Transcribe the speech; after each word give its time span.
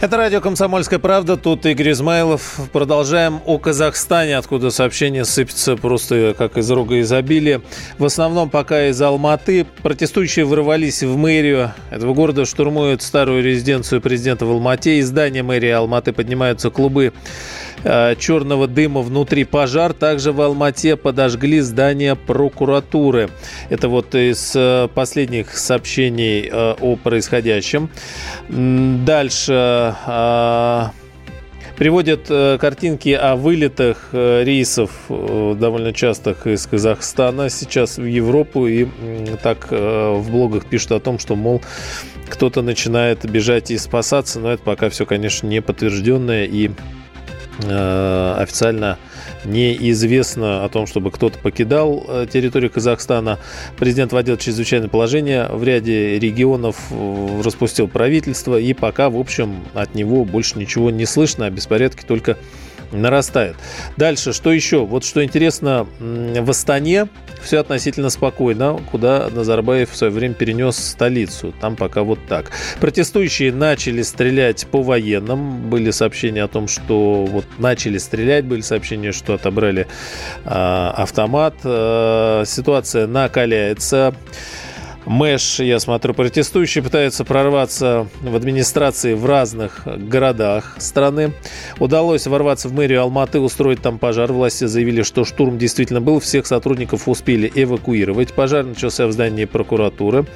Это 0.00 0.18
радио 0.18 0.40
«Комсомольская 0.40 0.98
правда». 0.98 1.36
Тут 1.36 1.64
Игорь 1.64 1.92
Измайлов. 1.92 2.60
Продолжаем 2.72 3.40
о 3.46 3.58
Казахстане, 3.58 4.36
откуда 4.36 4.70
сообщения 4.70 5.24
сыпятся 5.24 5.76
просто 5.76 6.34
как 6.36 6.58
из 6.58 6.70
рога 6.70 7.00
изобилия. 7.00 7.62
В 7.96 8.04
основном 8.04 8.50
пока 8.50 8.88
из 8.88 9.00
Алматы. 9.00 9.64
Протестующие 9.82 10.44
ворвались 10.44 11.02
в 11.02 11.16
мэрию 11.16 11.72
этого 11.90 12.12
города, 12.12 12.44
штурмуют 12.44 13.00
старую 13.00 13.42
резиденцию 13.42 14.02
президента 14.02 14.44
в 14.44 14.50
Алмате. 14.50 14.98
Из 14.98 15.08
здания 15.08 15.42
мэрии 15.42 15.70
Алматы 15.70 16.12
поднимаются 16.12 16.70
клубы 16.70 17.12
черного 18.18 18.66
дыма 18.66 19.00
внутри 19.02 19.44
пожар. 19.44 19.92
Также 19.92 20.32
в 20.32 20.40
Алмате 20.40 20.96
подожгли 20.96 21.60
здание 21.60 22.16
прокуратуры. 22.16 23.30
Это 23.70 23.88
вот 23.88 24.14
из 24.14 24.52
э, 24.54 24.88
последних 24.94 25.56
сообщений 25.56 26.48
э, 26.50 26.74
о 26.80 26.96
происходящем. 26.96 27.90
Дальше 28.48 29.94
приводят 31.76 32.28
картинки 32.60 33.08
о 33.08 33.34
вылетах 33.34 34.10
рейсов 34.12 34.90
довольно 35.08 35.92
частых 35.92 36.46
из 36.46 36.66
Казахстана 36.66 37.48
сейчас 37.50 37.98
в 37.98 38.04
Европу 38.04 38.68
и 38.68 38.86
так 39.42 39.70
в 39.70 40.30
блогах 40.30 40.66
пишут 40.66 40.92
о 40.92 41.00
том, 41.00 41.18
что, 41.18 41.34
мол, 41.34 41.62
кто-то 42.28 42.62
начинает 42.62 43.28
бежать 43.28 43.70
и 43.70 43.78
спасаться, 43.78 44.38
но 44.38 44.52
это 44.52 44.62
пока 44.62 44.88
все, 44.88 45.04
конечно, 45.04 45.48
не 45.48 45.60
подтвержденное 45.60 46.44
и 46.44 46.70
Э, 46.70 47.03
официально 47.58 48.98
неизвестно 49.44 50.64
о 50.64 50.68
том, 50.68 50.86
чтобы 50.86 51.10
кто-то 51.10 51.38
покидал 51.38 52.04
э, 52.06 52.26
территорию 52.30 52.70
Казахстана. 52.70 53.38
Президент 53.76 54.12
вводил 54.12 54.36
чрезвычайное 54.36 54.88
положение 54.88 55.46
в 55.48 55.62
ряде 55.62 56.18
регионов, 56.18 56.76
э, 56.90 57.42
распустил 57.44 57.88
правительство, 57.88 58.58
и 58.58 58.72
пока, 58.72 59.10
в 59.10 59.18
общем, 59.18 59.64
от 59.74 59.94
него 59.94 60.24
больше 60.24 60.58
ничего 60.58 60.90
не 60.90 61.06
слышно, 61.06 61.46
а 61.46 61.50
беспорядки 61.50 62.04
только 62.04 62.36
нарастает. 63.00 63.56
Дальше, 63.96 64.32
что 64.32 64.52
еще? 64.52 64.84
Вот 64.84 65.04
что 65.04 65.24
интересно, 65.24 65.86
в 65.98 66.50
Астане 66.50 67.08
все 67.42 67.58
относительно 67.58 68.10
спокойно, 68.10 68.80
куда 68.90 69.28
Назарбаев 69.30 69.90
в 69.90 69.96
свое 69.96 70.12
время 70.12 70.34
перенес 70.34 70.76
столицу. 70.76 71.54
Там 71.60 71.76
пока 71.76 72.02
вот 72.02 72.18
так. 72.26 72.50
Протестующие 72.80 73.52
начали 73.52 74.02
стрелять 74.02 74.66
по 74.70 74.82
военным. 74.82 75.68
Были 75.68 75.90
сообщения 75.90 76.42
о 76.42 76.48
том, 76.48 76.68
что 76.68 77.26
вот 77.26 77.44
начали 77.58 77.98
стрелять, 77.98 78.44
были 78.44 78.62
сообщения, 78.62 79.12
что 79.12 79.34
отобрали 79.34 79.86
э, 80.44 80.48
автомат. 80.48 81.54
Э, 81.64 82.44
ситуация 82.46 83.06
накаляется. 83.06 84.14
Мэш, 85.06 85.60
я 85.60 85.78
смотрю, 85.80 86.14
протестующие 86.14 86.82
пытаются 86.82 87.24
прорваться 87.24 88.08
в 88.22 88.34
администрации 88.34 89.12
в 89.12 89.26
разных 89.26 89.82
городах 89.84 90.76
страны. 90.78 91.32
Удалось 91.78 92.26
ворваться 92.26 92.68
в 92.68 92.72
мэрию 92.72 93.02
Алматы, 93.02 93.38
устроить 93.38 93.82
там 93.82 93.98
пожар. 93.98 94.32
Власти 94.32 94.64
заявили, 94.64 95.02
что 95.02 95.24
штурм 95.24 95.58
действительно 95.58 96.00
был. 96.00 96.20
Всех 96.20 96.46
сотрудников 96.46 97.06
успели 97.06 97.52
эвакуировать. 97.54 98.32
Пожар 98.32 98.64
начался 98.64 99.06
в 99.06 99.12
здании 99.12 99.44
прокуратуры. 99.44 100.26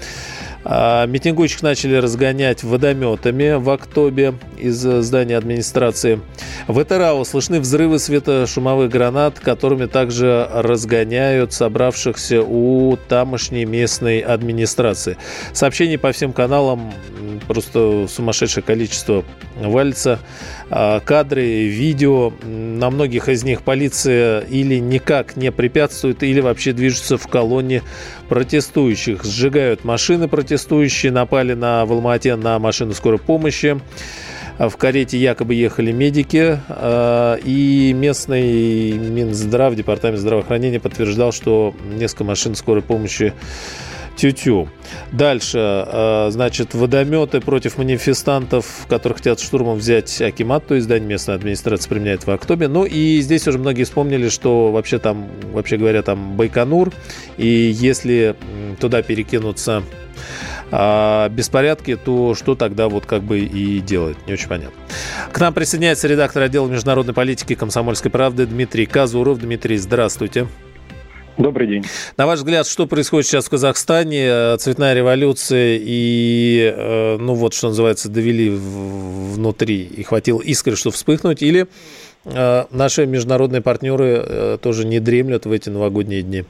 А, 0.64 1.06
митингующих 1.06 1.62
начали 1.62 1.97
разгонять 1.97 2.64
водометами 2.64 3.55
в 3.55 3.70
Актобе 3.70 4.34
из 4.59 4.77
здания 4.77 5.37
администрации. 5.37 6.20
В 6.67 6.83
Этерау 6.83 7.25
слышны 7.25 7.61
взрывы 7.61 7.98
светошумовых 7.98 8.91
гранат, 8.91 9.39
которыми 9.39 9.87
также 9.87 10.48
разгоняют 10.53 11.53
собравшихся 11.53 12.43
у 12.43 12.97
тамошней 13.09 13.65
местной 13.65 14.21
администрации. 14.21 15.16
Сообщений 15.53 15.99
по 15.99 16.12
всем 16.12 16.32
каналам 16.32 16.93
просто 17.47 18.06
сумасшедшее 18.09 18.62
количество 18.62 19.25
валится. 19.56 20.19
А, 20.71 21.00
кадры, 21.00 21.66
видео, 21.66 22.32
на 22.43 22.91
многих 22.91 23.28
из 23.28 23.43
них 23.44 23.62
полиция 23.62 24.41
или 24.41 24.78
никак 24.78 25.37
не 25.37 25.50
препятствует, 25.50 26.22
или 26.22 26.41
вообще 26.41 26.72
движется 26.72 27.16
в 27.16 27.27
колонне 27.27 27.82
протестующих. 28.28 29.25
Сжигают 29.25 29.84
машины 29.84 30.28
протестующие, 30.48 31.12
напали 31.12 31.53
на 31.53 31.84
в 31.84 31.92
Алмате 31.92 32.34
на 32.34 32.59
машину 32.59 32.94
скорой 32.94 33.19
помощи. 33.19 33.78
В 34.59 34.75
карете 34.78 35.19
якобы 35.19 35.54
ехали 35.54 35.92
медики, 35.92 36.59
а, 36.69 37.36
и 37.36 37.92
местный 37.92 38.92
Минздрав, 38.92 39.75
департамент 39.75 40.19
здравоохранения 40.19 40.81
подтверждал, 40.81 41.32
что 41.32 41.75
несколько 41.98 42.25
машин 42.25 42.54
скорой 42.54 42.82
помощи 42.82 43.34
Тю-тю. 44.19 44.69
Дальше, 45.12 45.59
э, 45.59 46.29
значит, 46.33 46.75
водометы 46.75 47.41
против 47.41 47.79
манифестантов, 47.79 48.84
которые 48.89 49.17
хотят 49.17 49.39
штурмом 49.39 49.79
взять 49.79 50.21
Акимат, 50.21 50.67
то 50.67 50.75
есть 50.75 50.87
здание 50.87 51.09
местной 51.09 51.37
администрации 51.37 51.89
применяет 51.89 52.27
в 52.27 52.31
Актобе. 52.33 52.67
Ну 52.67 52.84
и 52.84 53.21
здесь 53.21 53.47
уже 53.47 53.59
многие 53.59 53.84
вспомнили, 53.84 54.29
что 54.29 54.73
вообще 54.73 54.99
там, 54.99 55.29
вообще 55.53 55.77
говоря, 55.77 56.03
там 56.03 56.37
Байконур, 56.37 56.93
и 57.37 57.47
если 57.47 58.34
туда 58.81 59.03
перекинуться 59.03 59.84
а 60.73 61.29
беспорядки, 61.29 61.97
то 61.97 62.35
что 62.35 62.56
тогда 62.56 62.89
вот 62.89 63.06
как 63.06 63.23
бы 63.23 63.39
и 63.39 63.79
делать? 63.81 64.17
Не 64.27 64.33
очень 64.33 64.49
понятно. 64.49 64.75
К 65.33 65.39
нам 65.39 65.55
присоединяется 65.55 66.09
редактор 66.09 66.43
отдела 66.43 66.67
международной 66.69 67.15
политики 67.15 67.55
комсомольской 67.55 68.11
правды 68.11 68.47
Дмитрий 68.47 68.87
Казуров. 68.87 69.39
Дмитрий, 69.39 69.77
здравствуйте. 69.79 70.49
Добрый 71.38 71.69
день. 71.69 71.84
На 72.16 72.26
ваш 72.26 72.41
взгляд, 72.41 72.66
что 72.66 72.88
происходит 72.88 73.26
сейчас 73.26 73.47
в 73.47 73.50
Казахстане? 73.50 74.26
Э, 74.26 74.56
цветная 74.56 74.93
революция 74.93 75.78
и, 75.81 76.75
э, 76.76 77.16
ну 77.16 77.34
вот, 77.34 77.54
что 77.54 77.69
называется, 77.69 78.10
довели 78.10 78.50
внутри 78.50 79.84
и 79.84 80.03
хватило 80.03 80.41
искры, 80.41 80.75
чтобы 80.75 80.94
вспыхнуть? 80.94 81.41
Или 81.41 81.69
э, 82.25 82.65
наши 82.72 83.06
международные 83.06 83.62
партнеры 83.62 84.59
тоже 84.60 84.84
не 84.84 84.99
дремлют 84.99 85.47
в 85.47 85.53
эти 85.53 85.71
новогодние 85.71 86.22
дни? 86.22 86.43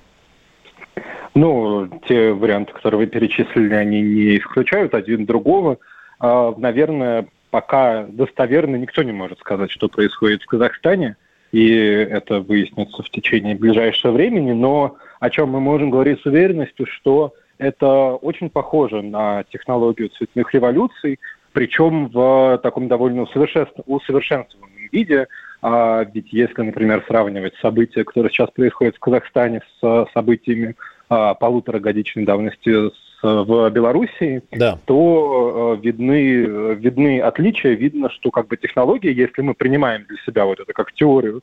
Ну, 1.34 1.87
те 2.09 2.32
варианты, 2.32 2.72
которые 2.72 3.00
вы 3.00 3.06
перечислили, 3.06 3.75
они 3.75 4.00
не 4.00 4.38
исключают 4.38 4.94
один 4.94 5.26
другого. 5.26 5.76
А, 6.19 6.55
наверное, 6.56 7.28
пока 7.50 8.06
достоверно 8.09 8.76
никто 8.76 9.03
не 9.03 9.12
может 9.12 9.38
сказать, 9.38 9.70
что 9.70 9.88
происходит 9.88 10.43
в 10.43 10.47
Казахстане– 10.47 11.16
и 11.53 11.70
это 11.70 12.41
выяснится 12.41 13.03
в 13.03 13.10
течение 13.10 13.54
ближайшего 13.54 14.12
времени, 14.12 14.53
но 14.53 14.97
о 15.20 15.31
чем 15.31 15.50
мы 15.50 15.60
можем 15.60 15.91
говорить 15.91 16.20
с 16.20 16.26
уверенностью, 16.26 16.86
что 16.86 17.34
это 17.59 18.14
очень 18.14 18.50
похоже 18.50 19.03
на 19.03 19.44
технологию 19.44 20.10
цветных 20.10 20.53
революций, 20.54 21.19
причем 21.53 22.08
в 22.08 22.60
таком 22.62 22.88
довольно 22.88 23.22
усовершенствованном 23.22 24.88
виде. 24.92 25.26
А 25.60 26.04
ведь 26.14 26.32
если, 26.32 26.62
например, 26.62 27.04
сравнивать 27.08 27.54
события, 27.60 28.04
которые 28.04 28.31
сейчас 28.31 28.50
происходят 28.50 28.97
в 28.97 29.00
Казахстане 29.00 29.62
с 29.81 30.06
событиями 30.14 30.76
а, 31.08 31.34
полуторагодичной 31.34 32.25
давности 32.25 32.91
в 33.23 33.71
Белоруссии, 33.71 34.43
да. 34.53 34.79
то 34.84 35.77
э, 35.77 35.84
видны, 35.84 36.75
видны 36.75 37.21
отличия. 37.21 37.73
Видно, 37.73 38.11
что 38.11 38.31
как 38.31 38.47
бы 38.47 38.56
технологии, 38.56 39.12
если 39.12 39.43
мы 39.43 39.55
принимаем 39.55 40.05
для 40.05 40.17
себя 40.25 40.45
вот 40.45 40.61
это 40.61 40.73
как 40.73 40.93
теорию, 40.93 41.43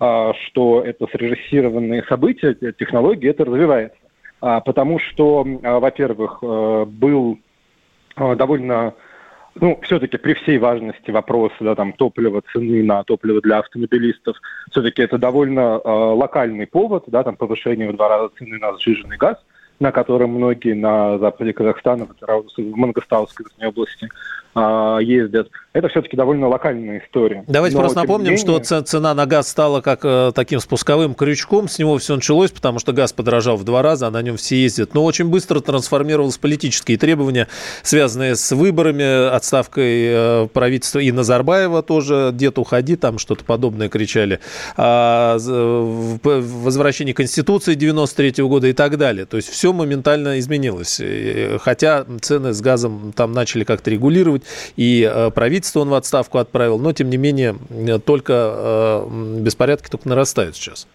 э, 0.00 0.32
что 0.46 0.82
это 0.82 1.06
срежиссированные 1.06 2.02
события, 2.04 2.54
технологии 2.54 3.30
это 3.30 3.44
развивается. 3.44 3.98
А, 4.40 4.60
потому 4.60 4.98
что, 4.98 5.46
э, 5.46 5.78
во-первых, 5.78 6.38
э, 6.42 6.84
был 6.86 7.38
э, 8.16 8.34
довольно 8.34 8.94
ну, 9.54 9.78
все-таки 9.82 10.16
при 10.16 10.34
всей 10.34 10.58
важности 10.58 11.10
вопроса, 11.12 11.54
да, 11.60 11.76
там, 11.76 11.92
топлива, 11.92 12.42
цены 12.52 12.82
на 12.82 13.04
топливо 13.04 13.40
для 13.40 13.58
автомобилистов, 13.58 14.36
все-таки 14.70 15.02
это 15.02 15.18
довольно 15.18 15.80
э, 15.84 15.88
локальный 15.88 16.66
повод, 16.66 17.04
да, 17.06 17.22
там, 17.22 17.36
повышение 17.36 17.90
в 17.90 17.96
два 17.96 18.08
раза 18.08 18.30
цены 18.36 18.58
на 18.58 18.76
сжиженный 18.78 19.18
газ– 19.18 19.36
на 19.82 19.90
котором 19.90 20.30
многие 20.30 20.74
на 20.74 21.18
западе 21.18 21.52
Казахстана, 21.52 22.06
в 22.06 22.76
Мангостауской 22.76 23.46
области, 23.66 24.08
а, 24.54 24.98
ездят. 24.98 25.48
Это 25.72 25.88
все-таки 25.88 26.16
довольно 26.16 26.48
локальная 26.48 27.02
история. 27.02 27.44
Давайте 27.46 27.76
Но, 27.76 27.82
просто 27.82 28.00
напомним, 28.00 28.34
менее... 28.34 28.60
что 28.60 28.82
цена 28.82 29.14
на 29.14 29.24
газ 29.24 29.48
стала 29.48 29.80
как 29.80 30.00
э, 30.04 30.32
таким 30.34 30.60
спусковым 30.60 31.14
крючком. 31.14 31.66
С 31.66 31.78
него 31.78 31.96
все 31.96 32.16
началось, 32.16 32.50
потому 32.50 32.78
что 32.78 32.92
газ 32.92 33.14
подорожал 33.14 33.56
в 33.56 33.64
два 33.64 33.80
раза, 33.80 34.08
а 34.08 34.10
на 34.10 34.20
нем 34.20 34.36
все 34.36 34.56
ездят. 34.56 34.92
Но 34.92 35.02
очень 35.02 35.30
быстро 35.30 35.60
трансформировалось 35.60 36.36
политические 36.36 36.98
требования, 36.98 37.48
связанные 37.82 38.36
с 38.36 38.52
выборами, 38.52 39.34
отставкой 39.34 40.04
э, 40.08 40.48
правительства 40.52 40.98
и 40.98 41.10
Назарбаева 41.10 41.82
тоже. 41.82 42.30
Дед, 42.34 42.58
уходи, 42.58 42.96
там 42.96 43.18
что-то 43.18 43.44
подобное 43.44 43.88
кричали. 43.88 44.40
А, 44.76 45.38
возвращение 45.38 47.14
Конституции 47.14 47.74
93 47.74 48.42
-го 48.42 48.48
года 48.48 48.66
и 48.66 48.74
так 48.74 48.98
далее. 48.98 49.24
То 49.24 49.38
есть 49.38 49.48
все 49.48 49.72
моментально 49.72 50.38
изменилось. 50.38 51.00
Хотя 51.60 52.04
цены 52.20 52.52
с 52.52 52.60
газом 52.60 53.14
там 53.16 53.32
начали 53.32 53.64
как-то 53.64 53.90
регулировать 53.90 54.41
хоть 54.42 54.72
и 54.76 55.08
э, 55.10 55.30
правительство 55.30 55.80
он 55.80 55.88
в 55.88 55.94
отставку 55.94 56.38
отправил, 56.38 56.78
но 56.78 56.92
тем 56.92 57.10
не 57.10 57.16
менее 57.16 57.54
только 58.04 59.04
беспорядки 59.40 59.88
только 59.90 60.08
нарастают 60.08 60.56
сейчас. 60.56 60.86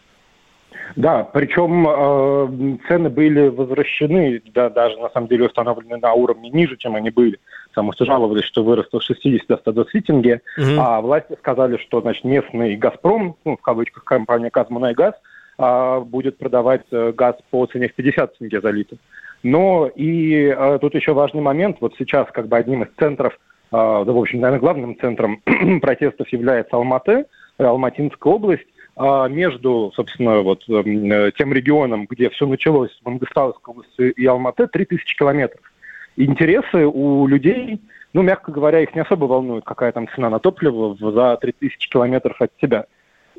Да, 0.95 1.23
причем 1.23 1.87
э, 1.87 2.77
цены 2.87 3.09
были 3.09 3.49
возвращены, 3.49 4.41
да, 4.53 4.69
даже 4.69 4.97
на 4.97 5.09
самом 5.09 5.27
деле 5.27 5.45
установлены 5.45 5.97
на 5.97 6.13
уровне 6.13 6.49
ниже, 6.49 6.77
чем 6.77 6.95
они 6.95 7.09
были. 7.09 7.39
Потому 7.69 7.91
что 7.93 8.05
жаловались, 8.05 8.45
что 8.45 8.63
выросло 8.63 8.99
с 8.99 9.03
60 9.03 9.47
до 9.47 9.57
120 9.57 10.05
тенге, 10.05 10.41
угу. 10.57 10.79
а 10.79 11.01
власти 11.01 11.35
сказали, 11.37 11.77
что 11.77 12.01
значит, 12.01 12.23
местный 12.23 12.75
«Газпром», 12.77 13.35
ну, 13.45 13.57
в 13.57 13.61
кавычках 13.61 14.05
компания 14.05 14.49
«Казмунайгаз», 14.49 15.13
э, 15.59 15.99
будет 15.99 16.37
продавать 16.37 16.85
э, 16.91 17.11
газ 17.11 17.35
по 17.51 17.65
цене 17.67 17.89
в 17.89 17.93
50 17.93 18.37
тенге 18.39 18.61
за 18.61 18.71
литр. 18.71 18.95
Но 19.43 19.89
и 19.95 20.53
э, 20.55 20.79
тут 20.81 20.95
еще 20.95 21.13
важный 21.13 21.41
момент. 21.41 21.77
Вот 21.79 21.95
сейчас 21.97 22.27
как 22.31 22.47
бы 22.47 22.57
одним 22.57 22.83
из 22.83 22.89
центров, 22.97 23.33
э, 23.33 23.37
да, 23.71 24.03
в 24.03 24.17
общем, 24.17 24.39
наверное, 24.39 24.61
главным 24.61 24.97
центром 24.99 25.41
протестов 25.81 26.27
является 26.29 26.75
Алматы, 26.75 27.25
Алматинская 27.57 28.33
область. 28.33 28.67
А 28.99 29.27
между, 29.27 29.91
собственно, 29.95 30.41
вот 30.41 30.63
эм, 30.69 31.31
тем 31.33 31.53
регионом, 31.53 32.07
где 32.09 32.31
все 32.31 32.47
началось, 32.47 32.89
в 32.99 33.05
Мангостауской 33.05 33.71
области 33.71 34.09
и 34.09 34.25
Алматы, 34.25 34.67
3000 34.67 35.15
километров. 35.15 35.61
Интересы 36.15 36.87
у 36.87 37.27
людей, 37.27 37.79
ну, 38.13 38.23
мягко 38.23 38.51
говоря, 38.51 38.79
их 38.79 38.95
не 38.95 39.01
особо 39.01 39.25
волнует, 39.25 39.65
какая 39.65 39.91
там 39.91 40.07
цена 40.15 40.31
на 40.31 40.39
топливо 40.39 40.97
за 40.99 41.37
3000 41.37 41.89
километров 41.89 42.41
от 42.41 42.51
себя. 42.59 42.87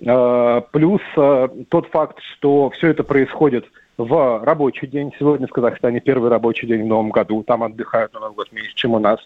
А, 0.06 0.60
плюс 0.60 1.00
э, 1.16 1.48
тот 1.68 1.88
факт, 1.88 2.18
что 2.34 2.70
все 2.70 2.88
это 2.88 3.04
происходит 3.04 3.66
в 3.96 4.44
рабочий 4.44 4.86
день. 4.86 5.12
Сегодня 5.18 5.46
в 5.46 5.50
Казахстане 5.50 6.00
первый 6.00 6.30
рабочий 6.30 6.66
день 6.66 6.84
в 6.84 6.86
новом 6.86 7.10
году. 7.10 7.42
Там 7.42 7.62
отдыхают 7.62 8.12
Новый 8.14 8.32
год 8.32 8.52
меньше, 8.52 8.74
чем 8.74 8.94
у 8.94 8.98
нас. 8.98 9.18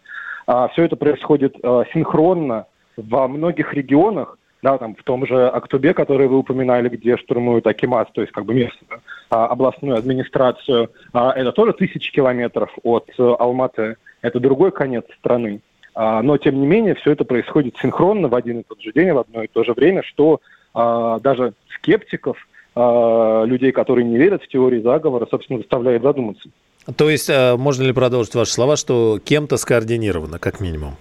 А 0.46 0.68
все 0.68 0.84
это 0.84 0.96
происходит 0.96 1.56
э, 1.62 1.84
синхронно 1.92 2.66
во 2.96 3.28
многих 3.28 3.72
регионах 3.74 4.38
да, 4.62 4.78
там 4.78 4.94
в 4.94 5.02
том 5.02 5.26
же 5.26 5.48
Актубе, 5.48 5.92
который 5.92 6.28
вы 6.28 6.38
упоминали, 6.38 6.88
где 6.88 7.16
штурмуют 7.16 7.66
Акимас, 7.66 8.06
то 8.12 8.20
есть 8.20 8.32
как 8.32 8.44
бы 8.44 8.54
местную 8.54 9.00
а, 9.28 9.46
областную 9.48 9.96
администрацию, 9.96 10.90
а, 11.12 11.32
это 11.32 11.52
тоже 11.52 11.72
тысячи 11.72 12.12
километров 12.12 12.70
от 12.84 13.10
а, 13.18 13.34
Алматы, 13.40 13.96
это 14.20 14.38
другой 14.38 14.70
конец 14.70 15.04
страны. 15.18 15.60
А, 15.94 16.22
но, 16.22 16.38
тем 16.38 16.60
не 16.60 16.66
менее, 16.66 16.94
все 16.94 17.10
это 17.10 17.24
происходит 17.24 17.76
синхронно 17.78 18.28
в 18.28 18.34
один 18.34 18.60
и 18.60 18.62
тот 18.62 18.80
же 18.80 18.92
день, 18.92 19.12
в 19.12 19.18
одно 19.18 19.42
и 19.42 19.48
то 19.48 19.64
же 19.64 19.72
время, 19.72 20.02
что 20.04 20.40
даже 20.74 21.54
скептиков, 21.74 22.36
а, 22.74 23.44
людей, 23.44 23.70
которые 23.70 24.04
не 24.06 24.16
верят 24.16 24.42
в 24.42 24.48
теории 24.48 24.80
заговора, 24.80 25.26
собственно, 25.30 25.58
заставляет 25.58 26.02
задуматься. 26.02 26.48
То 26.96 27.10
есть, 27.10 27.28
а, 27.28 27.56
можно 27.56 27.82
ли 27.82 27.92
продолжить 27.92 28.34
ваши 28.34 28.52
слова, 28.52 28.76
что 28.76 29.18
кем-то 29.22 29.58
скоординировано, 29.58 30.38
как 30.38 30.60
минимум? 30.60 30.94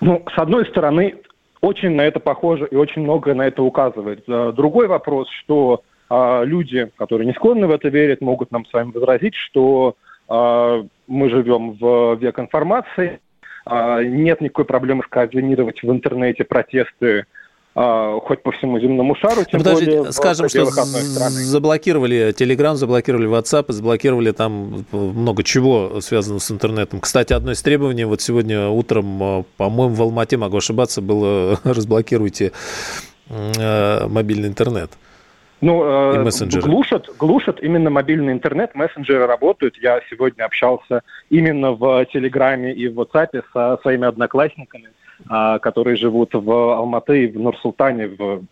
Ну, 0.00 0.24
с 0.32 0.38
одной 0.38 0.64
стороны, 0.66 1.16
очень 1.60 1.90
на 1.90 2.02
это 2.02 2.20
похоже 2.20 2.68
и 2.70 2.76
очень 2.76 3.02
многое 3.02 3.34
на 3.34 3.42
это 3.42 3.62
указывает. 3.62 4.24
Другой 4.26 4.86
вопрос, 4.86 5.28
что 5.42 5.82
люди, 6.10 6.90
которые 6.96 7.26
не 7.26 7.32
склонны 7.32 7.66
в 7.66 7.70
это 7.70 7.88
верить, 7.88 8.20
могут 8.20 8.52
нам 8.52 8.66
с 8.66 8.72
вами 8.72 8.92
возразить, 8.92 9.34
что 9.34 9.96
мы 10.28 11.30
живем 11.30 11.72
в 11.72 12.16
век 12.16 12.38
информации, 12.38 13.20
нет 13.68 14.40
никакой 14.40 14.64
проблемы 14.64 15.04
скоординировать 15.04 15.82
в 15.82 15.90
интернете 15.90 16.44
протесты 16.44 17.26
а, 17.74 18.20
хоть 18.20 18.42
по 18.42 18.52
всему 18.52 18.78
земному 18.78 19.14
шару, 19.14 19.44
тем 19.50 19.60
Подождите, 19.60 19.96
более 19.98 20.12
скажем, 20.12 20.48
что 20.48 20.66
заблокировали 20.66 22.34
Telegram, 22.34 22.74
заблокировали 22.74 23.28
WhatsApp, 23.28 23.72
заблокировали 23.72 24.32
там 24.32 24.84
много 24.92 25.42
чего 25.42 26.00
связано 26.02 26.38
с 26.38 26.50
интернетом. 26.50 27.00
Кстати, 27.00 27.32
одно 27.32 27.52
из 27.52 27.62
требований, 27.62 28.04
вот 28.04 28.20
сегодня 28.20 28.68
утром, 28.68 29.22
а, 29.22 29.44
по-моему, 29.56 29.94
в 29.94 30.02
Алмате, 30.02 30.36
могу 30.36 30.58
ошибаться, 30.58 31.00
было 31.00 31.58
разблокируйте 31.64 32.52
э, 33.30 34.06
мобильный 34.06 34.48
интернет. 34.48 34.90
Ну, 35.62 35.84
э, 35.84 36.30
глушат, 36.60 37.08
глушат 37.18 37.62
именно 37.62 37.88
мобильный 37.88 38.32
интернет, 38.32 38.74
мессенджеры 38.74 39.26
работают. 39.26 39.76
Я 39.80 40.00
сегодня 40.10 40.42
общался 40.44 41.02
именно 41.30 41.70
в 41.70 42.04
Телеграме 42.12 42.74
и 42.74 42.88
в 42.88 43.00
WhatsApp 43.00 43.42
со 43.52 43.78
своими 43.82 44.08
одноклассниками 44.08 44.88
а, 44.88 45.01
которые 45.28 45.96
живут 45.96 46.30
в 46.34 46.50
Алматы 46.76 47.28
в 47.28 47.38
Нур-Султане, 47.38 48.08
в 48.08 48.42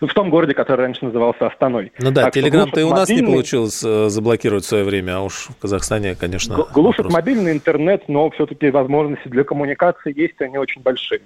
в 0.00 0.14
том 0.14 0.30
городе, 0.30 0.54
который 0.54 0.82
раньше 0.82 1.04
назывался 1.04 1.46
Астаной. 1.46 1.92
Ну 1.98 2.10
да, 2.10 2.30
Телеграм-то 2.30 2.80
и 2.80 2.82
у 2.82 2.90
нас 2.90 3.08
мобильный... 3.08 3.26
не 3.26 3.32
получилось 3.32 3.82
э, 3.84 4.08
заблокировать 4.08 4.64
в 4.64 4.68
свое 4.68 4.84
время, 4.84 5.16
а 5.16 5.20
уж 5.22 5.48
в 5.48 5.56
Казахстане, 5.60 6.14
конечно... 6.14 6.66
Глушат 6.72 6.98
вопрос. 6.98 7.12
мобильный 7.14 7.52
интернет, 7.52 8.04
но 8.08 8.30
все-таки 8.30 8.70
возможности 8.70 9.28
для 9.28 9.44
коммуникации 9.44 10.16
есть, 10.18 10.40
они 10.40 10.58
очень 10.58 10.82
большие. 10.82 11.20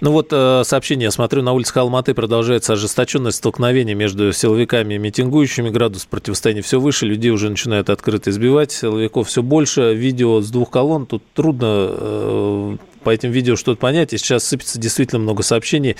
Ну 0.00 0.12
вот 0.12 0.28
э, 0.32 0.62
сообщение, 0.64 1.06
я 1.06 1.10
смотрю, 1.10 1.42
на 1.42 1.52
улице 1.52 1.76
Алматы 1.78 2.14
продолжается 2.14 2.74
ожесточенное 2.74 3.32
столкновение 3.32 3.96
между 3.96 4.32
силовиками 4.32 4.94
и 4.94 4.98
митингующими. 4.98 5.70
Градус 5.70 6.04
противостояния 6.04 6.62
все 6.62 6.78
выше, 6.78 7.06
людей 7.06 7.30
уже 7.30 7.50
начинают 7.50 7.90
открыто 7.90 8.30
избивать, 8.30 8.70
силовиков 8.70 9.26
все 9.26 9.42
больше. 9.42 9.94
Видео 9.94 10.40
с 10.40 10.50
двух 10.50 10.70
колонн, 10.70 11.06
тут 11.06 11.24
трудно 11.32 11.88
э, 11.90 12.76
по 13.04 13.10
этим 13.10 13.30
видео 13.30 13.56
что-то 13.56 13.78
понять. 13.78 14.12
И 14.12 14.18
сейчас 14.18 14.44
сыпется 14.44 14.80
действительно 14.80 15.20
много 15.20 15.42
сообщений. 15.42 15.96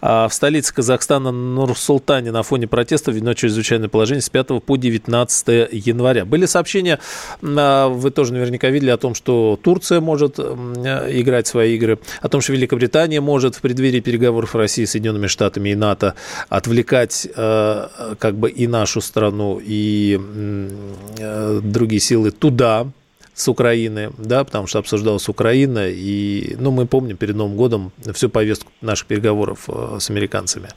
А 0.00 0.28
в 0.28 0.34
столице 0.34 0.74
Казахстана 0.74 1.30
Нур-Султане 1.30 2.32
на 2.32 2.42
фоне 2.42 2.66
протестов 2.66 3.14
введено 3.14 3.34
чрезвычайное 3.34 3.88
положение 3.88 4.22
с 4.22 4.28
5 4.28 4.62
по 4.64 4.76
19 4.76 5.68
января. 5.72 6.24
Были 6.24 6.46
сообщения, 6.46 6.98
а, 7.42 7.88
вы 7.88 8.10
тоже 8.10 8.32
наверняка 8.32 8.70
видели, 8.70 8.90
о 8.90 8.96
том, 8.96 9.14
что 9.14 9.58
Турция 9.62 10.00
может 10.00 10.38
играть 10.38 11.46
свои 11.46 11.76
игры, 11.76 11.98
о 12.20 12.28
том, 12.28 12.40
что 12.40 12.52
Великобритания 12.52 13.20
может 13.20 13.54
в 13.54 13.60
преддверии 13.60 14.00
переговоров 14.00 14.54
России 14.54 14.84
с 14.84 14.92
Соединенными 14.92 15.26
Штатами 15.26 15.70
и 15.70 15.74
НАТО 15.74 16.14
отвлекать 16.48 17.28
а, 17.36 18.14
как 18.18 18.36
бы 18.36 18.50
и 18.50 18.66
нашу 18.66 19.00
страну, 19.00 19.60
и 19.62 20.18
а, 21.20 21.60
другие 21.60 22.00
силы 22.00 22.30
туда, 22.30 22.86
с 23.36 23.48
Украины, 23.48 24.10
да, 24.16 24.42
потому 24.44 24.66
что 24.66 24.78
обсуждалась 24.78 25.28
Украина, 25.28 25.88
и, 25.88 26.56
ну, 26.58 26.70
мы 26.70 26.86
помним 26.86 27.18
перед 27.18 27.36
Новым 27.36 27.54
годом 27.54 27.92
всю 28.14 28.30
повестку 28.30 28.72
наших 28.80 29.06
переговоров 29.08 29.68
э, 29.68 29.98
с 30.00 30.08
американцами. 30.08 30.68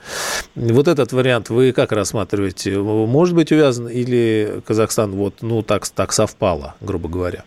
Вот 0.56 0.90
этот 0.90 1.14
вариант 1.14 1.50
вы 1.50 1.72
как 1.72 1.94
рассматриваете? 1.94 2.78
Может 2.78 3.34
быть 3.34 3.54
увязан 3.54 3.88
или 3.88 4.62
Казахстан 4.68 5.12
вот, 5.12 5.36
ну, 5.42 5.64
так, 5.64 5.88
так 5.88 6.12
совпало, 6.12 6.76
грубо 6.82 7.08
говоря? 7.08 7.46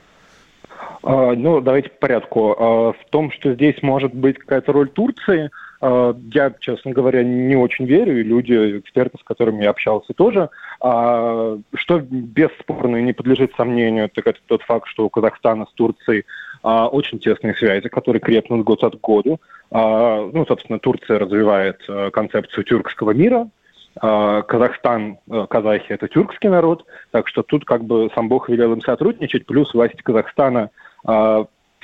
А, 1.02 1.34
ну, 1.34 1.60
давайте 1.60 1.90
по 1.90 1.96
порядку. 2.00 2.56
А, 2.58 2.92
в 2.92 3.10
том, 3.10 3.30
что 3.32 3.52
здесь 3.52 3.76
может 3.82 4.14
быть 4.14 4.38
какая-то 4.38 4.72
роль 4.72 4.88
Турции– 4.88 5.50
я, 5.82 6.54
честно 6.60 6.92
говоря, 6.92 7.24
не 7.24 7.56
очень 7.56 7.86
верю, 7.86 8.20
и 8.20 8.22
люди, 8.22 8.78
эксперты, 8.78 9.18
с 9.18 9.24
которыми 9.24 9.64
я 9.64 9.70
общался, 9.70 10.12
тоже. 10.14 10.48
А, 10.80 11.58
что 11.74 11.98
бесспорно 11.98 12.98
и 12.98 13.02
не 13.02 13.12
подлежит 13.12 13.52
сомнению, 13.56 14.08
так 14.08 14.28
это 14.28 14.38
тот 14.46 14.62
факт, 14.62 14.86
что 14.86 15.04
у 15.04 15.10
Казахстана 15.10 15.66
с 15.66 15.72
Турцией 15.72 16.24
а, 16.62 16.86
очень 16.86 17.18
тесные 17.18 17.54
связи, 17.54 17.88
которые 17.88 18.20
крепнут 18.20 18.64
год 18.64 18.84
от 18.84 19.00
года. 19.00 19.38
Ну, 19.72 20.44
собственно, 20.46 20.78
Турция 20.78 21.18
развивает 21.18 21.80
концепцию 22.12 22.64
тюркского 22.64 23.12
мира, 23.12 23.48
Казахстан, 23.98 25.16
казахи– 25.48 25.86
это 25.88 26.08
тюркский 26.08 26.50
народ, 26.50 26.84
так 27.10 27.26
что 27.26 27.42
тут 27.42 27.64
как 27.64 27.82
бы 27.84 28.10
сам 28.14 28.28
Бог 28.28 28.50
велел 28.50 28.74
им 28.74 28.82
сотрудничать, 28.82 29.46
плюс 29.46 29.72
власти 29.72 30.02
Казахстана 30.02 30.68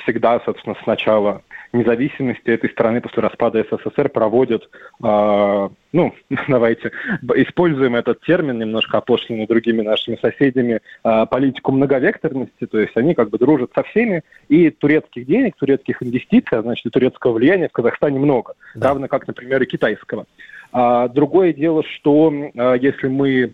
всегда, 0.02 0.40
собственно, 0.45 0.76
с 0.83 0.87
начала 0.87 1.40
независимости 1.73 2.49
этой 2.49 2.71
страны 2.71 3.01
после 3.01 3.23
распада 3.23 3.65
СССР 3.71 4.09
проводят, 4.09 4.69
э, 5.03 5.69
ну, 5.93 6.15
давайте, 6.49 6.93
используем 7.37 7.97
этот 7.97 8.21
термин, 8.23 8.59
немножко 8.59 8.99
опошленный 8.99 9.47
другими 9.47 9.83
нашими 9.83 10.17
соседями, 10.17 10.81
э, 11.05 11.27
политику 11.27 11.73
многовекторности, 11.73 12.67
то 12.67 12.79
есть 12.79 12.97
они 12.97 13.15
как 13.15 13.31
бы 13.31 13.39
дружат 13.39 13.71
со 13.75 13.83
всеми, 13.85 14.23
и 14.49 14.71
турецких 14.71 15.27
денег, 15.27 15.57
турецких 15.57 16.03
инвестиций, 16.03 16.59
а 16.59 16.63
значит, 16.63 16.87
и 16.87 16.91
турецкого 16.91 17.33
влияния 17.33 17.69
в 17.69 17.73
Казахстане 17.73 18.19
много, 18.19 18.55
да. 18.75 18.89
равно 18.89 19.09
как, 19.09 19.27
например, 19.27 19.63
и 19.63 19.67
китайского. 19.67 20.27
А, 20.73 21.09
другое 21.09 21.53
дело, 21.53 21.83
что 21.83 22.33
а, 22.57 22.75
если 22.75 23.09
мы 23.09 23.53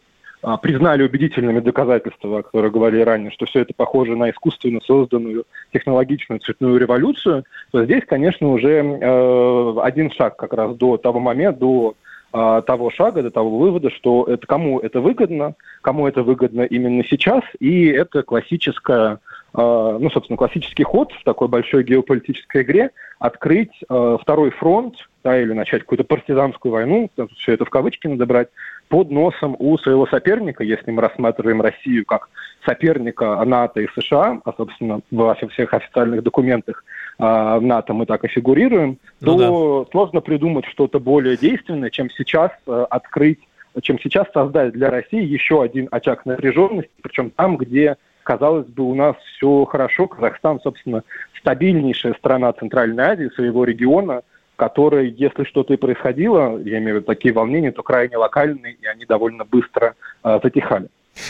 признали 0.62 1.02
убедительными 1.02 1.60
доказательства, 1.60 2.42
которые 2.42 2.70
говорили 2.70 3.02
ранее, 3.02 3.30
что 3.30 3.46
все 3.46 3.60
это 3.60 3.72
похоже 3.74 4.16
на 4.16 4.30
искусственно 4.30 4.80
созданную 4.84 5.44
технологичную 5.72 6.40
цветную 6.40 6.78
революцию, 6.78 7.44
то 7.70 7.84
здесь, 7.84 8.02
конечно, 8.06 8.48
уже 8.48 8.82
э, 8.82 9.74
один 9.82 10.10
шаг 10.10 10.36
как 10.36 10.52
раз 10.52 10.76
до 10.76 10.98
того 10.98 11.20
момента, 11.20 11.60
до 11.60 11.94
э, 12.32 12.62
того 12.66 12.90
шага, 12.90 13.22
до 13.22 13.30
того 13.30 13.58
вывода, 13.58 13.90
что 13.90 14.24
это 14.24 14.46
кому 14.46 14.80
это 14.80 15.00
выгодно, 15.00 15.54
кому 15.80 16.06
это 16.06 16.22
выгодно 16.22 16.62
именно 16.62 17.04
сейчас, 17.04 17.42
и 17.60 17.86
это 17.86 18.22
классическая 18.22 19.20
ну, 19.56 20.10
собственно, 20.10 20.36
классический 20.36 20.82
ход 20.82 21.12
в 21.12 21.22
такой 21.22 21.46
большой 21.46 21.84
геополитической 21.84 22.62
игре 22.62 22.90
открыть 23.20 23.70
э, 23.88 24.16
второй 24.20 24.50
фронт, 24.50 24.96
да, 25.22 25.40
или 25.40 25.52
начать 25.52 25.82
какую-то 25.82 26.04
партизанскую 26.04 26.72
войну, 26.72 27.08
все 27.38 27.52
это 27.52 27.64
в 27.64 27.70
кавычки 27.70 28.08
надо 28.08 28.26
брать, 28.26 28.48
под 28.88 29.10
носом 29.10 29.56
у 29.58 29.76
своего 29.78 30.06
соперника, 30.06 30.64
если 30.64 30.90
мы 30.90 31.02
рассматриваем 31.02 31.60
Россию 31.60 32.04
как 32.06 32.28
соперника 32.64 33.42
НАТО 33.44 33.80
и 33.80 33.88
США, 33.94 34.40
а, 34.44 34.52
собственно, 34.56 35.00
во 35.10 35.34
всех 35.34 35.74
официальных 35.74 36.22
документах 36.22 36.84
в 37.18 37.60
НАТО 37.60 37.92
мы 37.92 38.06
так 38.06 38.24
и 38.24 38.28
фигурируем, 38.28 38.98
ну, 39.20 39.38
то 39.38 39.84
да. 39.84 39.90
сложно 39.92 40.20
придумать 40.20 40.64
что-то 40.66 40.98
более 40.98 41.36
действенное, 41.36 41.90
чем 41.90 42.10
сейчас 42.10 42.50
открыть, 42.66 43.38
чем 43.82 43.98
сейчас 44.00 44.26
создать 44.32 44.72
для 44.72 44.90
России 44.90 45.22
еще 45.22 45.62
один 45.62 45.88
очаг 45.90 46.26
напряженности, 46.26 46.90
причем 47.02 47.30
там, 47.30 47.56
где 47.56 47.96
казалось 48.24 48.66
бы, 48.66 48.82
у 48.84 48.94
нас 48.94 49.14
все 49.36 49.64
хорошо. 49.66 50.08
Казахстан, 50.08 50.58
собственно, 50.60 51.02
стабильнейшая 51.38 52.14
страна 52.14 52.52
Центральной 52.52 53.04
Азии, 53.04 53.30
своего 53.34 53.64
региона, 53.64 54.22
которая, 54.56 55.04
если 55.04 55.44
что-то 55.44 55.74
и 55.74 55.78
происходило, 55.78 56.58
я 56.58 56.78
имею 56.78 56.96
в 56.96 56.98
виду 56.98 57.06
такие 57.06 57.34
волнения, 57.34 57.72
то 57.72 57.82
крайне 57.82 58.16
локальные, 58.16 58.74
и 58.74 58.86
они 58.86 59.04
довольно 59.04 59.44
быстро 59.44 59.94
э, 60.22 60.40
затихали. 60.42 60.88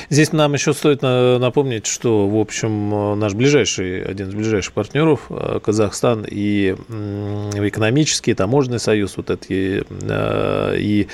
Здесь 0.08 0.32
нам 0.32 0.54
еще 0.54 0.72
стоит 0.72 1.02
напомнить, 1.02 1.86
что, 1.86 2.28
в 2.28 2.38
общем, 2.38 3.18
наш 3.18 3.34
ближайший, 3.34 4.02
один 4.02 4.28
из 4.28 4.34
ближайших 4.34 4.72
партнеров, 4.72 5.26
э, 5.30 5.60
Казахстан, 5.62 6.24
и 6.28 6.70
экономический, 6.72 8.32
и 8.32 8.34
таможенный 8.34 8.78
союз, 8.78 9.16
вот 9.16 9.30
эти, 9.30 9.84
э, 9.90 10.76
и 10.78 11.08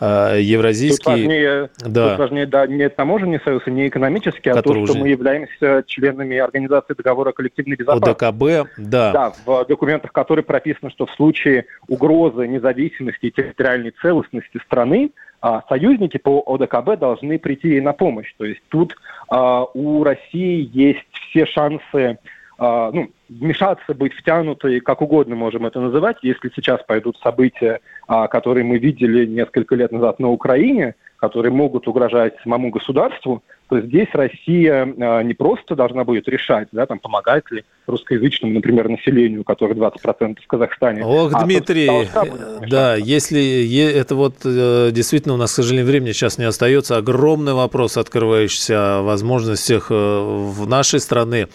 э, 0.00 0.38
евразийский... 0.40 1.04
Тут 1.04 1.06
важнее, 1.06 1.70
да. 1.84 2.10
тут 2.10 2.18
важнее 2.18 2.46
да, 2.46 2.66
не 2.66 2.88
таможенный 2.88 3.40
союз, 3.44 3.62
и 3.66 3.70
не 3.70 3.88
экономический, 3.88 4.50
а 4.50 4.62
то, 4.62 4.86
что 4.86 4.96
мы 4.96 5.08
являемся 5.08 5.84
членами 5.86 6.38
Организации 6.38 6.94
договора 6.94 7.32
коллективной 7.32 7.76
безопасности. 7.76 8.24
ОДКБ, 8.24 8.70
да. 8.78 9.12
Да, 9.12 9.32
в 9.44 9.66
документах, 9.66 10.12
которые 10.12 10.44
прописано, 10.44 10.90
что 10.90 11.06
в 11.06 11.10
случае 11.12 11.66
угрозы 11.88 12.46
независимости 12.46 13.26
и 13.26 13.30
территориальной 13.30 13.92
целостности 14.00 14.60
страны, 14.64 15.10
союзники 15.68 16.18
по 16.18 16.42
ОДКБ 16.46 16.98
должны 16.98 17.38
прийти 17.38 17.68
ей 17.68 17.80
на 17.80 17.92
помощь. 17.92 18.32
То 18.38 18.44
есть 18.44 18.62
тут 18.68 18.96
а, 19.28 19.64
у 19.74 20.02
России 20.02 20.68
есть 20.72 21.06
все 21.12 21.44
шансы 21.46 22.18
а, 22.56 22.90
ну, 22.92 23.10
вмешаться, 23.28 23.94
быть 23.94 24.14
втянутой, 24.14 24.80
как 24.80 25.02
угодно 25.02 25.34
можем 25.34 25.66
это 25.66 25.80
называть, 25.80 26.18
если 26.22 26.50
сейчас 26.54 26.82
пойдут 26.86 27.18
события, 27.18 27.80
а, 28.06 28.28
которые 28.28 28.64
мы 28.64 28.78
видели 28.78 29.26
несколько 29.26 29.74
лет 29.74 29.92
назад 29.92 30.20
на 30.20 30.30
Украине, 30.30 30.94
которые 31.28 31.52
могут 31.52 31.88
угрожать 31.88 32.34
самому 32.42 32.70
государству, 32.70 33.42
то 33.68 33.80
здесь 33.80 34.08
Россия 34.12 34.86
а, 35.00 35.22
не 35.22 35.32
просто 35.32 35.74
должна 35.74 36.04
будет 36.04 36.28
решать, 36.28 36.68
да, 36.70 36.84
там, 36.84 36.98
помогать 36.98 37.50
ли 37.50 37.64
русскоязычному, 37.86 38.52
например, 38.52 38.90
населению, 38.90 39.42
которое 39.42 39.74
20% 39.74 40.36
в 40.42 40.46
Казахстане. 40.46 41.02
Ох, 41.02 41.32
а 41.32 41.44
Дмитрий, 41.44 42.08
да, 42.68 42.94
если 42.96 43.90
это 43.90 44.14
вот 44.16 44.34
э, 44.44 44.90
действительно 44.92 45.34
у 45.34 45.36
нас, 45.38 45.52
к 45.52 45.54
сожалению, 45.54 45.86
времени 45.86 46.12
сейчас 46.12 46.36
не 46.36 46.44
остается, 46.44 46.98
огромный 46.98 47.54
вопрос, 47.54 47.96
открывающийся 47.96 48.98
о 48.98 49.02
возможностях 49.02 49.86
э, 49.90 49.94
в 49.94 50.68
нашей 50.68 51.00
стране 51.00 51.48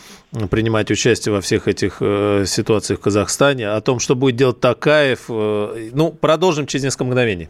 принимать 0.50 0.90
участие 0.90 1.34
во 1.34 1.42
всех 1.42 1.68
этих 1.68 1.98
э, 2.00 2.46
ситуациях 2.48 3.00
в 3.00 3.04
Казахстане, 3.04 3.70
о 3.70 3.82
том, 3.82 4.00
что 4.00 4.16
будет 4.16 4.36
делать 4.36 4.60
Такаев. 4.60 5.30
Ну, 5.30 6.12
продолжим 6.12 6.66
через 6.66 6.86
несколько 6.86 7.04
мгновений. 7.04 7.50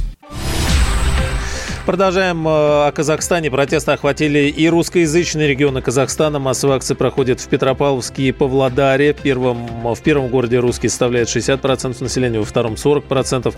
Продолжаем 1.83 2.47
э, 2.47 2.51
о 2.51 2.91
Казахстане. 2.91 3.49
Протесты 3.49 3.91
охватили 3.91 4.49
и 4.49 4.69
русскоязычные 4.69 5.47
регионы 5.47 5.81
Казахстана. 5.81 6.37
Массовые 6.37 6.75
акции 6.77 6.93
проходят 6.93 7.39
в 7.39 7.47
Петропавловске 7.47 8.27
и 8.27 8.31
Павлодаре. 8.31 9.13
Первым, 9.13 9.65
в 9.95 9.99
первом 10.01 10.27
городе 10.27 10.59
русские 10.59 10.91
составляют 10.91 11.29
60% 11.29 12.03
населения, 12.03 12.37
во 12.37 12.45
втором 12.45 12.75
40%. 12.75 13.55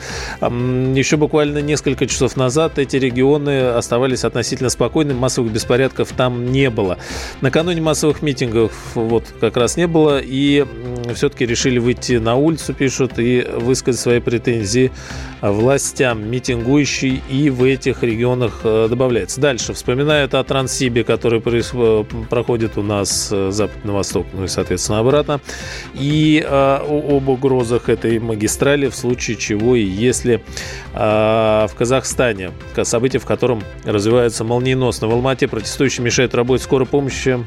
Еще 0.98 1.18
буквально 1.18 1.58
несколько 1.58 2.08
часов 2.08 2.38
назад 2.38 2.80
эти 2.80 2.96
регионы 2.96 3.68
оставались 3.72 4.24
относительно 4.24 4.70
спокойными. 4.70 5.18
Массовых 5.18 5.52
беспорядков 5.52 6.14
там 6.14 6.50
не 6.50 6.70
было. 6.70 7.00
Накануне 7.42 7.82
массовых 7.82 8.22
митингов 8.22 8.72
вот 8.96 9.26
как 9.42 9.58
раз 9.58 9.76
не 9.76 9.86
было. 9.86 10.22
И 10.24 10.66
все-таки 11.14 11.46
решили 11.46 11.78
выйти 11.78 12.14
на 12.14 12.36
улицу, 12.36 12.74
пишут, 12.74 13.20
и 13.20 13.46
высказать 13.58 14.00
свои 14.00 14.22
претензии 14.22 14.94
властям. 15.42 16.26
Митингующие 16.32 17.22
и 17.30 17.50
в 17.50 17.66
этих 17.66 18.02
регионах 18.02 18.13
регионах 18.14 18.62
э, 18.64 18.88
добавляется. 18.90 19.42
Дальше. 19.42 19.74
Вспоминают 19.74 20.34
о 20.34 20.44
Транссибе, 20.44 21.04
который 21.04 21.42
э, 21.46 22.04
проходит 22.30 22.78
у 22.78 22.84
нас 22.84 23.30
э, 23.32 23.52
запад 23.52 23.84
на 23.84 23.94
восток, 23.94 24.28
ну 24.34 24.46
и, 24.46 24.48
соответственно, 24.48 25.00
обратно. 25.00 25.42
И 25.94 26.46
об 26.50 27.30
угрозах 27.30 27.90
этой 27.90 28.20
магистрали 28.20 28.88
в 28.88 28.96
случае 28.96 29.38
чего 29.38 29.76
и 29.76 29.84
если 29.84 30.44
в 30.94 31.72
Казахстане 31.76 32.52
событие, 32.84 33.20
в 33.20 33.26
котором 33.26 33.64
развивается 33.84 34.44
молниеносно. 34.44 35.08
В 35.08 35.12
Алмате 35.12 35.48
протестующие 35.48 36.04
мешают 36.04 36.36
работе 36.36 36.64
скорой 36.64 36.88
помощи, 36.88 37.44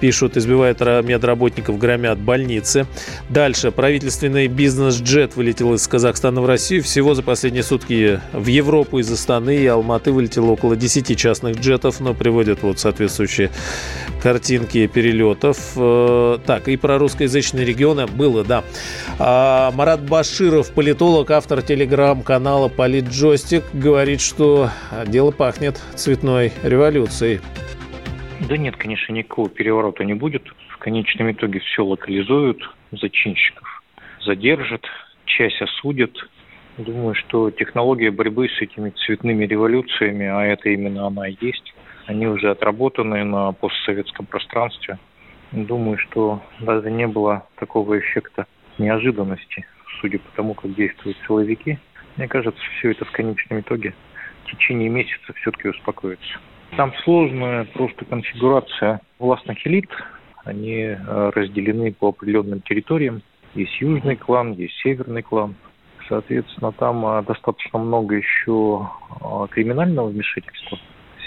пишут, 0.00 0.36
избивают 0.36 0.80
медработников, 0.80 1.78
громят 1.78 2.18
больницы. 2.18 2.86
Дальше. 3.28 3.70
Правительственный 3.70 4.48
бизнес-джет 4.48 5.36
вылетел 5.36 5.74
из 5.74 5.86
Казахстана 5.86 6.40
в 6.40 6.46
Россию. 6.46 6.82
Всего 6.82 7.14
за 7.14 7.22
последние 7.22 7.62
сутки 7.62 8.20
в 8.32 8.46
Европу 8.46 8.98
из 8.98 9.10
Астаны 9.12 9.56
и 9.56 9.66
Алматы 9.66 9.99
Алматы 10.00 10.12
вылетело 10.12 10.52
около 10.52 10.76
10 10.76 11.18
частных 11.18 11.56
джетов, 11.56 12.00
но 12.00 12.14
приводят 12.14 12.62
вот 12.62 12.78
соответствующие 12.78 13.50
картинки 14.22 14.86
перелетов. 14.86 15.72
Э, 15.76 16.38
так, 16.46 16.68
и 16.68 16.78
про 16.78 16.96
русскоязычные 16.96 17.66
регионы 17.66 18.06
было, 18.06 18.42
да. 18.42 18.64
А, 19.18 19.70
Марат 19.72 20.00
Баширов, 20.00 20.72
политолог, 20.72 21.30
автор 21.32 21.60
телеграм-канала 21.60 22.68
Политджойстик, 22.68 23.64
говорит, 23.74 24.22
что 24.22 24.70
дело 25.06 25.32
пахнет 25.32 25.76
цветной 25.96 26.52
революцией. 26.62 27.40
Да 28.48 28.56
нет, 28.56 28.76
конечно, 28.78 29.12
никакого 29.12 29.50
переворота 29.50 30.06
не 30.06 30.14
будет. 30.14 30.44
В 30.70 30.78
конечном 30.78 31.30
итоге 31.30 31.60
все 31.60 31.84
локализуют, 31.84 32.58
зачинщиков 32.90 33.82
задержат, 34.24 34.82
часть 35.26 35.60
осудят, 35.60 36.12
Думаю, 36.80 37.14
что 37.14 37.50
технология 37.50 38.10
борьбы 38.10 38.48
с 38.48 38.62
этими 38.62 38.88
цветными 39.04 39.44
революциями, 39.44 40.24
а 40.24 40.42
это 40.44 40.70
именно 40.70 41.06
она 41.06 41.28
и 41.28 41.36
есть, 41.38 41.74
они 42.06 42.26
уже 42.26 42.50
отработаны 42.50 43.22
на 43.22 43.52
постсоветском 43.52 44.24
пространстве. 44.24 44.98
Думаю, 45.52 45.98
что 45.98 46.40
даже 46.58 46.90
не 46.90 47.06
было 47.06 47.46
такого 47.56 47.98
эффекта 47.98 48.46
неожиданности, 48.78 49.66
судя 50.00 50.20
по 50.20 50.30
тому, 50.34 50.54
как 50.54 50.74
действуют 50.74 51.18
силовики. 51.26 51.78
Мне 52.16 52.28
кажется, 52.28 52.62
все 52.78 52.92
это 52.92 53.04
в 53.04 53.10
конечном 53.10 53.60
итоге 53.60 53.94
в 54.44 54.50
течение 54.50 54.88
месяца 54.88 55.34
все-таки 55.34 55.68
успокоится. 55.68 56.38
Там 56.78 56.94
сложная 57.04 57.64
просто 57.64 58.06
конфигурация 58.06 59.02
властных 59.18 59.66
элит. 59.66 59.90
Они 60.44 60.78
э, 60.78 60.96
разделены 61.34 61.92
по 61.92 62.08
определенным 62.08 62.62
территориям. 62.62 63.20
Есть 63.54 63.78
южный 63.82 64.16
клан, 64.16 64.52
есть 64.54 64.76
северный 64.82 65.22
клан– 65.22 65.56
Соответственно, 66.10 66.72
там 66.72 67.06
а, 67.06 67.22
достаточно 67.22 67.78
много 67.78 68.16
еще 68.16 68.88
а, 69.20 69.46
криминального 69.46 70.08
вмешательства, 70.08 70.76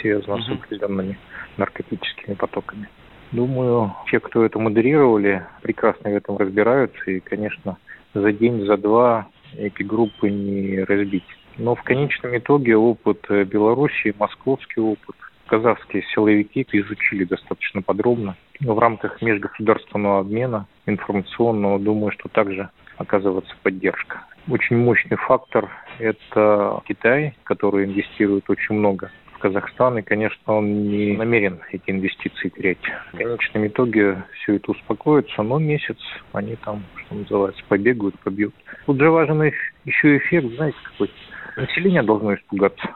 связанного 0.02 0.40
угу. 0.40 0.44
с 0.44 0.50
определенными 0.52 1.18
наркотическими 1.56 2.34
потоками. 2.34 2.90
Думаю, 3.32 3.96
те, 4.12 4.20
кто 4.20 4.44
это 4.44 4.60
модерировали, 4.60 5.46
прекрасно 5.62 6.12
в 6.12 6.16
этом 6.16 6.38
разбираются. 6.38 7.10
И, 7.10 7.22
конечно, 7.22 7.78
за 8.14 8.34
день, 8.34 8.66
за 8.66 8.76
два 8.76 9.28
эти 9.58 9.84
группы 9.84 10.30
не 10.30 10.84
разбить. 10.84 11.24
Но 11.58 11.76
в 11.76 11.84
конечном 11.84 12.38
итоге 12.38 12.76
опыт 12.76 13.26
э, 13.30 13.46
Беларуси, 13.46 14.14
московский 14.20 14.82
опыт, 14.82 15.16
казахские 15.48 16.04
силовики 16.14 16.68
изучили 16.74 17.24
достаточно 17.24 17.82
подробно. 17.82 18.36
В 18.60 18.78
рамках 18.78 19.22
межгосударственного 19.22 20.20
обмена 20.20 20.68
информационного, 20.88 21.80
думаю, 21.80 22.12
что 22.12 22.28
также 22.28 22.70
оказывается 22.98 23.56
поддержка. 23.64 24.26
Очень 24.50 24.76
мощный 24.78 25.16
фактор– 25.16 25.70
это 26.00 26.82
Китай, 26.86 27.34
который 27.46 27.86
инвестирует 27.86 28.50
очень 28.50 28.76
много 28.76 29.10
в 29.32 29.38
Казахстан, 29.38 30.00
и, 30.00 30.02
конечно, 30.02 30.54
он 30.54 30.90
не 30.90 31.16
намерен 31.16 31.62
эти 31.72 31.84
инвестиции 31.88 32.50
терять. 32.50 32.78
В 33.14 33.18
конечном 33.18 33.68
итоге 33.68 34.22
все 34.34 34.56
это 34.56 34.72
успокоится, 34.72 35.44
но 35.44 35.60
месяц 35.60 35.98
они 36.34 36.58
там, 36.58 36.84
что 37.06 37.16
называется, 37.16 37.64
побегают, 37.70 38.20
побьют. 38.20 38.54
Тут 38.86 39.00
же 39.00 39.10
важен 39.12 39.44
еще 39.86 40.18
эффект, 40.18 40.54
знаете, 40.56 40.78
какой? 40.84 41.10
Население 41.56 42.04
должно 42.04 42.36
испугаться. 42.36 42.90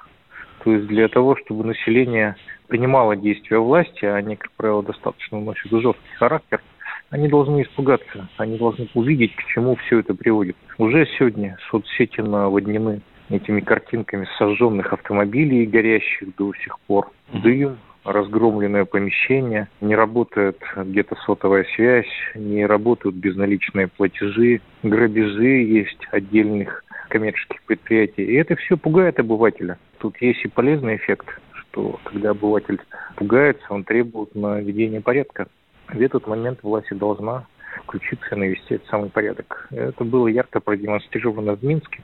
То 0.66 0.74
есть 0.74 0.88
для 0.88 1.08
того, 1.08 1.38
чтобы 1.38 1.64
население 1.64 2.36
принимало 2.68 3.16
действия 3.16 3.60
власти, 3.60 4.04
а 4.04 4.16
они, 4.16 4.36
как 4.36 4.52
правило, 4.58 4.84
достаточно 4.84 5.40
носят 5.40 5.72
жесткий 5.72 6.16
характер– 6.18 6.62
они 7.10 7.28
должны 7.28 7.62
испугаться, 7.62 8.30
они 8.38 8.58
должны 8.58 8.88
увидеть, 8.94 9.36
к 9.36 9.46
чему 9.48 9.76
все 9.76 10.00
это 10.00 10.14
приводит. 10.14 10.56
Уже 10.78 11.08
сегодня 11.18 11.58
соцсети 11.70 12.22
наводнены 12.22 13.02
этими 13.30 13.60
картинками 13.62 14.28
сожженных 14.38 14.94
автомобилей, 14.94 15.66
горящих 15.66 16.36
до 16.36 16.54
сих 16.54 16.80
пор, 16.82 17.12
дым, 17.34 17.78
разгромленное 18.04 18.86
помещение, 18.86 19.68
не 19.82 19.96
работает 19.96 20.58
где-то 20.76 21.16
сотовая 21.26 21.66
связь, 21.76 22.08
не 22.36 22.66
работают 22.66 23.16
безналичные 23.16 23.88
платежи, 23.88 24.62
грабежи 24.84 25.64
есть 25.64 26.08
отдельных 26.12 26.84
коммерческих 27.10 27.62
предприятий. 27.64 28.24
И 28.24 28.34
это 28.36 28.56
все 28.56 28.78
пугает 28.78 29.20
обывателя. 29.20 29.78
Тут 30.00 30.18
есть 30.22 30.44
и 30.46 30.48
полезный 30.48 30.96
эффект, 30.96 31.28
что 31.54 32.00
когда 32.04 32.32
обыватель 32.32 32.80
пугается, 33.16 33.66
он 33.70 33.84
требует 33.84 34.36
наведения 34.36 35.02
порядка. 35.02 35.48
В 35.88 36.02
этот 36.02 36.28
момент 36.28 36.60
власть 36.64 36.88
должна 36.92 37.46
включиться 37.86 38.36
и 38.36 38.40
навести 38.40 38.76
этот 38.76 38.88
самый 38.88 39.10
порядок. 39.10 39.68
Это 39.72 40.04
было 40.04 40.28
ярко 40.28 40.60
продемонстрировано 40.60 41.56
в 41.56 41.64
Минске. 41.64 42.02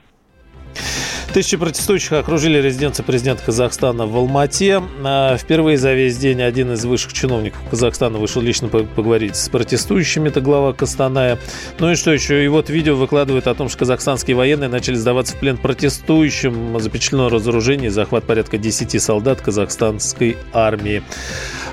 Тысячи 1.34 1.58
протестующих 1.58 2.12
окружили 2.12 2.60
резиденцию 2.60 3.08
президента 3.08 3.44
Казахстана 3.44 4.06
в 4.06 4.16
Алмате. 4.16 4.84
А, 5.04 5.36
впервые 5.36 5.80
за 5.80 5.94
весь 5.94 6.16
день 6.16 6.44
один 6.44 6.74
из 6.74 6.86
высших 6.86 7.12
чиновников 7.12 7.60
Казахстана 7.72 8.20
вышел 8.20 8.40
лично 8.40 8.68
поговорить 8.68 9.36
с 9.36 9.50
протестующими. 9.50 10.30
Это 10.30 10.42
глава 10.42 10.74
Костаная. 10.74 11.40
Ну 11.80 11.90
и 11.90 11.96
что 11.96 12.14
еще? 12.14 12.46
И 12.46 12.48
вот 12.48 12.70
видео 12.70 12.96
выкладывают 12.96 13.48
о 13.48 13.56
том, 13.56 13.68
что 13.68 13.80
казахстанские 13.80 14.36
военные 14.36 14.70
начали 14.70 14.94
сдаваться 14.94 15.36
в 15.36 15.40
плен 15.40 15.58
протестующим. 15.58 16.80
Запечатлено 16.80 17.30
разоружение 17.30 17.88
и 17.88 17.92
захват 17.92 18.26
порядка 18.26 18.60
10 18.60 19.02
солдат 19.02 19.42
казахстанской 19.42 20.38
армии. 20.54 21.02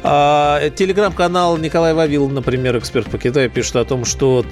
А, 0.02 0.70
телеграм-канал 0.70 1.58
Николай 1.58 1.92
Вавил, 1.92 2.30
например, 2.30 2.78
эксперт 2.78 3.10
по 3.10 3.18
Китаю, 3.18 3.50
пишет 3.50 3.76
о 3.76 3.84
том, 3.84 4.06
что 4.06 4.46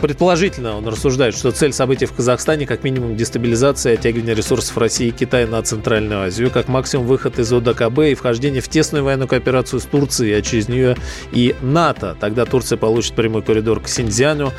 Предположительно, 0.00 0.76
он 0.76 0.88
рассуждает, 0.88 1.34
что 1.34 1.50
цель 1.52 1.72
событий 1.72 2.06
в 2.06 2.12
Казахстане 2.12 2.66
как 2.66 2.84
минимум 2.84 3.16
дестабилизация 3.16 3.92
и 3.92 3.94
оттягивание 3.96 4.34
ресурсов 4.34 4.78
России 4.78 5.08
и 5.08 5.10
Китая 5.10 5.46
на 5.46 5.62
Центральную 5.62 6.22
Азию, 6.22 6.50
как 6.50 6.68
максимум 6.68 7.06
выход 7.06 7.38
из 7.38 7.52
ОДКБ 7.52 7.98
и 7.98 8.14
вхождение 8.14 8.62
в 8.62 8.68
тесную 8.68 9.04
военную 9.04 9.28
кооперацию 9.28 9.80
с 9.80 9.84
Турцией, 9.84 10.38
а 10.38 10.42
через 10.42 10.68
нее 10.68 10.96
и 11.32 11.54
НАТО. 11.60 12.16
Тогда 12.18 12.46
Турция 12.46 12.78
получит 12.78 13.14
прямой 13.14 13.42
коридор 13.42 13.80
к 13.80 13.88
Синьцзяню 13.88 14.52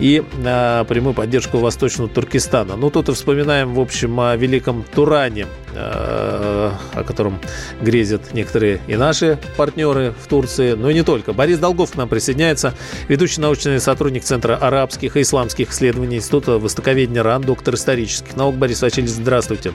и 0.00 0.24
э, 0.44 0.84
прямую 0.88 1.14
поддержку 1.14 1.58
Восточного 1.58 2.08
Туркестана. 2.08 2.76
Ну, 2.76 2.90
тут 2.90 3.08
и 3.08 3.12
вспоминаем, 3.12 3.74
в 3.74 3.80
общем, 3.80 4.18
о 4.18 4.34
Великом 4.36 4.84
Туране, 4.94 5.46
э, 5.74 6.37
о 6.48 7.04
котором 7.06 7.38
грезят 7.80 8.34
некоторые 8.34 8.80
и 8.88 8.96
наши 8.96 9.38
партнеры 9.56 10.14
в 10.20 10.26
Турции, 10.26 10.72
но 10.72 10.90
и 10.90 10.94
не 10.94 11.04
только. 11.04 11.32
Борис 11.32 11.58
Долгов 11.58 11.92
к 11.92 11.94
нам 11.96 12.08
присоединяется, 12.08 12.74
ведущий 13.06 13.40
научный 13.40 13.80
сотрудник 13.80 14.24
Центра 14.24 14.56
Араб 14.56 14.88
арабских 14.88 15.16
и 15.16 15.22
исламских 15.22 15.70
исследований 15.70 16.16
Института 16.16 16.52
востоковедения 16.52 17.22
РАН, 17.22 17.42
доктор 17.42 17.74
исторических 17.74 18.36
наук 18.36 18.56
Борис 18.56 18.80
Васильевич, 18.80 19.12
здравствуйте. 19.12 19.72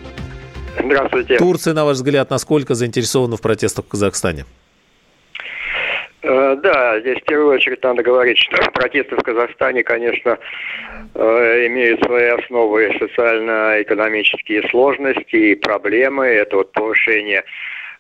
Здравствуйте. 0.84 1.38
Турция, 1.38 1.74
на 1.74 1.86
ваш 1.86 1.98
взгляд, 1.98 2.30
насколько 2.30 2.74
заинтересована 2.74 3.38
в 3.38 3.42
протестах 3.42 3.86
в 3.86 3.90
Казахстане? 3.90 4.46
Э, 6.24 6.56
да, 6.56 7.00
здесь 7.02 7.20
в 7.20 7.26
первую 7.26 7.56
очередь 7.56 7.84
надо 7.84 8.02
говорить, 8.02 8.38
что 8.38 8.58
протесты 8.74 9.16
в 9.16 9.24
Казахстане, 9.24 9.84
конечно, 9.84 10.40
э, 11.16 11.68
имеют 11.68 12.02
свои 12.06 12.28
основы 12.28 12.96
социально-экономические 12.98 14.68
сложности 14.70 15.36
и 15.36 15.56
проблемы. 15.56 16.26
Это 16.26 16.58
вот 16.58 16.72
повышение 16.72 17.44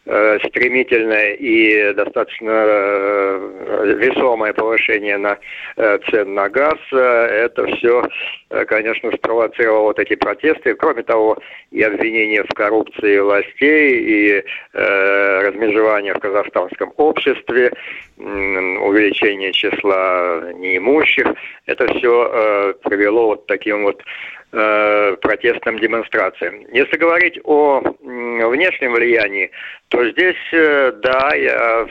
стремительное 0.05 1.33
и 1.33 1.93
достаточно 1.93 2.51
э, 2.51 3.95
весомое 3.99 4.51
повышение 4.51 5.17
на 5.17 5.37
э, 5.77 5.99
цен 6.09 6.33
на 6.33 6.49
газ, 6.49 6.77
это 6.91 7.65
все, 7.67 8.03
конечно, 8.67 9.11
спровоцировало 9.15 9.83
вот 9.83 9.99
эти 9.99 10.15
протесты. 10.15 10.75
Кроме 10.75 11.03
того, 11.03 11.37
и 11.71 11.81
обвинения 11.81 12.43
в 12.43 12.53
коррупции 12.53 13.19
властей, 13.19 14.01
и 14.01 14.43
размежевание 14.73 16.13
в 16.13 16.19
казахстанском 16.19 16.93
обществе, 16.97 17.71
увеличение 18.17 19.53
числа 19.53 20.51
неимущих, 20.53 21.27
это 21.65 21.87
все 21.95 22.75
привело 22.83 23.27
вот 23.27 23.47
таким 23.47 23.83
вот 23.83 24.01
э, 24.01 24.03
протестным 24.53 25.79
демонстрациям. 25.79 26.65
Если 26.71 26.97
говорить 26.97 27.39
о 27.43 27.81
внешнем 28.03 28.93
влиянии, 28.93 29.49
то 29.93 30.09
здесь, 30.09 30.35
э, 30.51 30.91
да, 31.03 31.35
я 31.35 31.85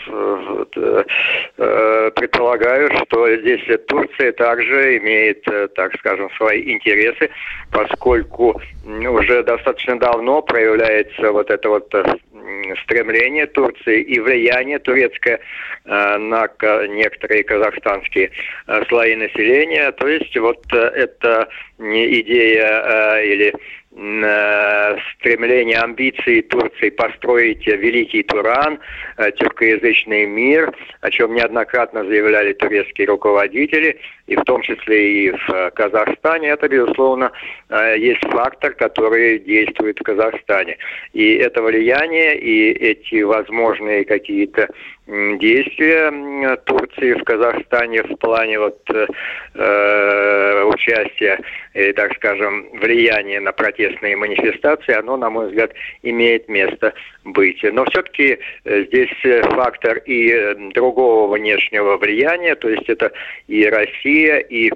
э, 1.57 2.11
предполагаю, 2.17 2.91
что 2.97 3.37
здесь 3.37 3.63
Турция 3.87 4.33
также 4.33 4.99
имеет, 4.99 5.47
э, 5.47 5.69
так 5.69 5.95
скажем, 6.01 6.29
свои 6.37 6.73
интересы, 6.73 7.31
поскольку 7.71 8.61
уже 8.85 9.45
достаточно 9.45 9.97
давно 10.01 10.43
проявляется 10.43 11.31
вот 11.31 11.49
это 11.49 11.69
вот 11.69 11.95
стремление 12.83 13.47
Турции 13.47 14.03
и 14.03 14.19
влияние 14.19 14.81
турецкое 14.81 15.39
на 15.85 16.49
некоторые 16.89 17.45
казахстанские 17.45 18.33
слои 18.89 19.15
населения. 19.15 19.93
То 19.93 20.09
есть 20.09 20.37
вот 20.37 20.61
это 20.73 21.49
идея 21.79 22.52
или 22.53 23.53
Э, 23.95 24.97
стремление, 25.19 25.77
амбиции 25.77 26.41
Турции 26.41 26.89
построить 26.89 27.67
великий 27.67 28.23
Туран, 28.23 28.79
э, 29.19 29.31
тюркоязычный 29.33 30.25
мир, 30.25 30.73
о 31.03 31.11
чем 31.11 31.35
неоднократно 31.35 32.03
заявляли 32.07 32.55
турецкие 32.55 33.07
руководители, 33.09 33.99
и 34.27 34.37
в 34.37 34.45
том 34.45 34.63
числе 34.63 35.27
и 35.27 35.31
в 35.31 35.71
Казахстане, 35.75 36.49
это, 36.49 36.69
безусловно, 36.69 37.33
э, 37.69 37.97
есть 37.99 38.23
фактор, 38.31 38.73
который 38.73 39.39
действует 39.41 40.01
в 40.01 40.03
Казахстане. 40.05 40.79
И 41.13 41.35
это 41.35 41.61
влияние, 41.61 42.39
и 42.39 42.71
эти 42.71 43.21
возможные 43.21 44.07
какие-то 44.07 44.69
действия 45.39 46.57
Турции 46.65 47.13
в 47.13 47.25
Казахстане 47.25 48.03
в 48.03 48.17
плане 48.17 48.59
вот 48.59 48.79
э, 48.91 50.65
участия 50.65 51.39
или, 51.75 51.93
так 51.93 52.15
скажем, 52.17 52.67
влияния 52.81 53.41
на 53.41 53.53
протестные 53.53 54.17
манифестации, 54.17 54.95
оно, 54.95 55.17
на 55.17 55.31
мой 55.31 55.49
взгляд, 55.49 55.73
имеет 56.03 56.49
место 56.49 56.95
быть. 57.25 57.63
Но 57.63 57.85
все-таки 57.87 58.39
э, 58.65 58.85
здесь 58.85 59.11
фактор 59.55 59.99
и 59.99 60.31
э, 60.31 60.55
другого 60.73 61.35
внешнего 61.35 61.97
влияния, 61.99 62.55
то 62.55 62.69
есть 62.69 62.89
это 62.89 63.13
и 63.49 63.67
Россия, 63.67 64.39
и 64.39 64.71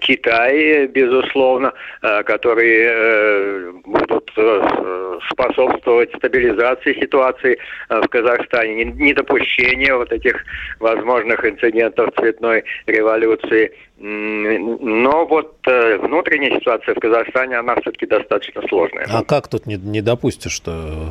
Китай, 0.00 0.86
безусловно, 0.86 1.74
э, 2.00 2.22
которые 2.22 2.88
э, 2.88 3.72
будут 3.84 4.30
э, 4.38 5.18
способствовать 5.30 6.14
стабилизации 6.16 6.94
ситуации 6.94 7.58
в 7.90 8.08
Казахстане, 8.08 8.84
недопущению 8.84 9.98
вот 9.98 10.12
этих 10.12 10.42
возможных 10.80 11.44
инцидентов 11.44 12.10
цветной 12.16 12.64
революции– 12.86 13.72
но 13.96 15.24
вот 15.24 15.56
э, 15.68 15.98
внутренняя 15.98 16.58
ситуация 16.58 16.96
в 16.96 16.98
Казахстане, 16.98 17.58
она 17.58 17.76
все-таки 17.80 18.06
достаточно 18.06 18.60
сложная. 18.68 19.06
А 19.08 19.22
как 19.22 19.46
тут 19.46 19.66
не, 19.66 19.76
не 19.76 20.00
допустишь, 20.00 20.50
что 20.50 21.10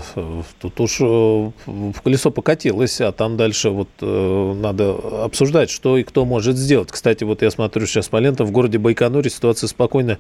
тут 0.59 0.79
уж 0.81 0.99
э, 0.99 1.03
в 1.03 2.01
колесо 2.03 2.29
покатилось, 2.29 2.99
а 2.99 3.13
там 3.13 3.37
дальше 3.37 3.69
вот 3.69 3.87
э, 4.01 4.53
надо 4.55 4.95
обсуждать, 5.23 5.69
что 5.69 5.97
и 5.97 6.03
кто 6.03 6.25
может 6.25 6.57
сделать. 6.57 6.91
Кстати, 6.91 7.23
вот 7.23 7.41
я 7.41 7.51
смотрю 7.51 7.85
сейчас 7.85 8.09
по 8.09 8.17
лентам, 8.17 8.47
в 8.47 8.51
городе 8.51 8.79
Байконуре 8.79 9.29
ситуация 9.29 9.69
спокойна, 9.69 10.19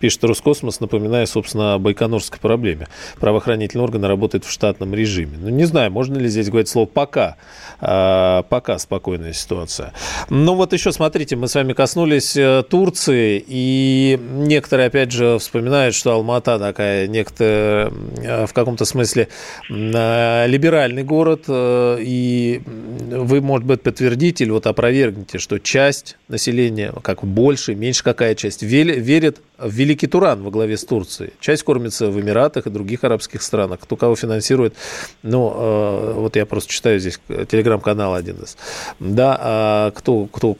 пишет 0.00 0.24
Роскосмос, 0.24 0.80
напоминая, 0.80 1.26
собственно, 1.26 1.74
о 1.74 1.78
байконурской 1.78 2.40
проблеме. 2.40 2.88
Правоохранительные 3.20 3.84
органы 3.84 4.08
работают 4.08 4.44
в 4.44 4.50
штатном 4.50 4.94
режиме. 4.94 5.38
Ну, 5.40 5.48
не 5.48 5.64
знаю, 5.64 5.92
можно 5.92 6.18
ли 6.18 6.26
здесь 6.26 6.48
говорить 6.48 6.68
слово 6.68 6.86
«пока». 6.86 7.36
А, 7.80 8.42
пока 8.42 8.78
спокойная 8.78 9.32
ситуация. 9.32 9.92
Ну, 10.28 10.54
вот 10.54 10.72
еще, 10.72 10.92
смотрите, 10.92 11.36
мы 11.36 11.48
с 11.48 11.54
вами 11.54 11.72
коснулись 11.72 11.99
коснулись 12.00 12.34
э, 12.34 12.62
Турции, 12.68 13.44
и 13.46 14.18
некоторые, 14.32 14.86
опять 14.86 15.12
же, 15.12 15.38
вспоминают, 15.38 15.94
что 15.94 16.12
Алмата 16.12 16.58
такая 16.58 17.06
некто 17.06 17.92
э, 18.16 18.46
в 18.46 18.54
каком-то 18.54 18.86
смысле 18.86 19.28
э, 19.68 20.46
либеральный 20.46 21.02
город, 21.04 21.44
и 21.48 22.62
вы, 22.64 23.40
может 23.42 23.66
быть, 23.66 23.82
подтвердите 23.82 24.44
или 24.44 24.50
вот 24.50 24.66
опровергнете, 24.66 25.38
что 25.38 25.58
часть 25.58 26.16
населения, 26.28 26.92
как 27.02 27.22
больше, 27.22 27.74
меньше 27.74 28.02
какая 28.02 28.34
часть, 28.34 28.62
верит 28.62 29.40
в 29.58 29.70
Великий 29.70 30.06
Туран 30.06 30.42
во 30.42 30.50
главе 30.50 30.78
с 30.78 30.84
Турцией. 30.84 31.32
Часть 31.40 31.64
кормится 31.64 32.06
в 32.10 32.18
Эмиратах 32.18 32.66
и 32.66 32.70
других 32.70 33.04
арабских 33.04 33.42
странах. 33.42 33.80
Кто 33.80 33.96
кого 33.96 34.16
финансирует, 34.16 34.74
ну, 35.22 36.14
вот 36.14 36.36
я 36.36 36.46
просто 36.46 36.72
читаю 36.72 36.98
здесь 36.98 37.20
телеграм-канал 37.28 38.14
один 38.14 38.36
из. 38.36 38.56
Да, 39.00 39.36
а 39.38 39.90
кто, 39.90 40.24
кто 40.26 40.56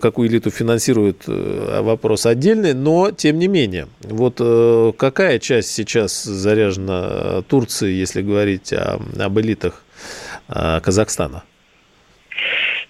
какую 0.00 0.28
элиту 0.28 0.50
финансирует, 0.60 1.24
э, 1.28 1.80
вопрос 1.82 2.26
отдельный, 2.26 2.74
но 2.74 3.10
тем 3.10 3.38
не 3.38 3.48
менее. 3.48 3.86
Вот 4.02 4.36
э, 4.40 4.92
какая 4.96 5.38
часть 5.38 5.72
сейчас 5.74 6.22
заряжена 6.22 7.42
Турции, 7.48 7.90
если 7.90 8.22
говорить 8.22 8.72
о, 8.72 9.00
об 9.18 9.38
элитах 9.40 9.82
э, 10.48 10.80
Казахстана? 10.80 11.42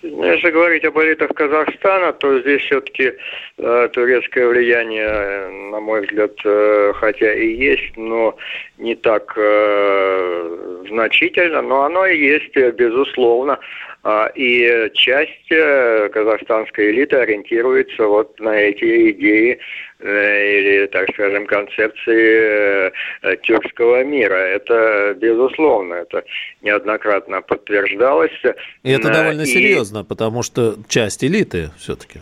Если 0.03 0.51
говорить 0.51 0.85
об 0.85 0.99
элитах 0.99 1.29
Казахстана, 1.35 2.13
то 2.13 2.41
здесь 2.41 2.63
все-таки 2.63 3.13
э, 3.59 3.89
турецкое 3.93 4.49
влияние, 4.49 5.71
на 5.71 5.81
мой 5.81 6.01
взгляд, 6.01 6.33
э, 6.45 6.93
хотя 6.97 7.35
и 7.35 7.49
есть, 7.55 7.97
но 7.97 8.37
не 8.79 8.95
так 8.95 9.35
э, 9.37 10.85
значительно, 10.89 11.63
но 11.63 11.83
оно 11.83 12.07
и 12.07 12.19
есть, 12.19 12.57
безусловно. 12.57 13.59
А, 14.03 14.27
и 14.35 14.91
часть 14.95 15.51
э, 15.51 16.09
казахстанской 16.09 16.91
элиты 16.91 17.17
ориентируется 17.17 18.07
вот 18.07 18.41
на 18.41 18.55
эти 18.57 19.11
идеи 19.11 19.59
э, 19.99 20.59
или, 20.59 20.87
так 20.87 21.11
скажем, 21.13 21.47
концепции 21.47 22.91
э, 23.23 23.37
тюркского 23.43 24.03
мира. 24.05 24.37
Это 24.37 25.15
безусловно, 25.21 25.95
это 25.95 26.25
неоднократно 26.63 27.43
подтверждалось. 27.43 28.33
И 28.83 28.91
это 28.91 29.13
довольно 29.13 29.43
и... 29.43 29.47
серьезно, 29.47 30.03
потому 30.03 30.43
что 30.43 30.77
часть 30.89 31.23
элиты 31.23 31.71
все-таки. 31.77 32.21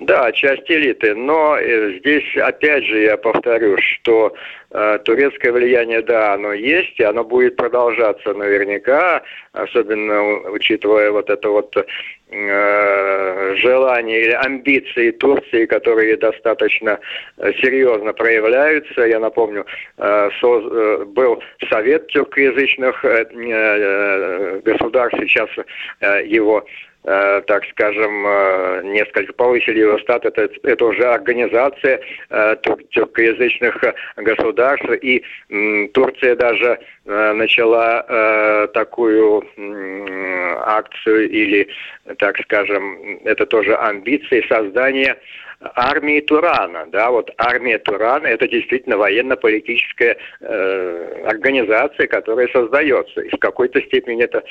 Да, 0.00 0.30
часть 0.32 0.70
элиты. 0.70 1.14
Но 1.14 1.56
э, 1.56 1.98
здесь, 1.98 2.36
опять 2.36 2.84
же, 2.84 3.00
я 3.00 3.16
повторю, 3.16 3.78
что 3.78 4.34
э, 4.70 4.98
турецкое 5.04 5.52
влияние, 5.52 6.02
да, 6.02 6.34
оно 6.34 6.52
есть, 6.52 6.98
и 7.00 7.02
оно 7.02 7.24
будет 7.24 7.56
продолжаться 7.56 8.34
наверняка, 8.34 9.22
особенно 9.52 10.50
учитывая 10.50 11.10
вот 11.10 11.30
это 11.30 11.48
вот 11.48 11.74
э, 11.76 13.54
желание 13.56 14.20
или 14.20 14.32
амбиции 14.32 15.12
Турции, 15.12 15.64
которые 15.64 16.16
достаточно 16.18 16.98
э, 17.38 17.52
серьезно 17.62 18.12
проявляются. 18.12 19.00
Я 19.02 19.18
напомню, 19.18 19.64
был 19.96 21.42
совет 21.70 22.08
тюркоязычных 22.08 23.02
государств, 24.62 25.18
сейчас 25.20 25.48
его 26.26 26.64
так 27.46 27.64
скажем, 27.70 28.26
э, 28.26 28.80
несколько 28.84 29.32
повысили 29.32 30.00
статус. 30.02 30.32
Это, 30.34 30.48
это 30.64 30.84
уже 30.84 31.04
организация 31.04 32.00
э, 32.30 32.56
тюркоязычных 32.90 33.80
государств. 34.16 34.90
И 35.02 35.22
Турция 35.94 36.34
даже 36.34 36.80
начала 37.04 38.66
такую 38.74 39.44
акцию 40.66 41.30
или, 41.30 41.68
так 42.18 42.36
скажем, 42.40 43.20
это 43.24 43.46
тоже 43.46 43.76
амбиции 43.76 44.44
создания 44.48 45.16
армии 45.74 46.20
Турана. 46.20 46.86
Да, 46.86 47.10
вот 47.10 47.30
армия 47.38 47.78
Турана– 47.78 48.26
это 48.28 48.48
действительно 48.48 48.96
военно-политическая 48.96 50.16
э, 50.40 51.22
организация, 51.26 52.06
которая 52.06 52.48
создается. 52.48 53.20
И 53.20 53.28
в 53.34 53.38
какой-то 53.38 53.80
степени 53.82 54.24
это, 54.24 54.42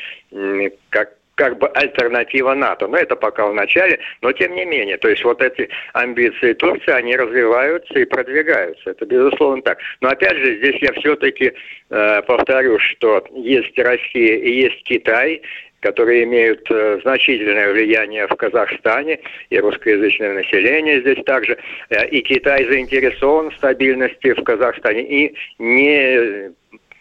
как 0.89 1.11
как 1.35 1.57
бы 1.57 1.67
альтернатива 1.67 2.53
НАТО. 2.53 2.87
Но 2.87 2.97
это 2.97 3.15
пока 3.15 3.47
в 3.47 3.53
начале, 3.53 3.99
но 4.21 4.31
тем 4.31 4.55
не 4.55 4.65
менее. 4.65 4.97
То 4.97 5.09
есть 5.09 5.23
вот 5.23 5.41
эти 5.41 5.69
амбиции 5.93 6.53
Турции, 6.53 6.91
они 6.91 7.15
развиваются 7.15 7.99
и 7.99 8.05
продвигаются. 8.05 8.91
Это 8.91 9.05
безусловно 9.05 9.61
так. 9.61 9.77
Но 10.01 10.09
опять 10.09 10.37
же, 10.37 10.57
здесь 10.57 10.81
я 10.81 10.93
все-таки 10.93 11.53
э, 11.89 12.21
повторю, 12.23 12.79
что 12.79 13.23
есть 13.33 13.77
Россия 13.77 14.37
и 14.37 14.51
есть 14.61 14.83
Китай, 14.83 15.41
которые 15.81 16.23
имеют 16.23 16.65
э, 16.71 16.99
значительное 17.03 17.71
влияние 17.71 18.27
в 18.27 18.35
Казахстане, 18.35 19.19
и 19.51 19.59
русскоязычное 19.59 20.33
население 20.33 21.01
здесь 21.01 21.23
также. 21.25 21.57
Э, 21.89 22.07
и 22.07 22.21
Китай 22.21 22.65
заинтересован 22.65 23.51
в 23.51 23.55
стабильности 23.55 24.33
в 24.33 24.43
Казахстане 24.43 25.03
и 25.03 25.35
не 25.59 26.51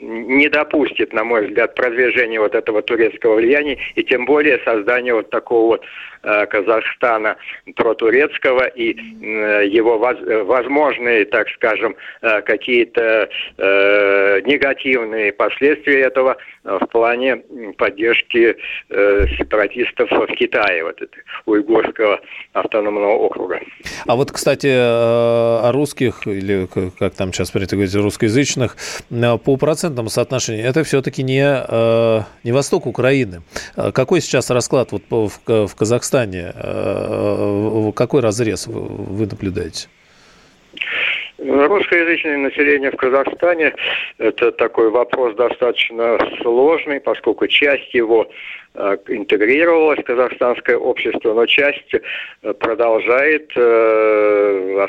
не 0.05 0.49
допустит, 0.49 1.13
на 1.13 1.25
мой 1.25 1.47
взгляд, 1.47 1.75
продвижения 1.75 2.41
вот 2.41 2.55
этого 2.55 2.83
турецкого 2.83 3.37
влияния 3.37 3.79
и 3.95 4.03
тем 4.03 4.27
более 4.27 4.59
создания 4.65 5.15
вот 5.15 5.31
такого 5.31 5.67
вот 5.67 5.85
Э, 6.25 6.47
Казахстана 6.47 7.37
протурецкого 7.77 8.65
и 8.69 8.95
э, 8.95 9.67
его 9.67 9.99
возможные, 9.99 11.27
так 11.27 11.49
скажем, 11.51 11.97
э, 12.23 12.41
какие-то 12.43 13.29
негативные 14.45 15.33
последствия 15.33 16.03
этого 16.03 16.37
в 16.65 16.87
плане 16.87 17.43
поддержки 17.77 18.57
сепаратистов 18.89 20.11
в 20.11 20.27
Китае, 20.35 20.85
вот 20.85 21.01
это, 21.01 21.17
уйгурского 21.47 22.21
автономного 22.53 23.13
округа. 23.13 23.61
А 24.07 24.17
вот, 24.17 24.33
кстати, 24.33 24.69
о 24.71 25.71
русских, 25.73 26.27
или 26.27 26.67
как 26.99 27.15
там 27.15 27.33
сейчас 27.33 27.51
принято 27.51 27.77
говорить, 27.77 27.95
русскоязычных, 27.95 28.77
по 29.45 29.57
процентному 29.95 30.09
соотношению, 30.09 30.67
это 30.67 30.83
все-таки 30.83 31.23
не, 31.23 31.43
не 32.45 32.53
восток 32.53 32.87
Украины. 32.87 33.43
Какой 33.93 34.21
сейчас 34.21 34.51
расклад 34.51 34.93
вот 34.93 35.03
в 35.11 35.75
Казахстане? 35.77 35.85
Казахстане, 35.95 36.53
э, 36.55 37.93
какой 37.95 38.21
разрез 38.21 38.67
вы 38.67 39.27
наблюдаете? 39.27 39.89
Русскоязычное 41.39 42.39
население 42.39 42.91
в 42.91 42.97
Казахстане– 42.97 43.75
это 44.19 44.51
такой 44.53 44.91
вопрос 44.91 45.37
достаточно 45.37 46.19
сложный, 46.43 47.01
поскольку 47.01 47.47
часть 47.47 47.93
его 47.95 48.27
э, 48.75 48.97
интегрировалась 49.09 50.01
в 50.01 50.05
казахстанское 50.05 50.77
общество, 50.77 51.35
но 51.35 51.47
часть 51.47 51.95
э, 51.95 52.53
продолжает 52.55 53.51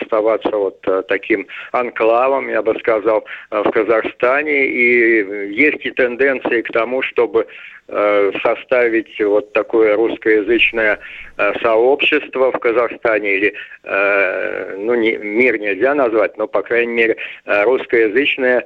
оставаться 0.02 0.50
вот 0.52 0.82
таким 1.08 1.48
анклавом, 1.72 2.50
я 2.50 2.62
бы 2.62 2.78
сказал, 2.80 3.26
в 3.52 3.70
Казахстане. 3.72 4.68
И 4.68 5.54
есть 5.54 5.86
и 5.86 5.92
тенденции 5.92 6.62
к 6.62 6.72
тому, 6.72 7.02
чтобы 7.02 7.48
Э, 7.88 8.32
составить 8.42 9.22
вот 9.22 9.54
такое 9.54 9.96
русскоязычное 9.96 10.98
э, 11.38 11.54
сообщество 11.62 12.52
в 12.52 12.58
Казахстане 12.58 13.36
или 13.36 13.54
э, 13.84 14.76
ну 14.80 14.96
не, 14.96 15.18
мир 15.18 15.60
нельзя 15.60 15.94
назвать, 15.94 16.36
но 16.36 16.48
по 16.48 16.64
крайней 16.64 16.94
мере 16.94 17.18
русскоязычное 17.46 18.66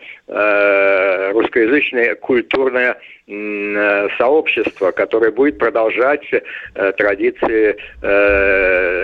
русскоязычное 1.33 2.15
культурное 2.15 2.97
сообщество, 4.17 4.91
которое 4.91 5.31
будет 5.31 5.59
продолжать 5.59 6.23
традиции 6.97 7.77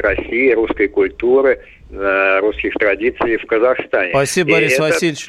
России, 0.02 0.52
русской 0.54 0.88
культуры, 0.88 1.62
Э, 1.92 2.40
русских 2.42 2.74
традиций 2.74 3.38
в 3.38 3.46
Казахстане. 3.46 4.10
Спасибо, 4.10 4.54
Борис 4.54 4.78
и 4.78 4.82
Васильевич. 4.82 5.28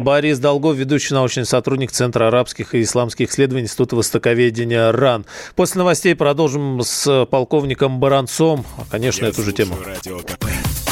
Борис 0.00 0.38
Долгов, 0.38 0.76
ведущий 0.76 1.14
научный 1.14 1.44
сотрудник 1.44 1.90
Центра 1.90 2.28
арабских 2.28 2.76
и 2.76 2.82
исламских 2.82 3.28
исследований 3.28 3.64
Института 3.64 3.96
востоковедения 3.96 4.92
РАН. 4.92 5.26
После 5.56 5.80
новостей 5.80 6.14
продолжим 6.14 6.80
с 6.80 7.26
полковником 7.26 7.98
Баранцом. 7.98 8.64
Конечно, 8.90 9.24
Я 9.24 9.30
эту 9.32 9.42
же 9.42 9.52
тему. 9.52 9.74
Радио 9.84 10.18
КП, 10.20 10.46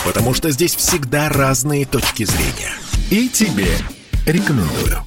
потому 0.04 0.34
что 0.34 0.50
здесь 0.50 0.74
всегда 0.74 1.28
разные 1.28 1.86
точки 1.86 2.24
зрения. 2.24 2.72
И 3.10 3.28
тебе 3.28 3.68
рекомендую. 4.26 4.98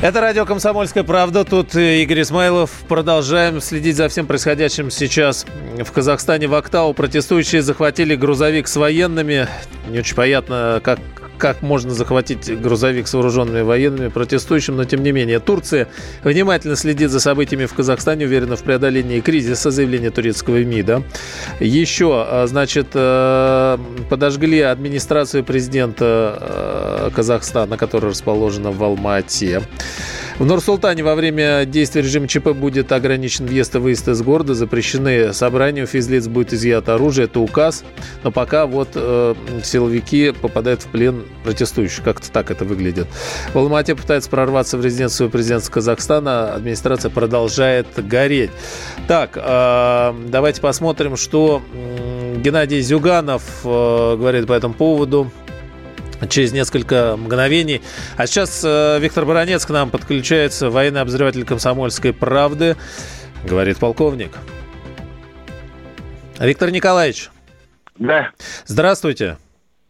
Это 0.00 0.20
радио 0.20 0.46
«Комсомольская 0.46 1.02
правда». 1.02 1.44
Тут 1.44 1.74
Игорь 1.74 2.22
Исмайлов. 2.22 2.70
Продолжаем 2.86 3.60
следить 3.60 3.96
за 3.96 4.08
всем 4.08 4.28
происходящим 4.28 4.92
сейчас 4.92 5.44
в 5.76 5.90
Казахстане. 5.90 6.46
В 6.46 6.54
Актау 6.54 6.94
протестующие 6.94 7.62
захватили 7.62 8.14
грузовик 8.14 8.68
с 8.68 8.76
военными. 8.76 9.48
Не 9.88 9.98
очень 9.98 10.14
понятно, 10.14 10.80
как 10.84 11.00
как 11.38 11.62
можно 11.62 11.92
захватить 11.92 12.60
грузовик 12.60 13.08
с 13.08 13.14
вооруженными 13.14 13.62
военными 13.62 14.08
протестующим, 14.08 14.76
но 14.76 14.84
тем 14.84 15.02
не 15.02 15.12
менее. 15.12 15.38
Турция 15.38 15.88
внимательно 16.22 16.76
следит 16.76 17.10
за 17.10 17.20
событиями 17.20 17.66
в 17.66 17.74
Казахстане, 17.74 18.26
уверена 18.26 18.56
в 18.56 18.62
преодолении 18.62 19.20
кризиса, 19.20 19.70
заявление 19.70 20.10
турецкого 20.10 20.62
МИДа. 20.62 21.02
Еще, 21.60 22.10
а, 22.12 22.46
значит, 22.46 22.88
э, 22.94 23.78
подожгли 24.10 24.60
администрацию 24.60 25.44
президента 25.44 27.08
э, 27.08 27.10
Казахстана, 27.14 27.76
которая 27.76 28.10
расположена 28.10 28.70
в 28.70 28.82
Алмате. 28.82 29.62
В 30.38 30.44
Нур-Султане 30.44 31.02
во 31.02 31.16
время 31.16 31.64
действия 31.64 32.00
режима 32.00 32.28
ЧП 32.28 32.50
будет 32.50 32.92
ограничен 32.92 33.44
въезд 33.46 33.74
и 33.74 33.78
выезд 33.78 34.06
из 34.06 34.22
города, 34.22 34.54
запрещены 34.54 35.32
собрания, 35.32 35.82
у 35.82 35.86
физлиц 35.86 36.28
будет 36.28 36.52
изъято 36.52 36.94
оружие, 36.94 37.24
это 37.24 37.40
указ. 37.40 37.82
Но 38.22 38.30
пока 38.30 38.66
вот 38.66 38.90
э, 38.94 39.34
силовики 39.64 40.30
попадают 40.30 40.82
в 40.82 40.86
плен 40.86 41.24
протестующих, 41.42 42.04
как-то 42.04 42.30
так 42.30 42.52
это 42.52 42.64
выглядит. 42.64 43.08
В 43.52 43.58
Алмате 43.58 43.96
пытается 43.96 44.30
прорваться 44.30 44.78
в 44.78 44.84
резиденцию 44.84 45.28
президента 45.28 45.72
Казахстана, 45.72 46.54
администрация 46.54 47.10
продолжает 47.10 47.88
гореть. 47.96 48.50
Так, 49.08 49.32
э, 49.34 50.14
давайте 50.28 50.60
посмотрим, 50.60 51.16
что 51.16 51.62
Геннадий 52.36 52.80
Зюганов 52.80 53.42
э, 53.64 54.16
говорит 54.16 54.46
по 54.46 54.52
этому 54.52 54.74
поводу 54.74 55.32
через 56.28 56.52
несколько 56.52 57.16
мгновений. 57.16 57.82
А 58.16 58.26
сейчас 58.26 58.62
э, 58.64 58.98
Виктор 59.00 59.24
Баранец 59.24 59.64
к 59.64 59.70
нам 59.70 59.90
подключается, 59.90 60.70
военный 60.70 61.00
обозреватель 61.00 61.44
комсомольской 61.44 62.12
правды, 62.12 62.76
говорит 63.44 63.78
полковник. 63.78 64.32
Виктор 66.38 66.70
Николаевич. 66.70 67.30
Да. 67.98 68.30
Здравствуйте. 68.66 69.38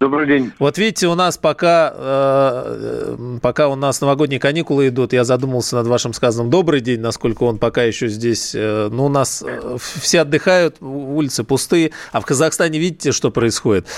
Добрый 0.01 0.29
день. 0.29 0.53
Вот 0.61 0.79
видите, 0.79 1.09
у 1.09 1.17
нас 1.17 1.39
пока, 1.39 1.93
э, 1.93 3.39
пока 3.43 3.67
у 3.67 3.75
нас 3.75 4.01
новогодние 4.01 4.39
каникулы 4.39 4.89
идут, 4.89 5.13
я 5.13 5.25
задумался 5.25 5.75
над 5.75 5.89
вашим 5.89 6.13
сказанным 6.13 6.51
«добрый 6.51 6.81
день», 6.81 7.01
насколько 7.01 7.43
он 7.43 7.59
пока 7.59 7.83
еще 7.83 8.07
здесь. 8.07 8.55
Э, 8.55 8.91
ну, 8.93 9.07
у 9.07 9.09
нас 9.09 9.43
э, 9.45 9.77
все 10.01 10.21
отдыхают, 10.21 10.77
улицы 10.81 11.43
пустые, 11.43 11.91
а 12.13 12.21
в 12.21 12.27
Казахстане 12.27 12.79
видите, 12.79 13.11
что 13.11 13.33
происходит. 13.33 13.89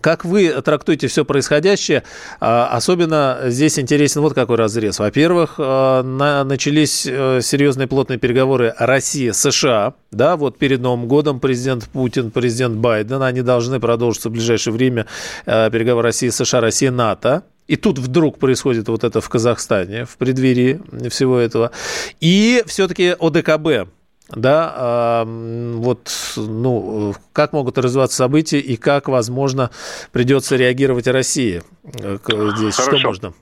Как 0.00 0.24
вы 0.24 0.48
трактуете 0.62 1.08
все 1.08 1.24
происходящее? 1.24 2.04
А, 2.38 2.68
особенно 2.68 3.38
здесь 3.46 3.80
интересен 3.80 4.20
вот 4.20 4.34
какой 4.34 4.58
разрез. 4.58 5.00
Во-первых, 5.00 5.58
начались 5.58 7.00
серьезные 7.00 7.88
плотные 7.88 8.20
переговоры 8.20 8.72
Россия-США, 8.78 9.94
да, 10.10 10.36
вот 10.36 10.56
перед 10.56 10.80
Новым 10.80 11.06
годом 11.06 11.40
президент 11.40 11.84
Путин, 11.84 12.30
президент 12.30 12.76
Байден, 12.76 13.22
они 13.22 13.42
должны 13.42 13.80
продолжиться 13.80 14.28
в 14.28 14.32
ближайшее 14.32 14.67
ближайшее 14.68 14.72
время 14.72 15.06
э, 15.46 15.70
переговоры 15.70 16.08
России, 16.08 16.28
США, 16.28 16.60
Россия, 16.60 16.90
НАТО. 16.90 17.42
И 17.66 17.76
тут 17.76 17.98
вдруг 17.98 18.38
происходит 18.38 18.88
вот 18.88 19.04
это 19.04 19.20
в 19.20 19.28
Казахстане, 19.28 20.06
в 20.06 20.16
преддверии 20.16 20.80
всего 21.10 21.38
этого. 21.38 21.70
И 22.18 22.62
все-таки 22.66 23.14
ОДКБ, 23.18 23.90
да, 24.34 25.24
вот, 25.26 26.10
ну, 26.36 27.14
как 27.32 27.52
могут 27.52 27.76
развиваться 27.76 28.16
события 28.16 28.58
и 28.58 28.76
как, 28.76 29.08
возможно, 29.08 29.70
придется 30.12 30.56
реагировать 30.56 31.06
России 31.08 31.62
э, 31.84 32.18
здесь, 32.56 32.76
Хорошо. 32.76 32.98
что 32.98 33.06
можно? 33.06 33.32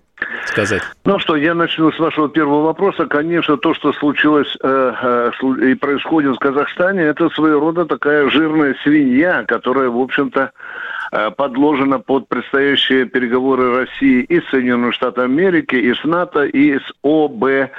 сказать? 0.47 0.81
Ну 1.05 1.19
что, 1.19 1.37
я 1.37 1.55
начну 1.55 1.93
с 1.93 1.99
вашего 1.99 2.29
первого 2.29 2.63
вопроса. 2.63 3.05
Конечно, 3.07 3.59
то, 3.59 3.75
что 3.75 3.93
случилось 3.93 4.57
э, 4.63 4.93
э, 5.03 5.71
и 5.71 5.75
происходит 5.75 6.37
в 6.37 6.39
Казахстане, 6.39 7.03
это 7.03 7.29
своего 7.31 7.61
рода 7.61 7.85
такая 7.85 8.31
жирная 8.31 8.75
свинья, 8.83 9.45
которая, 9.45 9.91
в 9.91 10.01
общем-то, 10.01 10.41
Э, 10.43 10.86
подложена 11.11 11.99
под 11.99 12.29
предстоящие 12.29 13.07
переговоры 13.07 13.77
России 13.77 14.23
и 14.23 14.41
с 14.41 14.49
Соединенными 14.51 14.87
Америки, 15.21 15.75
и 15.77 15.95
с 15.95 16.05
НАТО, 16.05 16.45
и 16.45 16.79
с 16.79 16.93
ОБСЕ. 17.03 17.71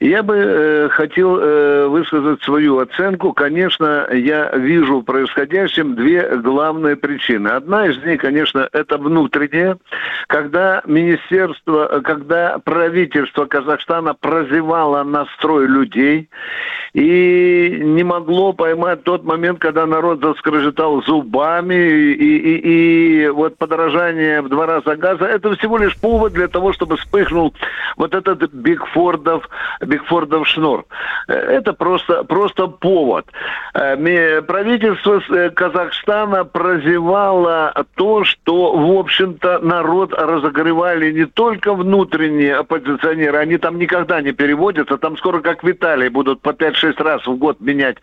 Я 0.00 0.22
бы 0.22 0.36
э, 0.36 0.88
хотел 0.90 1.38
э, 1.40 1.88
высказать 1.88 2.40
свою 2.42 2.78
оценку. 2.78 3.32
Конечно, 3.32 4.06
я 4.12 4.50
вижу 4.56 5.00
в 5.00 5.02
происходящем 5.02 5.96
две 5.96 6.36
главные 6.36 6.94
причины. 6.94 7.48
Одна 7.48 7.86
из 7.88 8.00
них, 8.04 8.20
конечно, 8.20 8.68
это 8.72 8.96
внутренняя, 8.96 9.76
когда 10.28 10.82
министерство, 10.86 12.00
когда 12.04 12.58
правительство 12.58 13.46
Казахстана 13.46 14.14
прозевало 14.14 15.02
настрой 15.02 15.66
людей 15.66 16.28
и 16.98 17.78
не 17.80 18.02
могло 18.02 18.52
поймать 18.52 19.04
тот 19.04 19.22
момент, 19.22 19.60
когда 19.60 19.86
народ 19.86 20.20
заскрежетал 20.20 21.00
зубами, 21.04 21.74
и, 21.74 22.38
и, 22.38 23.22
и 23.22 23.28
вот 23.28 23.56
подорожание 23.56 24.42
в 24.42 24.48
два 24.48 24.66
раза 24.66 24.96
газа, 24.96 25.24
это 25.24 25.54
всего 25.56 25.78
лишь 25.78 25.96
повод 25.96 26.32
для 26.32 26.48
того, 26.48 26.72
чтобы 26.72 26.96
вспыхнул 26.96 27.54
вот 27.96 28.14
этот 28.14 28.52
Бикфордов, 28.52 29.48
Бикфордов 29.80 30.48
шнур. 30.48 30.86
Это 31.28 31.72
просто, 31.72 32.24
просто 32.24 32.66
повод. 32.66 33.26
Э, 33.74 34.42
правительство 34.42 35.22
э, 35.30 35.50
Казахстана 35.50 36.44
прозевало 36.44 37.72
то, 37.94 38.24
что, 38.24 38.76
в 38.76 38.98
общем-то, 38.98 39.60
народ 39.60 40.12
разогревали 40.14 41.12
не 41.12 41.26
только 41.26 41.74
внутренние 41.74 42.56
оппозиционеры, 42.56 43.38
они 43.38 43.56
там 43.58 43.78
никогда 43.78 44.20
не 44.20 44.32
переводятся, 44.32 44.98
там 44.98 45.16
скоро 45.16 45.40
как 45.40 45.62
в 45.62 45.70
Италии 45.70 46.08
будут 46.08 46.40
по 46.40 46.50
5-6 46.50 46.87
раз 46.96 47.26
в 47.26 47.36
год 47.36 47.60
менять 47.60 47.96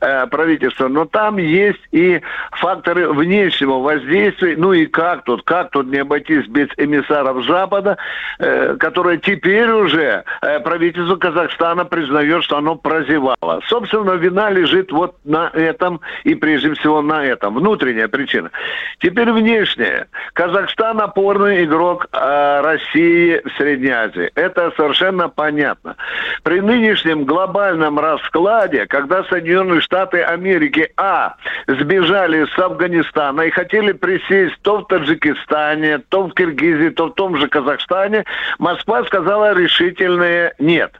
э, 0.00 0.26
правительство, 0.26 0.88
но 0.88 1.04
там 1.04 1.38
есть 1.38 1.80
и 1.92 2.20
факторы 2.52 3.08
внешнего 3.08 3.78
воздействия, 3.78 4.56
ну 4.56 4.72
и 4.72 4.86
как 4.86 5.24
тут, 5.24 5.42
как 5.42 5.70
тут 5.70 5.86
не 5.86 5.98
обойтись 5.98 6.46
без 6.46 6.68
эмиссаров 6.76 7.44
Запада, 7.46 7.96
э, 8.38 8.76
которые 8.76 9.18
теперь 9.18 9.70
уже 9.70 10.24
э, 10.42 10.60
правительство 10.60 11.16
Казахстана 11.16 11.84
признает, 11.84 12.44
что 12.44 12.56
оно 12.56 12.76
прозевало. 12.76 13.60
Собственно, 13.66 14.12
вина 14.12 14.50
лежит 14.50 14.92
вот 14.92 15.16
на 15.24 15.50
этом 15.52 16.00
и 16.24 16.34
прежде 16.34 16.74
всего 16.74 17.02
на 17.02 17.24
этом. 17.24 17.54
Внутренняя 17.54 18.08
причина. 18.08 18.50
Теперь 18.98 19.30
внешняя. 19.30 20.08
Казахстан 20.32 21.00
опорный 21.00 21.64
игрок 21.64 22.06
э, 22.12 22.60
России 22.62 23.40
в 23.44 23.56
Средней 23.56 23.90
Азии. 23.90 24.30
Это 24.34 24.72
совершенно 24.76 25.28
понятно. 25.28 25.96
При 26.42 26.60
нынешнем 26.60 27.24
глобальном 27.24 27.98
раскладе, 28.22 28.86
когда 28.86 29.24
Соединенные 29.24 29.80
Штаты 29.80 30.22
Америки, 30.22 30.92
а, 30.96 31.34
сбежали 31.66 32.46
с 32.46 32.58
Афганистана 32.58 33.42
и 33.42 33.50
хотели 33.50 33.92
присесть 33.92 34.56
то 34.62 34.78
в 34.78 34.86
Таджикистане, 34.86 35.98
то 36.08 36.24
в 36.26 36.34
Киргизии, 36.34 36.90
то 36.90 37.06
в 37.06 37.14
том 37.14 37.36
же 37.36 37.48
Казахстане, 37.48 38.24
Москва 38.58 39.04
сказала 39.04 39.54
решительное 39.54 40.54
«нет». 40.58 40.92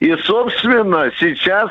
И, 0.00 0.14
собственно, 0.16 1.10
сейчас 1.18 1.70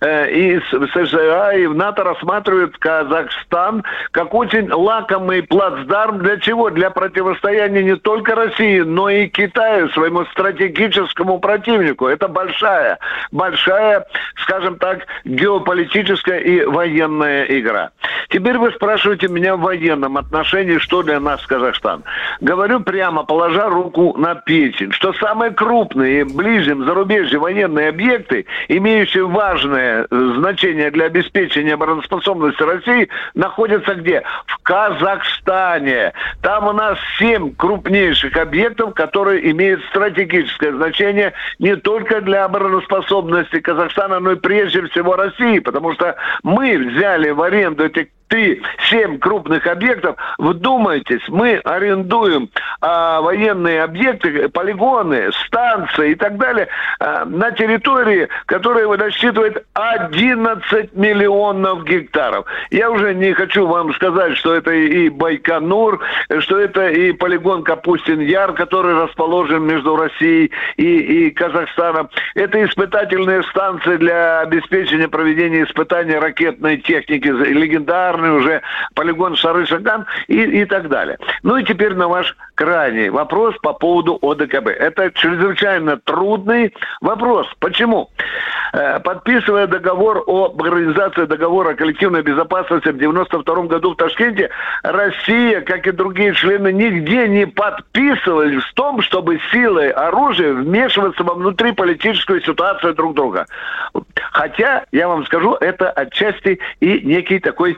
э, 0.00 0.30
и 0.30 0.60
США, 0.60 1.54
и 1.54 1.66
в 1.66 1.74
НАТО 1.74 2.04
рассматривают 2.04 2.76
Казахстан 2.78 3.84
как 4.10 4.34
очень 4.34 4.70
лакомый 4.70 5.42
плацдарм. 5.42 6.18
Для 6.18 6.38
чего? 6.38 6.70
Для 6.70 6.90
противостояния 6.90 7.82
не 7.82 7.96
только 7.96 8.34
России, 8.34 8.80
но 8.80 9.08
и 9.08 9.28
Китаю, 9.28 9.88
своему 9.90 10.24
стратегическому 10.26 11.38
противнику. 11.38 12.06
Это 12.06 12.28
большая, 12.28 12.98
большая, 13.32 14.06
скажем 14.42 14.76
так, 14.76 15.06
геополитическая 15.24 16.38
и 16.38 16.64
военная 16.64 17.44
игра. 17.44 17.90
Теперь 18.28 18.58
вы 18.58 18.70
спрашиваете 18.72 19.28
меня 19.28 19.56
в 19.56 19.60
военном 19.60 20.16
отношении, 20.16 20.78
что 20.78 21.02
для 21.02 21.20
нас 21.20 21.44
Казахстан. 21.46 22.04
Говорю 22.40 22.80
прямо, 22.80 23.24
положа 23.24 23.68
руку 23.68 24.14
на 24.16 24.34
печень, 24.34 24.92
что 24.92 25.12
самые 25.14 25.50
крупные 25.50 26.24
ближнем 26.24 26.84
зарубежье 26.84 27.29
же 27.30 27.38
военные 27.38 27.88
объекты, 27.88 28.46
имеющие 28.68 29.26
важное 29.26 30.06
э, 30.10 30.32
значение 30.38 30.90
для 30.90 31.06
обеспечения 31.06 31.74
обороноспособности 31.74 32.62
России, 32.62 33.08
находятся 33.34 33.94
где? 33.94 34.22
В 34.46 34.58
Казахстане. 34.62 36.12
Там 36.42 36.66
у 36.68 36.72
нас 36.72 36.98
семь 37.18 37.54
крупнейших 37.54 38.36
объектов, 38.36 38.94
которые 38.94 39.50
имеют 39.50 39.82
стратегическое 39.86 40.72
значение 40.72 41.32
не 41.58 41.76
только 41.76 42.20
для 42.20 42.44
обороноспособности 42.44 43.60
Казахстана, 43.60 44.20
но 44.20 44.32
и 44.32 44.36
прежде 44.36 44.86
всего 44.88 45.16
России, 45.16 45.58
потому 45.58 45.94
что 45.94 46.16
мы 46.42 46.76
взяли 46.78 47.30
в 47.30 47.42
аренду 47.42 47.84
эти 47.84 48.10
ты 48.30 48.62
семь 48.88 49.18
крупных 49.18 49.66
объектов, 49.66 50.16
вдумайтесь, 50.38 51.22
мы 51.28 51.56
арендуем 51.64 52.48
а, 52.80 53.20
военные 53.20 53.82
объекты, 53.82 54.48
полигоны, 54.48 55.30
станции 55.46 56.12
и 56.12 56.14
так 56.14 56.38
далее 56.38 56.68
а, 57.00 57.24
на 57.24 57.50
территории, 57.50 58.28
которая 58.46 58.86
насчитывает 58.96 59.66
11 59.74 60.94
миллионов 60.94 61.84
гектаров. 61.84 62.46
Я 62.70 62.90
уже 62.90 63.14
не 63.14 63.32
хочу 63.32 63.66
вам 63.66 63.92
сказать, 63.94 64.36
что 64.36 64.54
это 64.54 64.70
и 64.70 65.08
Байконур, 65.08 66.00
что 66.38 66.58
это 66.58 66.88
и 66.88 67.12
полигон 67.12 67.64
Капустин-Яр, 67.64 68.52
который 68.52 68.94
расположен 68.94 69.64
между 69.64 69.96
Россией 69.96 70.52
и, 70.76 71.26
и 71.26 71.30
Казахстаном. 71.32 72.08
Это 72.36 72.64
испытательные 72.64 73.42
станции 73.42 73.96
для 73.96 74.40
обеспечения 74.40 75.08
проведения 75.08 75.64
испытаний 75.64 76.14
ракетной 76.14 76.76
техники, 76.76 77.26
легендарные 77.26 78.19
популярный 78.20 78.36
уже 78.36 78.62
полигон 78.94 79.34
Шары-Шаган 79.34 80.06
и, 80.28 80.62
и 80.62 80.64
так 80.64 80.88
далее. 80.88 81.18
Ну 81.42 81.56
и 81.56 81.64
теперь 81.64 81.94
на 81.94 82.08
ваш 82.08 82.36
крайний 82.54 83.08
вопрос 83.08 83.56
по 83.62 83.72
поводу 83.72 84.18
ОДКБ. 84.20 84.68
Это 84.68 85.10
чрезвычайно 85.12 85.96
трудный 85.98 86.74
вопрос. 87.00 87.46
Почему? 87.58 88.10
Э, 88.72 89.00
подписывая 89.00 89.66
договор 89.66 90.22
об 90.26 90.62
организации 90.62 91.24
договора 91.24 91.70
о 91.70 91.74
коллективной 91.74 92.22
безопасности 92.22 92.88
в 92.88 92.98
92 92.98 93.62
году 93.62 93.92
в 93.92 93.96
Ташкенте, 93.96 94.50
Россия, 94.82 95.60
как 95.62 95.86
и 95.86 95.92
другие 95.92 96.34
члены, 96.34 96.72
нигде 96.72 97.28
не 97.28 97.46
подписывались 97.46 98.62
в 98.62 98.74
том, 98.74 99.02
чтобы 99.02 99.40
силой 99.52 99.90
оружия 99.90 100.52
вмешиваться 100.52 101.24
во 101.24 101.34
внутриполитическую 101.34 102.42
ситуацию 102.42 102.94
друг 102.94 103.14
друга. 103.14 103.46
Хотя, 104.32 104.84
я 104.92 105.08
вам 105.08 105.24
скажу, 105.26 105.54
это 105.54 105.90
отчасти 105.90 106.60
и 106.80 107.00
некий 107.00 107.40
такой 107.40 107.72
э, 107.72 107.76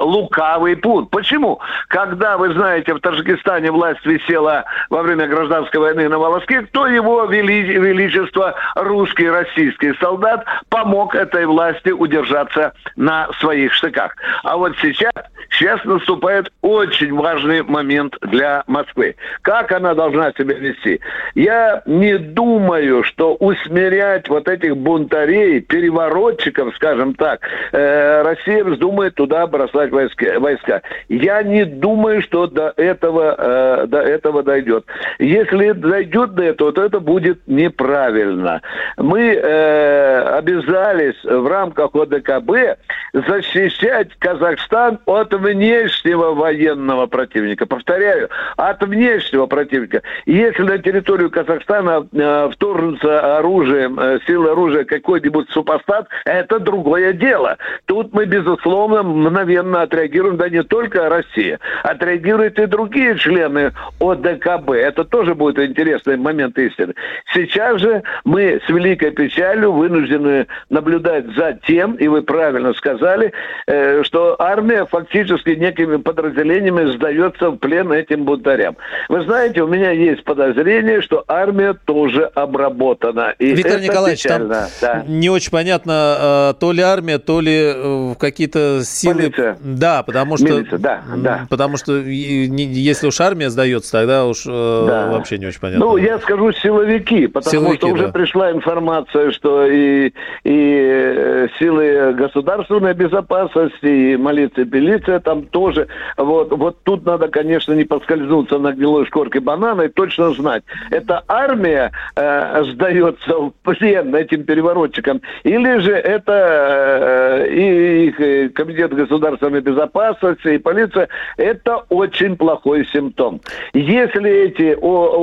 лукавый 0.00 0.76
пункт. 0.76 1.10
Почему? 1.10 1.60
Когда, 1.88 2.36
вы 2.36 2.52
знаете, 2.52 2.94
в 2.94 3.00
Таджикистане 3.00 3.70
власть 3.70 4.04
висела 4.04 4.64
во 4.90 5.02
время 5.02 5.26
гражданской 5.26 5.80
войны 5.80 6.08
на 6.08 6.18
волоске, 6.18 6.62
кто 6.62 6.86
его 6.86 7.24
вели, 7.24 7.62
величество, 7.62 8.54
русский, 8.74 9.28
российский 9.28 9.94
солдат, 9.94 10.44
помог 10.68 11.14
этой 11.14 11.46
власти 11.46 11.90
удержаться 11.90 12.72
на 12.96 13.28
своих 13.40 13.72
штыках. 13.72 14.16
А 14.42 14.56
вот 14.56 14.76
сейчас, 14.80 15.12
сейчас 15.50 15.84
наступает 15.84 16.52
очень 16.62 17.14
важный 17.14 17.62
момент 17.62 18.16
для 18.20 18.64
Москвы. 18.66 19.16
Как 19.42 19.72
она 19.72 19.94
должна 19.94 20.32
себя 20.32 20.56
вести? 20.56 21.00
Я 21.34 21.82
не 21.86 22.18
думаю, 22.18 23.02
что 23.04 23.34
усмирять 23.34 24.28
вот 24.28 24.48
этих 24.48 24.76
бунтарей, 24.76 25.60
переворотчиков, 25.60 26.74
скажем 26.76 27.14
так, 27.14 27.40
э, 27.72 28.22
Россия 28.22 28.64
вздумает 28.64 29.14
туда 29.14 29.46
бросать 29.46 29.69
послать 29.70 29.90
войска. 29.90 30.40
войска. 30.40 30.82
Я 31.08 31.42
не 31.42 31.64
думаю, 31.64 32.22
что 32.22 32.46
до 32.46 32.72
этого, 32.76 33.34
э, 33.38 33.86
до 33.86 34.00
этого 34.00 34.42
дойдет. 34.42 34.84
Если 35.18 35.72
дойдет 35.72 36.34
до 36.34 36.42
этого, 36.42 36.72
то 36.72 36.82
это 36.82 37.00
будет 37.00 37.40
неправильно. 37.46 38.62
Мы 38.96 39.34
э, 39.34 40.20
обязались 40.38 41.22
в 41.24 41.46
рамках 41.46 41.94
ОДКБ 41.94 42.78
защищать 43.12 44.08
Казахстан 44.18 44.98
от 45.06 45.32
внешнего 45.34 46.34
военного 46.34 47.06
противника. 47.06 47.66
Повторяю, 47.66 48.28
от 48.56 48.82
внешнего 48.82 49.46
противника. 49.46 50.02
Если 50.26 50.62
на 50.62 50.78
территорию 50.78 51.30
Казахстана 51.30 52.06
э, 52.12 52.50
вторгнутся 52.52 53.38
оружием, 53.38 53.98
э, 53.98 54.18
силы 54.26 54.50
оружия 54.50 54.84
какой-нибудь 54.84 55.50
супостат, 55.50 56.08
это 56.24 56.58
другое 56.58 57.12
дело. 57.12 57.56
Тут 57.86 58.12
мы, 58.12 58.26
безусловно, 58.26 59.02
мгновенно 59.02 59.49
отреагируем, 59.56 60.36
да 60.36 60.48
не 60.48 60.62
только 60.62 61.08
Россия, 61.08 61.58
отреагируют 61.82 62.58
и 62.58 62.66
другие 62.66 63.16
члены 63.16 63.72
ОДКБ. 64.00 64.70
Это 64.70 65.04
тоже 65.04 65.34
будет 65.34 65.58
интересный 65.58 66.16
момент 66.16 66.58
истины. 66.58 66.94
Сейчас 67.32 67.80
же 67.80 68.02
мы 68.24 68.60
с 68.64 68.68
великой 68.68 69.10
печалью 69.10 69.72
вынуждены 69.72 70.46
наблюдать 70.68 71.26
за 71.36 71.58
тем, 71.66 71.94
и 71.94 72.08
вы 72.08 72.22
правильно 72.22 72.72
сказали, 72.74 73.32
э, 73.66 74.02
что 74.04 74.36
армия 74.40 74.86
фактически 74.86 75.50
некими 75.50 75.96
подразделениями 75.96 76.92
сдается 76.92 77.50
в 77.50 77.56
плен 77.56 77.92
этим 77.92 78.24
бунтарям. 78.24 78.76
Вы 79.08 79.22
знаете, 79.22 79.62
у 79.62 79.68
меня 79.68 79.90
есть 79.90 80.24
подозрение, 80.24 81.02
что 81.02 81.24
армия 81.28 81.74
тоже 81.84 82.24
обработана. 82.34 83.34
И 83.38 83.52
Виктор 83.54 83.80
Николаевич, 83.80 84.22
печально. 84.22 84.68
там 84.80 85.04
да. 85.04 85.04
не 85.06 85.30
очень 85.30 85.50
понятно, 85.50 86.52
э, 86.52 86.60
то 86.60 86.72
ли 86.72 86.82
армия, 86.82 87.18
то 87.18 87.40
ли 87.40 87.72
э, 87.74 88.14
какие-то 88.18 88.82
силы... 88.84 89.32
Полиция. 89.40 89.58
Да, 89.60 90.02
потому 90.02 90.36
что... 90.36 90.46
Милиция, 90.46 90.78
да, 90.78 91.02
да. 91.16 91.46
Потому 91.48 91.76
что 91.76 91.96
если 91.98 93.06
уж 93.06 93.20
армия 93.20 93.50
сдается, 93.50 93.92
тогда 93.92 94.26
уж 94.26 94.44
да. 94.44 95.10
вообще 95.12 95.38
не 95.38 95.46
очень 95.46 95.60
понятно. 95.60 95.84
Ну, 95.84 95.96
я 95.96 96.18
скажу 96.18 96.52
силовики, 96.52 97.26
потому 97.26 97.50
силовики, 97.50 97.78
что 97.78 97.88
уже 97.88 98.06
да. 98.06 98.12
пришла 98.12 98.52
информация, 98.52 99.30
что 99.32 99.66
и, 99.66 100.12
и 100.44 101.48
силы 101.58 102.12
государственной 102.14 102.94
безопасности, 102.94 103.86
и 103.86 104.16
милиция, 104.16 104.64
милиция 104.64 105.20
там 105.20 105.42
тоже. 105.46 105.88
Вот, 106.16 106.52
вот 106.52 106.82
тут 106.82 107.04
надо, 107.06 107.28
конечно, 107.28 107.72
не 107.72 107.84
поскользнуться 107.84 108.58
на 108.58 108.72
гнилой 108.72 109.06
шкурке 109.06 109.40
банана 109.40 109.82
и 109.82 109.88
точно 109.88 110.32
знать, 110.32 110.62
это 110.90 111.22
армия 111.28 111.92
э, 112.16 112.64
сдается 112.72 113.34
в 113.34 113.52
плен 113.62 114.14
этим 114.14 114.44
переворотчикам, 114.44 115.20
или 115.44 115.78
же 115.78 115.92
это 115.92 117.46
э, 117.46 117.48
и 117.50 118.06
их 118.08 118.52
Комитет 118.54 118.92
государственной 118.92 119.29
безопасности, 119.60 120.48
и 120.48 120.58
полиция, 120.58 121.08
это 121.36 121.84
очень 121.88 122.36
плохой 122.36 122.86
симптом. 122.86 123.40
Если 123.72 124.30
эти 124.30 124.76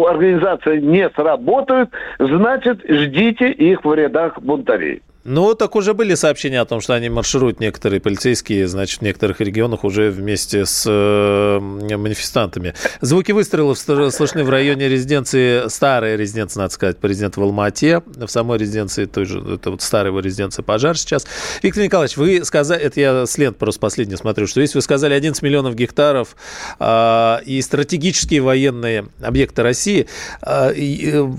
организации 0.10 0.80
не 0.80 1.10
сработают, 1.10 1.90
значит, 2.20 2.82
ждите 2.88 3.52
их 3.52 3.84
в 3.84 3.94
рядах 3.94 4.40
бунтарей. 4.42 5.02
Ну, 5.30 5.56
так 5.56 5.76
уже 5.76 5.94
были 5.94 6.16
сообщения 6.16 6.62
о 6.62 6.66
том, 6.66 6.80
что 6.80 6.94
они 6.94 7.10
маршируют 7.10 7.60
некоторые 7.60 8.00
полицейские, 8.00 8.66
значит, 8.70 9.00
в 9.00 9.04
некоторых 9.04 9.42
регионах 9.42 9.84
уже 9.84 10.10
вместе 10.10 10.66
с 10.66 10.86
э, 10.88 11.60
манифестантами. 11.60 12.74
Звуки 13.02 13.34
выстрелов 13.34 13.78
слышны 13.78 14.46
в 14.46 14.50
районе 14.50 14.88
резиденции, 14.88 15.68
старой 15.68 16.16
резиденции, 16.16 16.60
надо 16.60 16.74
сказать, 16.74 17.00
президента 17.00 17.42
в 17.42 17.44
Алмате. 17.44 18.04
В 18.16 18.30
самой 18.30 18.58
резиденции, 18.58 19.04
той 19.04 19.26
же, 19.26 19.56
это 19.56 19.72
вот 19.72 19.82
старая 19.82 20.18
резиденция 20.18 20.64
пожар 20.64 20.98
сейчас. 20.98 21.28
Виктор 21.62 21.84
Николаевич, 21.84 22.16
вы 22.16 22.46
сказали, 22.46 22.82
это 22.82 23.02
я 23.02 23.26
след 23.26 23.58
просто 23.58 23.82
последний 23.82 24.16
смотрю, 24.16 24.48
что 24.48 24.62
если 24.62 24.78
вы 24.78 24.82
сказали 24.82 25.14
11 25.14 25.44
миллионов 25.44 25.76
гектаров 25.76 26.38
э, 26.80 27.38
и 27.46 27.62
стратегические 27.62 28.40
военные 28.40 29.08
объекты 29.22 29.62
России, 29.62 30.08
э, 30.42 30.72
э, 30.74 31.32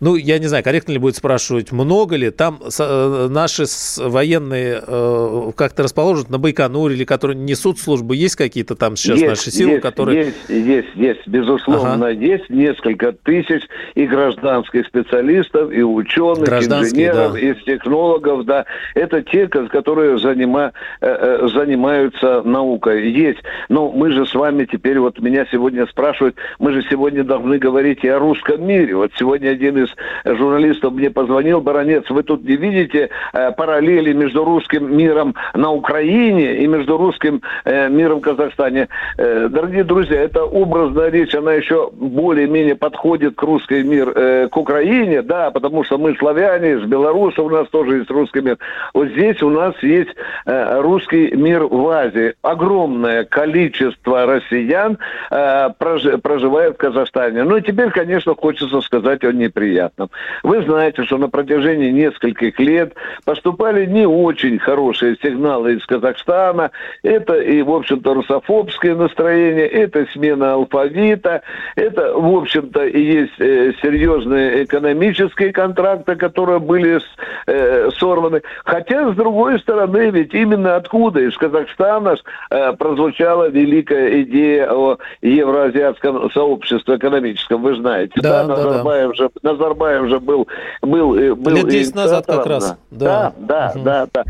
ну, 0.00 0.16
я 0.16 0.38
не 0.38 0.48
знаю, 0.48 0.62
корректно 0.62 0.92
ли 0.92 0.98
будет 0.98 1.16
спрашивать, 1.16 1.72
много 1.72 2.16
ли, 2.16 2.30
там 2.30 2.60
э, 2.62 3.21
наши 3.28 3.64
военные 3.98 4.82
э, 4.86 5.50
как-то 5.56 5.82
расположены 5.82 6.30
на 6.30 6.38
Байконуре 6.38 6.96
или 6.96 7.04
которые 7.04 7.36
несут 7.36 7.78
службу? 7.78 8.12
Есть 8.12 8.36
какие-то 8.36 8.74
там 8.74 8.96
сейчас 8.96 9.18
есть, 9.18 9.28
наши 9.28 9.50
силы, 9.50 9.72
есть, 9.72 9.82
которые... 9.82 10.24
Есть, 10.24 10.48
есть, 10.48 10.88
есть, 10.94 11.28
безусловно, 11.28 11.94
ага. 11.94 12.10
есть 12.10 12.48
несколько 12.50 13.12
тысяч 13.12 13.62
и 13.94 14.06
гражданских 14.06 14.86
специалистов, 14.86 15.72
и 15.72 15.82
ученых, 15.82 16.48
инженеров, 16.48 17.32
да. 17.32 17.38
и 17.38 17.54
технологов, 17.54 18.44
да. 18.44 18.64
Это 18.94 19.22
те, 19.22 19.48
которые 19.48 20.18
занима, 20.18 20.72
э, 21.00 21.06
э, 21.08 21.48
занимаются 21.54 22.42
наукой. 22.42 23.10
Есть. 23.10 23.40
Но 23.68 23.90
мы 23.90 24.12
же 24.12 24.26
с 24.26 24.34
вами 24.34 24.64
теперь, 24.64 24.98
вот 24.98 25.18
меня 25.20 25.46
сегодня 25.50 25.86
спрашивают, 25.86 26.36
мы 26.58 26.72
же 26.72 26.82
сегодня 26.90 27.24
должны 27.24 27.58
говорить 27.58 28.04
и 28.04 28.08
о 28.08 28.18
русском 28.18 28.66
мире. 28.66 28.96
Вот 28.96 29.12
сегодня 29.18 29.50
один 29.50 29.84
из 29.84 29.88
журналистов 30.24 30.92
мне 30.92 31.10
позвонил, 31.10 31.60
Баронец, 31.60 32.08
вы 32.10 32.22
тут 32.22 32.44
не 32.44 32.56
видите 32.56 33.10
параллели 33.56 34.12
между 34.12 34.44
русским 34.44 34.96
миром 34.96 35.34
на 35.54 35.70
Украине 35.70 36.56
и 36.56 36.66
между 36.66 36.96
русским 36.96 37.42
э, 37.64 37.88
миром 37.88 38.18
в 38.18 38.22
Казахстане. 38.22 38.88
Э, 39.18 39.48
дорогие 39.48 39.84
друзья, 39.84 40.20
это 40.20 40.44
образная 40.44 41.10
речь, 41.10 41.34
она 41.34 41.52
еще 41.54 41.90
более-менее 41.92 42.76
подходит 42.76 43.34
к 43.36 43.42
русский 43.42 43.82
мир, 43.82 44.48
к 44.48 44.56
Украине, 44.56 45.22
да, 45.22 45.50
потому 45.50 45.84
что 45.84 45.98
мы 45.98 46.14
славяне, 46.16 46.78
с 46.78 46.82
Беларуси 46.84 47.40
у 47.40 47.48
нас 47.48 47.68
тоже 47.68 47.98
есть 47.98 48.10
русский 48.10 48.40
мир. 48.40 48.58
Вот 48.94 49.08
здесь 49.08 49.42
у 49.42 49.50
нас 49.50 49.74
есть 49.82 50.10
русский 50.46 51.34
мир 51.34 51.64
в 51.64 51.88
Азии. 51.88 52.34
Огромное 52.42 53.24
количество 53.24 54.26
россиян 54.26 54.98
проживает 55.30 56.74
в 56.74 56.78
Казахстане. 56.78 57.44
Ну 57.44 57.56
и 57.56 57.62
теперь, 57.62 57.90
конечно, 57.90 58.34
хочется 58.34 58.80
сказать 58.80 59.24
о 59.24 59.32
неприятном. 59.32 60.10
Вы 60.42 60.62
знаете, 60.62 61.04
что 61.04 61.18
на 61.18 61.28
протяжении 61.28 61.90
нескольких 61.90 62.58
лет 62.58 62.94
поступали 63.24 63.86
не 63.86 64.06
очень 64.06 64.58
хорошие 64.58 65.16
сигналы 65.22 65.74
из 65.74 65.86
Казахстана. 65.86 66.70
Это 67.02 67.34
и, 67.34 67.62
в 67.62 67.70
общем-то, 67.70 68.14
русофобское 68.14 68.94
настроение, 68.94 69.66
это 69.66 70.06
смена 70.12 70.54
алфавита, 70.54 71.42
это, 71.76 72.14
в 72.14 72.36
общем-то, 72.36 72.86
и 72.86 73.00
есть 73.00 73.40
э, 73.40 73.72
серьезные 73.82 74.64
экономические 74.64 75.52
контракты, 75.52 76.16
которые 76.16 76.58
были 76.58 77.00
э, 77.46 77.90
сорваны. 77.98 78.42
Хотя, 78.64 79.12
с 79.12 79.16
другой 79.16 79.58
стороны, 79.60 80.10
ведь 80.10 80.34
именно 80.34 80.76
откуда 80.76 81.20
из 81.20 81.36
Казахстана 81.36 82.16
э, 82.50 82.72
прозвучала 82.74 83.48
великая 83.48 84.22
идея 84.22 84.72
о 84.72 84.98
евроазиатском 85.22 86.30
сообществе 86.30 86.96
экономическом, 86.96 87.62
вы 87.62 87.76
знаете. 87.76 88.12
Да, 88.16 88.44
да, 88.44 88.56
Назарбаев, 88.56 89.10
да. 89.10 89.14
Же, 89.14 89.30
Назарбаев 89.42 90.08
же 90.08 90.20
был... 90.20 90.48
был, 90.82 91.36
был 91.36 91.54
Лет 91.54 91.68
10 91.68 91.94
назад 91.94 92.26
как 92.26 92.46
раз. 92.46 92.76
Да, 92.92 93.32
да, 93.38 93.72
угу. 93.74 93.84
да, 93.84 94.06
да. 94.12 94.24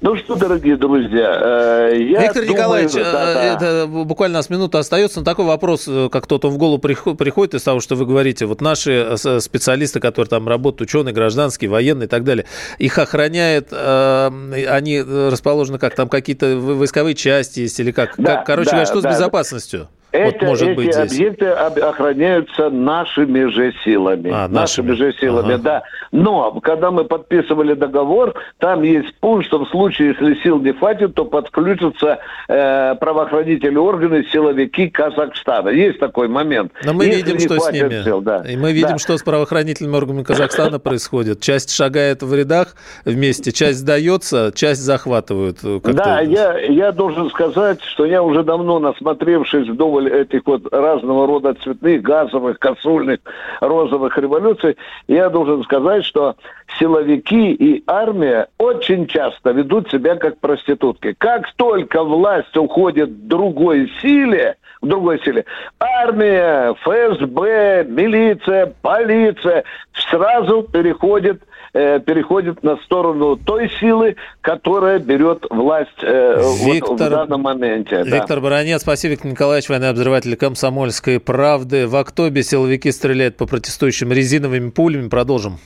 Ну 0.00 0.16
что, 0.16 0.36
дорогие 0.36 0.76
друзья, 0.76 1.88
э, 1.90 1.96
я 1.98 2.22
Виктор 2.22 2.42
думаю, 2.42 2.52
Николаевич, 2.52 2.92
да, 2.92 3.34
да. 3.34 3.44
это 3.44 3.86
буквально 3.88 4.36
у 4.36 4.38
нас 4.38 4.50
минута 4.50 4.78
остается. 4.78 5.18
Но 5.18 5.24
такой 5.24 5.44
вопрос, 5.46 5.86
э, 5.88 6.08
как 6.12 6.22
кто-то 6.24 6.48
в 6.48 6.56
голову 6.56 6.78
приходит 6.78 7.54
из 7.54 7.62
того, 7.64 7.80
что 7.80 7.96
вы 7.96 8.06
говорите. 8.06 8.46
Вот 8.46 8.60
наши 8.60 8.92
э, 8.92 9.40
специалисты, 9.40 9.98
которые 9.98 10.28
там 10.28 10.48
работают, 10.48 10.82
ученые, 10.82 11.12
гражданские, 11.12 11.68
военные 11.68 12.06
и 12.06 12.08
так 12.08 12.22
далее, 12.22 12.46
их 12.78 12.98
охраняет, 12.98 13.72
они 13.72 15.02
расположены 15.02 15.78
как 15.78 15.96
там 15.96 16.08
какие-то 16.08 16.56
войсковые 16.56 17.16
части 17.16 17.60
есть 17.60 17.80
или 17.80 17.90
как? 17.90 18.14
Да, 18.16 18.44
Короче 18.46 18.70
да, 18.70 18.76
говоря, 18.76 18.86
что 18.86 19.00
да. 19.00 19.12
с 19.12 19.16
безопасностью? 19.16 19.88
Это, 20.14 20.46
вот 20.46 20.48
может 20.50 20.68
эти 20.68 20.76
быть 20.76 20.96
объекты 20.96 21.46
охраняются 21.48 22.70
нашими 22.70 23.50
же 23.50 23.74
силами. 23.84 24.30
А, 24.30 24.46
нашими. 24.46 24.54
нашими 24.54 24.92
же 24.92 25.12
силами, 25.18 25.54
ага. 25.54 25.62
да. 25.62 25.82
Но 26.12 26.52
когда 26.60 26.92
мы 26.92 27.04
подписывали 27.04 27.74
договор, 27.74 28.34
там 28.58 28.82
есть 28.82 29.12
пункт, 29.18 29.46
что 29.46 29.64
в 29.64 29.68
случае, 29.70 30.10
если 30.10 30.40
сил 30.42 30.60
не 30.60 30.72
хватит, 30.72 31.16
то 31.16 31.24
подключатся 31.24 32.20
э, 32.48 32.94
правоохранительные 32.94 33.80
органы, 33.80 34.24
силовики 34.32 34.88
Казахстана. 34.88 35.70
Есть 35.70 35.98
такой 35.98 36.28
момент. 36.28 36.72
Но 36.84 36.92
мы 36.92 37.06
если 37.06 37.22
видим, 37.22 37.40
что 37.40 37.58
с 37.58 37.72
ними. 37.72 38.04
Сил, 38.04 38.20
да. 38.20 38.44
И 38.48 38.56
мы 38.56 38.72
видим, 38.72 38.90
да. 38.90 38.98
что 38.98 39.18
с 39.18 39.22
правоохранительными 39.24 39.96
органами 39.96 40.22
Казахстана 40.22 40.78
происходит. 40.78 41.40
Часть 41.40 41.74
шагает 41.74 42.22
в 42.22 42.32
рядах 42.32 42.76
вместе, 43.04 43.50
часть 43.50 43.80
сдается, 43.80 44.52
часть 44.54 44.82
захватывают. 44.82 45.58
Да, 45.82 46.20
я, 46.20 46.56
я 46.60 46.92
должен 46.92 47.28
сказать, 47.30 47.82
что 47.82 48.04
я 48.04 48.22
уже 48.22 48.44
давно 48.44 48.78
насмотревшись 48.78 49.68
вдоволь 49.68 50.03
роль 50.04 50.12
этих 50.12 50.42
вот 50.46 50.72
разного 50.72 51.26
рода 51.26 51.54
цветных, 51.54 52.02
газовых, 52.02 52.58
косульных, 52.58 53.20
розовых 53.60 54.16
революций, 54.18 54.76
я 55.08 55.28
должен 55.28 55.62
сказать, 55.64 56.04
что 56.04 56.36
силовики 56.78 57.52
и 57.52 57.82
армия 57.86 58.48
очень 58.58 59.06
часто 59.06 59.50
ведут 59.50 59.90
себя 59.90 60.16
как 60.16 60.38
проститутки. 60.38 61.14
Как 61.18 61.52
только 61.56 62.02
власть 62.02 62.56
уходит 62.56 63.26
другой 63.28 63.90
силе, 64.00 64.56
к 64.84 64.88
другой 64.88 65.20
силе, 65.22 65.44
армия, 65.80 66.74
ФСБ, 66.82 67.84
милиция, 67.88 68.72
полиция 68.82 69.64
сразу 70.10 70.62
переходит 70.62 71.42
э, 71.74 72.00
переходит 72.00 72.62
на 72.62 72.76
сторону 72.78 73.36
той 73.36 73.70
силы, 73.80 74.16
которая 74.40 74.98
берет 74.98 75.44
власть 75.50 75.90
э, 76.02 76.40
Виктор, 76.64 76.90
вот 76.90 77.00
в 77.00 77.10
данном 77.10 77.42
моменте. 77.42 78.02
Виктор 78.04 78.36
да. 78.36 78.40
Баранец, 78.40 78.82
спасибо, 78.82 79.12
Виктор 79.12 79.30
Николаевич, 79.30 79.68
военный 79.68 79.90
обозреватель 79.90 80.36
комсомольской 80.36 81.20
правды. 81.20 81.86
В 81.86 81.96
Октобе 81.96 82.42
силовики 82.42 82.90
стреляют 82.92 83.36
по 83.36 83.46
протестующим 83.46 84.12
резиновыми 84.12 84.70
пулями. 84.70 85.08
Продолжим. 85.08 85.58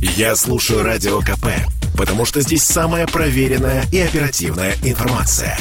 Я 0.00 0.36
слушаю 0.36 0.84
Радио 0.84 1.18
КП, 1.20 1.48
потому 1.96 2.24
что 2.24 2.40
здесь 2.40 2.62
самая 2.62 3.06
проверенная 3.06 3.82
и 3.92 4.00
оперативная 4.00 4.72
информация. 4.84 5.56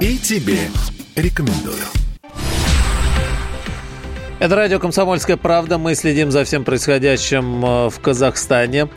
И 0.00 0.18
тебе 0.18 0.58
рекомендую. 1.20 1.84
Это 4.40 4.54
радио 4.54 4.78
«Комсомольская 4.78 5.36
правда». 5.36 5.78
Мы 5.78 5.96
следим 5.96 6.30
за 6.30 6.44
всем 6.44 6.62
происходящим 6.62 7.64
э, 7.64 7.90
в 7.90 7.98
Казахстане. 8.00 8.88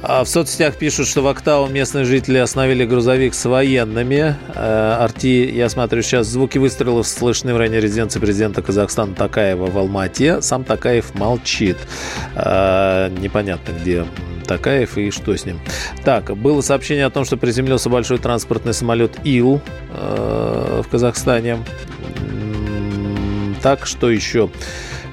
А 0.00 0.24
в 0.24 0.28
соцсетях 0.28 0.76
пишут, 0.76 1.08
что 1.08 1.20
в 1.20 1.26
Октау 1.26 1.68
местные 1.68 2.06
жители 2.06 2.38
остановили 2.38 2.86
грузовик 2.86 3.34
с 3.34 3.44
военными. 3.44 4.34
Э, 4.54 4.96
Арти, 5.00 5.50
я 5.54 5.68
смотрю, 5.68 6.00
сейчас 6.00 6.28
звуки 6.28 6.56
выстрелов 6.56 7.06
слышны 7.06 7.52
в 7.52 7.58
районе 7.58 7.80
резиденции 7.80 8.18
президента 8.18 8.62
Казахстана 8.62 9.14
Такаева 9.14 9.66
в 9.66 9.76
Алмате. 9.76 10.40
Сам 10.40 10.64
Такаев 10.64 11.14
молчит. 11.14 11.76
Э, 12.34 13.10
непонятно, 13.20 13.72
где 13.72 14.06
Такаев 14.48 14.98
и 14.98 15.12
что 15.12 15.36
с 15.36 15.46
ним. 15.46 15.60
Так, 16.04 16.36
было 16.36 16.60
сообщение 16.60 17.06
о 17.06 17.10
том, 17.10 17.24
что 17.24 17.36
приземлился 17.36 17.88
большой 17.88 18.18
транспортный 18.18 18.74
самолет 18.74 19.18
Ил 19.24 19.60
в 19.90 20.86
Казахстане. 20.90 21.58
Так, 23.62 23.86
что 23.86 24.10
еще? 24.10 24.50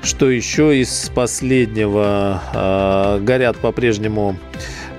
Что 0.06 0.30
еще 0.30 0.80
из 0.80 1.12
последнего? 1.16 2.40
Э, 2.54 3.20
горят 3.22 3.58
по-прежнему 3.58 4.38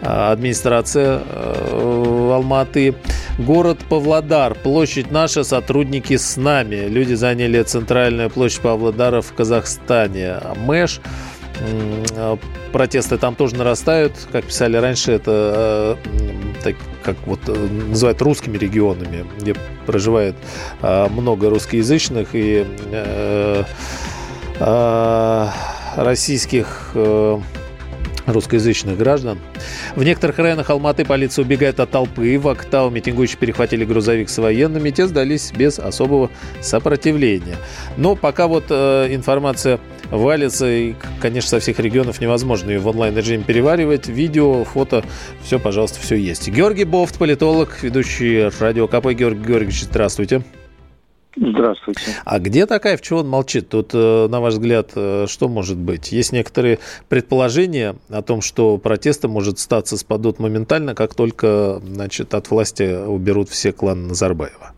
а, 0.03 0.33
администрация 0.33 1.23
э, 1.25 2.31
Алматы. 2.35 2.97
Город 3.39 3.79
Павлодар. 3.89 4.57
Площадь 4.57 5.13
наша, 5.13 5.45
сотрудники 5.45 6.17
с 6.17 6.37
нами. 6.37 6.89
Люди 6.89 7.15
заняли 7.15 7.63
центральную 7.63 8.31
площадь 8.31 8.63
Павлодара 8.63 9.21
в 9.21 9.33
Казахстане. 9.33 10.39
Мэш 10.57 11.01
протесты 12.73 13.17
там 13.19 13.35
тоже 13.35 13.57
нарастают. 13.57 14.13
Как 14.33 14.45
писали 14.45 14.77
раньше, 14.77 15.13
это 15.13 15.97
э, 16.05 16.23
так, 16.63 16.77
как 17.03 17.17
вот 17.27 17.41
э, 17.49 17.53
называют 17.53 18.21
русскими 18.23 18.59
регионами, 18.59 19.25
где 19.39 19.55
проживает 19.87 20.37
э, 20.83 21.09
много 21.09 21.51
русскоязычных 21.51 22.29
и 22.33 22.67
российских 25.97 26.93
русскоязычных 28.27 28.97
граждан. 28.99 29.39
В 29.95 30.05
некоторых 30.05 30.39
районах 30.39 30.71
Алматы 30.71 31.05
полиция 31.05 31.45
убегает 31.45 31.81
от 31.81 31.91
толпы. 31.91 32.39
В 32.39 32.49
Актау 32.49 32.91
митингующие 32.91 33.39
перехватили 33.39 33.85
грузовик 33.85 34.29
с 34.29 34.39
военными. 34.39 34.91
Те 34.91 35.07
сдались 35.07 35.53
без 35.53 35.79
особого 35.79 36.31
сопротивления. 36.61 37.57
Но 37.97 38.17
пока 38.17 38.47
вот 38.47 38.67
э, 38.71 39.09
информация 39.11 39.81
валится, 40.11 40.71
и, 40.71 40.95
конечно, 41.21 41.51
со 41.51 41.61
всех 41.61 41.79
регионов 41.79 42.21
невозможно 42.21 42.71
ее 42.71 42.79
в 42.79 42.87
онлайн-режиме 42.87 43.45
переваривать. 43.45 44.09
Видео, 44.09 44.65
фото, 44.65 45.05
все, 45.43 45.59
пожалуйста, 45.59 46.01
все 46.01 46.17
есть. 46.17 46.49
Георгий 46.49 46.85
Бофт, 46.85 47.19
политолог, 47.19 47.83
ведущий 47.83 48.51
радио 48.61 48.87
КП. 48.87 49.13
Георгий 49.13 49.45
Георгиевич, 49.45 49.85
здравствуйте. 49.85 50.43
Здравствуйте. 51.37 52.01
А 52.25 52.39
где 52.39 52.65
такая, 52.65 52.97
в 52.97 53.03
чего 53.03 53.21
он 53.21 53.29
молчит? 53.29 53.69
Тут, 53.69 53.91
э, 53.93 54.27
на 54.29 54.41
ваш 54.41 54.55
взгляд, 54.55 54.93
э, 54.97 55.27
что 55.29 55.49
может 55.49 55.77
быть? 55.77 56.11
Есть 56.11 56.33
некоторые 56.33 56.79
предположения 57.11 57.97
о 58.11 58.23
том, 58.23 58.41
что 58.41 58.79
протесты 58.79 59.29
может 59.29 59.59
статься 59.59 59.99
спадут 59.99 60.39
моментально, 60.39 60.95
как 60.95 61.15
только 61.15 61.81
значит, 61.85 62.33
от 62.33 62.51
власти 62.51 63.07
уберут 63.07 63.51
все 63.51 63.73
кланы 63.73 64.09
Назарбаева. 64.09 64.73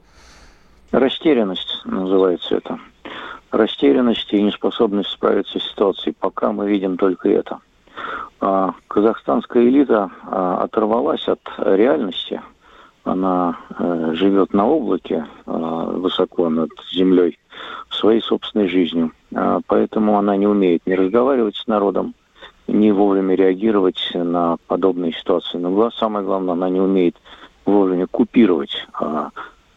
Растерянность 0.90 1.82
называется 1.84 2.56
это. 2.56 2.80
Растерянность 3.52 4.32
и 4.32 4.42
неспособность 4.42 5.10
справиться 5.10 5.60
с 5.60 5.70
ситуацией. 5.70 6.14
Пока 6.18 6.50
мы 6.50 6.68
видим 6.68 6.96
только 6.96 7.28
это. 7.28 7.60
А 8.40 8.74
казахстанская 8.88 9.62
элита 9.62 10.10
а, 10.24 10.64
оторвалась 10.64 11.26
от 11.28 11.40
реальности– 11.58 12.40
она 13.04 13.58
э, 13.78 14.12
живет 14.14 14.52
на 14.52 14.66
облаке 14.66 15.26
э, 15.46 15.92
высоко 15.96 16.48
над 16.48 16.70
землей 16.92 17.38
своей 17.90 18.20
собственной 18.20 18.68
жизнью. 18.68 19.12
Э, 19.32 19.60
поэтому 19.66 20.18
она 20.18 20.36
не 20.36 20.46
умеет 20.46 20.86
не 20.86 20.94
разговаривать 20.94 21.56
с 21.56 21.66
народом, 21.66 22.14
не 22.66 22.92
вовремя 22.92 23.34
реагировать 23.34 24.10
на 24.14 24.56
подобные 24.66 25.12
ситуации. 25.12 25.58
Но 25.58 25.90
самое 25.92 26.24
главное, 26.24 26.52
она 26.52 26.68
не 26.68 26.80
умеет 26.80 27.16
вовремя 27.64 28.06
купировать 28.06 28.86
э, 29.00 29.28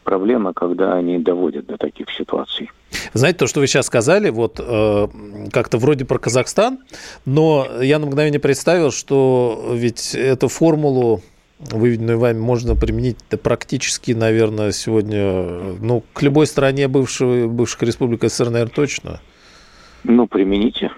проблемы, 0.03 0.53
когда 0.53 0.93
они 0.93 1.19
доводят 1.19 1.67
до 1.67 1.77
таких 1.77 2.09
ситуаций. 2.11 2.69
Знаете, 3.13 3.39
то, 3.39 3.47
что 3.47 3.59
вы 3.59 3.67
сейчас 3.67 3.85
сказали, 3.85 4.29
вот 4.29 4.59
э, 4.59 5.07
как-то 5.51 5.77
вроде 5.77 6.05
про 6.05 6.19
Казахстан, 6.19 6.79
но 7.25 7.67
я 7.81 7.99
на 7.99 8.05
мгновение 8.05 8.39
представил, 8.39 8.91
что 8.91 9.71
ведь 9.73 10.15
эту 10.15 10.47
формулу 10.47 11.21
выведенную 11.69 12.19
вами, 12.19 12.39
можно 12.39 12.75
применить 12.75 13.17
-то 13.29 13.37
практически, 13.37 14.11
наверное, 14.11 14.71
сегодня, 14.71 15.77
ну, 15.79 16.03
к 16.13 16.21
любой 16.21 16.47
стране 16.47 16.87
бывшего, 16.87 17.47
бывших 17.47 17.83
республик 17.83 18.23
СССР, 18.23 18.49
наверное, 18.49 18.73
точно. 18.73 19.19
Ну, 20.03 20.27
примените. 20.27 20.91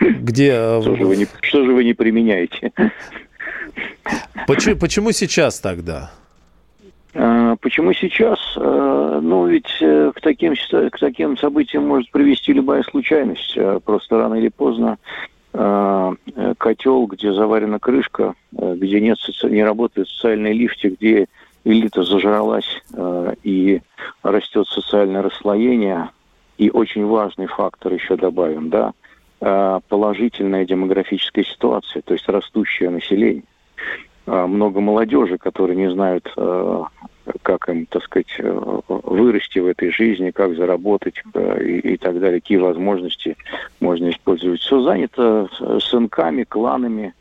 Где... 0.00 0.52
Э, 0.52 0.80
что 0.82 0.96
же 0.96 1.04
вы 1.04 1.16
не, 1.16 1.26
что 1.40 1.64
же 1.64 1.72
вы 1.72 1.84
не 1.84 1.94
применяете? 1.94 2.72
Почему, 4.46 4.76
почему 4.76 5.12
сейчас 5.12 5.60
тогда? 5.60 6.12
А, 7.14 7.56
почему 7.56 7.92
сейчас? 7.92 8.38
А, 8.56 9.20
ну, 9.20 9.46
ведь 9.46 9.70
э, 9.80 10.12
к 10.14 10.20
таким, 10.20 10.54
к 10.54 10.98
таким 10.98 11.36
событиям 11.36 11.86
может 11.86 12.10
привести 12.10 12.52
любая 12.52 12.82
случайность. 12.82 13.58
Просто 13.84 14.18
рано 14.18 14.34
или 14.34 14.48
поздно 14.48 14.98
Э, 15.60 15.97
котел, 16.58 17.06
где 17.06 17.32
заварена 17.32 17.78
крышка, 17.78 18.34
э, 18.56 18.74
где 18.76 19.00
нет, 19.00 19.18
не 19.44 19.64
работают 19.64 20.08
социальные 20.08 20.52
лифты, 20.52 20.90
где 20.90 21.26
элита 21.64 22.02
зажралась 22.02 22.82
э, 22.92 23.34
и 23.42 23.80
растет 24.22 24.66
социальное 24.68 25.22
расслоение. 25.22 26.10
И 26.58 26.70
очень 26.70 27.06
важный 27.06 27.46
фактор 27.46 27.92
еще 27.94 28.16
добавим, 28.16 28.68
да, 28.68 28.92
положительная 29.88 30.64
демографическая 30.64 31.44
ситуация, 31.44 32.02
то 32.02 32.14
есть 32.14 32.28
растущее 32.28 32.90
население. 32.90 33.44
Много 34.28 34.80
молодежи, 34.80 35.38
которые 35.38 35.76
не 35.76 35.90
знают 35.90 36.28
как 37.42 37.68
им, 37.68 37.86
так 37.86 38.02
сказать, 38.04 38.34
э, 38.38 38.80
вырасти 38.88 39.58
в 39.58 39.66
этой 39.66 39.90
жизни, 39.90 40.30
как 40.30 40.56
заработать 40.56 41.22
э, 41.34 41.64
и, 41.64 41.94
и 41.94 41.96
так 41.96 42.18
далее, 42.20 42.40
какие 42.40 42.58
возможности 42.58 43.36
можно 43.80 44.10
использовать. 44.10 44.60
Все 44.60 44.80
занято 44.82 45.48
сынками, 45.80 46.44
кланами, 46.44 47.14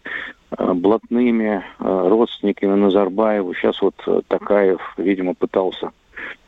э, 0.58 0.74
блатными, 0.74 1.64
родственниками 1.80 2.76
Назарбаева. 2.76 3.54
Сейчас 3.56 3.82
вот 3.82 3.96
Такаев, 4.28 4.82
видимо, 4.98 5.34
пытался 5.34 5.92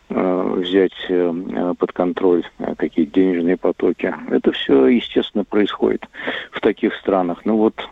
взять 0.10 1.08
под 1.08 1.92
контроль 1.92 2.44
какие-то 2.78 3.14
денежные 3.14 3.58
потоки. 3.58 4.12
Это 4.32 4.52
все, 4.54 4.88
естественно, 4.88 5.44
происходит 5.44 6.04
в 6.50 6.60
таких 6.62 6.96
странах. 6.96 7.42
Ну 7.46 7.58
вот 7.58 7.88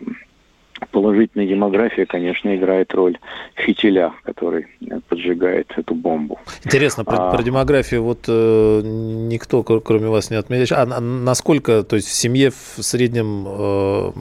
положительная 0.92 1.48
демография, 1.48 2.06
конечно, 2.06 2.56
играет 2.56 2.94
роль 2.94 3.18
фитиля, 3.56 4.14
который 4.24 4.68
поджигает 5.10 5.72
эту 5.76 5.96
бомбу. 5.96 6.40
Интересно, 6.64 7.04
про, 7.04 7.30
а... 7.30 7.32
про 7.32 7.44
демографию 7.44 8.04
вот 8.04 8.26
э, 8.28 8.82
никто, 8.84 9.64
кроме 9.64 10.08
вас, 10.08 10.30
не 10.30 10.38
отметил. 10.38 10.76
А, 10.78 10.84
а 10.84 11.00
насколько, 11.00 11.84
то 11.84 11.96
есть 11.96 12.08
в 12.08 12.14
семье 12.14 12.52
в 12.52 12.84
среднем, 12.84 13.46
э, 13.48 14.12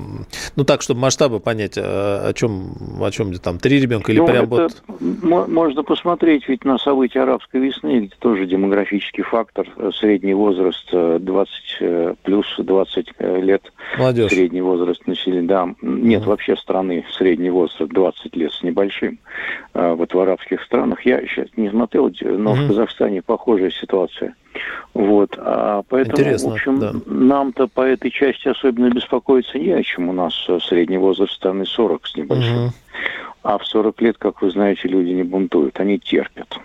ну 0.57 0.64
так, 0.64 0.82
чтобы 0.82 1.00
масштабы 1.00 1.40
понять, 1.40 1.76
о, 1.78 2.28
о 2.28 2.32
чем, 2.34 2.72
о 3.00 3.11
чем 3.11 3.32
там, 3.34 3.59
три 3.59 3.80
ребенка 3.80 4.12
или 4.12 4.20
ну, 4.20 4.26
прям 4.26 4.46
вот... 4.46 4.82
Можно 5.00 5.82
посмотреть 5.82 6.48
ведь 6.48 6.64
на 6.64 6.78
события 6.78 7.22
арабской 7.22 7.61
весны, 7.61 8.00
где 8.00 8.14
тоже 8.18 8.46
демографический 8.46 9.22
фактор, 9.22 9.66
э, 9.76 9.90
средний 9.94 10.34
возраст 10.34 10.88
20 10.90 11.52
э, 11.80 11.84
э, 11.86 12.14
плюс 12.22 12.46
20 12.59 13.07
лет. 13.42 13.72
Молодежь. 13.98 14.30
Средний 14.30 14.62
возраст 14.62 15.07
населения, 15.07 15.46
да. 15.46 15.74
Нет, 15.82 16.22
mm. 16.22 16.26
Вообще 16.47 16.61
страны 16.61 17.05
средний 17.16 17.51
возраст 17.51 17.90
20 17.90 18.36
лет 18.36 18.53
с 18.53 18.62
небольшим. 18.62 19.18
А, 19.74 19.94
вот 19.94 20.14
в 20.14 20.18
арабских 20.18 20.62
странах, 20.62 21.05
я 21.05 21.20
сейчас 21.22 21.49
не 21.57 21.70
смотрел, 21.70 22.11
но 22.20 22.53
угу. 22.53 22.61
в 22.61 22.68
Казахстане 22.68 23.22
похожая 23.22 23.70
ситуация. 23.70 24.34
Вот, 24.94 25.36
а 25.38 25.82
поэтому, 25.88 26.16
Интересно, 26.16 26.51
в 26.51 26.53
общем, 26.55 26.78
да. 26.78 26.92
нам-то 27.07 27.66
по 27.66 27.82
этой 27.82 28.11
части 28.11 28.49
особенно 28.49 28.90
беспокоиться 28.90 29.59
не 29.59 29.72
о 29.72 29.82
чем. 29.82 30.09
У 30.09 30.12
нас 30.12 30.34
средний 30.62 30.99
возраст 30.99 31.32
страны 31.32 31.66
40 31.66 32.07
с 32.07 32.16
небольшим. 32.16 32.66
Угу. 32.66 32.72
А 33.42 33.59
в 33.59 33.66
40 33.66 34.01
лет, 34.01 34.16
как 34.18 34.42
вы 34.42 34.51
знаете, 34.51 34.88
люди 34.88 35.11
не 35.11 35.22
бунтуют, 35.22 35.78
они 35.78 35.99
терпят. 35.99 36.59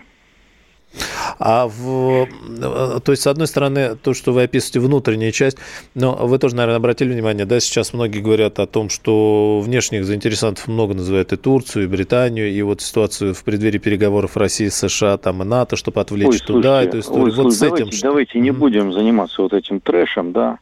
А 1.40 1.68
в, 1.68 2.28
э, 2.28 3.00
то 3.04 3.12
есть, 3.12 3.24
с 3.24 3.28
одной 3.28 3.48
стороны, 3.48 3.96
то, 3.96 4.14
что 4.14 4.34
вы 4.34 4.44
описываете 4.44 4.80
внутренняя 4.80 5.32
часть, 5.32 5.58
но 5.96 6.16
вы 6.16 6.38
тоже, 6.38 6.56
наверное, 6.56 6.78
обратили 6.78 7.14
внимание, 7.14 7.46
да, 7.46 7.60
сейчас 7.60 7.94
многие 7.94 8.20
говорят 8.20 8.60
о 8.60 8.68
том, 8.68 8.90
что 8.90 9.62
внешних 9.62 10.06
заинтересантов 10.06 10.68
много 10.68 10.94
называют 10.94 11.34
и 11.34 11.38
Турцию, 11.38 11.86
и 11.86 11.88
Британию, 11.88 12.52
и 12.52 12.62
вот 12.62 12.82
ситуацию 12.82 13.34
в 13.34 13.44
преддверии 13.44 13.80
переговоров 13.80 14.38
России 14.38 14.68
США, 14.68 15.18
там 15.18 15.42
и 15.42 15.46
НАТО, 15.46 15.76
чтобы 15.76 16.02
отвлечь 16.02 16.28
ой, 16.28 16.40
туда 16.40 16.82
слушайте, 16.82 16.90
эту 16.90 17.00
историю. 17.00 17.24
Ой, 17.26 17.32
вот 17.32 17.54
слушайте, 17.54 17.58
с 17.58 17.62
этим. 17.62 17.76
Давайте, 17.78 17.98
что... 17.98 18.08
давайте 18.08 18.40
не 18.40 18.52
будем 18.52 18.94
заниматься 18.94 19.42
вот 19.42 19.54
этим 19.54 19.80
трэшем, 19.80 20.34
да. 20.34 20.60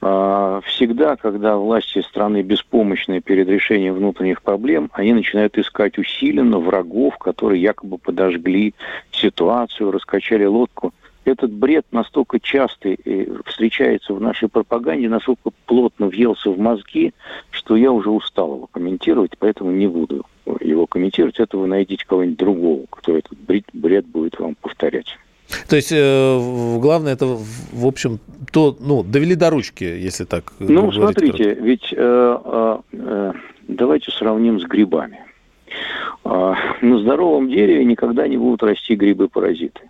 А, 0.00 0.60
всегда, 0.64 1.16
когда 1.16 1.56
власти 1.56 2.00
страны 2.00 2.42
беспомощны 2.42 3.20
перед 3.20 3.48
решением 3.48 3.94
внутренних 3.94 4.42
проблем, 4.42 4.90
они 4.92 5.12
начинают 5.12 5.58
искать 5.58 5.98
усиленно 5.98 6.58
врагов, 6.58 7.18
которые 7.18 7.60
якобы 7.60 7.98
подожгли 7.98 8.74
ситуацию, 9.10 9.90
раскачали 9.90 10.44
лодку. 10.44 10.94
Этот 11.24 11.52
бред 11.52 11.84
настолько 11.90 12.40
часто 12.40 12.90
э, 12.90 13.26
встречается 13.44 14.14
в 14.14 14.20
нашей 14.20 14.48
пропаганде, 14.48 15.08
настолько 15.08 15.50
плотно 15.66 16.06
въелся 16.06 16.50
в 16.50 16.58
мозги, 16.58 17.12
что 17.50 17.76
я 17.76 17.92
уже 17.92 18.08
устал 18.08 18.54
его 18.54 18.66
комментировать, 18.68 19.32
поэтому 19.38 19.72
не 19.72 19.88
буду 19.88 20.24
его 20.60 20.86
комментировать. 20.86 21.38
Это 21.38 21.58
вы 21.58 21.66
найдите 21.66 22.06
кого-нибудь 22.06 22.38
другого, 22.38 22.86
кто 22.88 23.16
этот 23.16 23.36
бред 23.38 24.06
будет 24.06 24.38
вам 24.38 24.54
повторять. 24.54 25.18
То 25.68 25.76
есть 25.76 25.92
э, 25.92 26.78
главное 26.80 27.14
это, 27.14 27.26
в 27.26 27.86
общем, 27.86 28.18
то, 28.52 28.76
ну, 28.80 29.02
довели 29.02 29.34
до 29.34 29.50
ручки, 29.50 29.84
если 29.84 30.24
так. 30.24 30.52
Ну, 30.58 30.92
смотрите, 30.92 31.44
коротко. 31.44 31.64
ведь 31.64 31.92
э, 31.92 32.38
э, 32.44 32.78
э, 32.92 33.32
давайте 33.68 34.10
сравним 34.10 34.60
с 34.60 34.64
грибами. 34.64 35.20
Э, 36.24 36.54
на 36.82 36.98
здоровом 36.98 37.48
дереве 37.48 37.84
никогда 37.84 38.28
не 38.28 38.36
будут 38.36 38.62
расти 38.62 38.94
грибы-паразиты. 38.94 39.80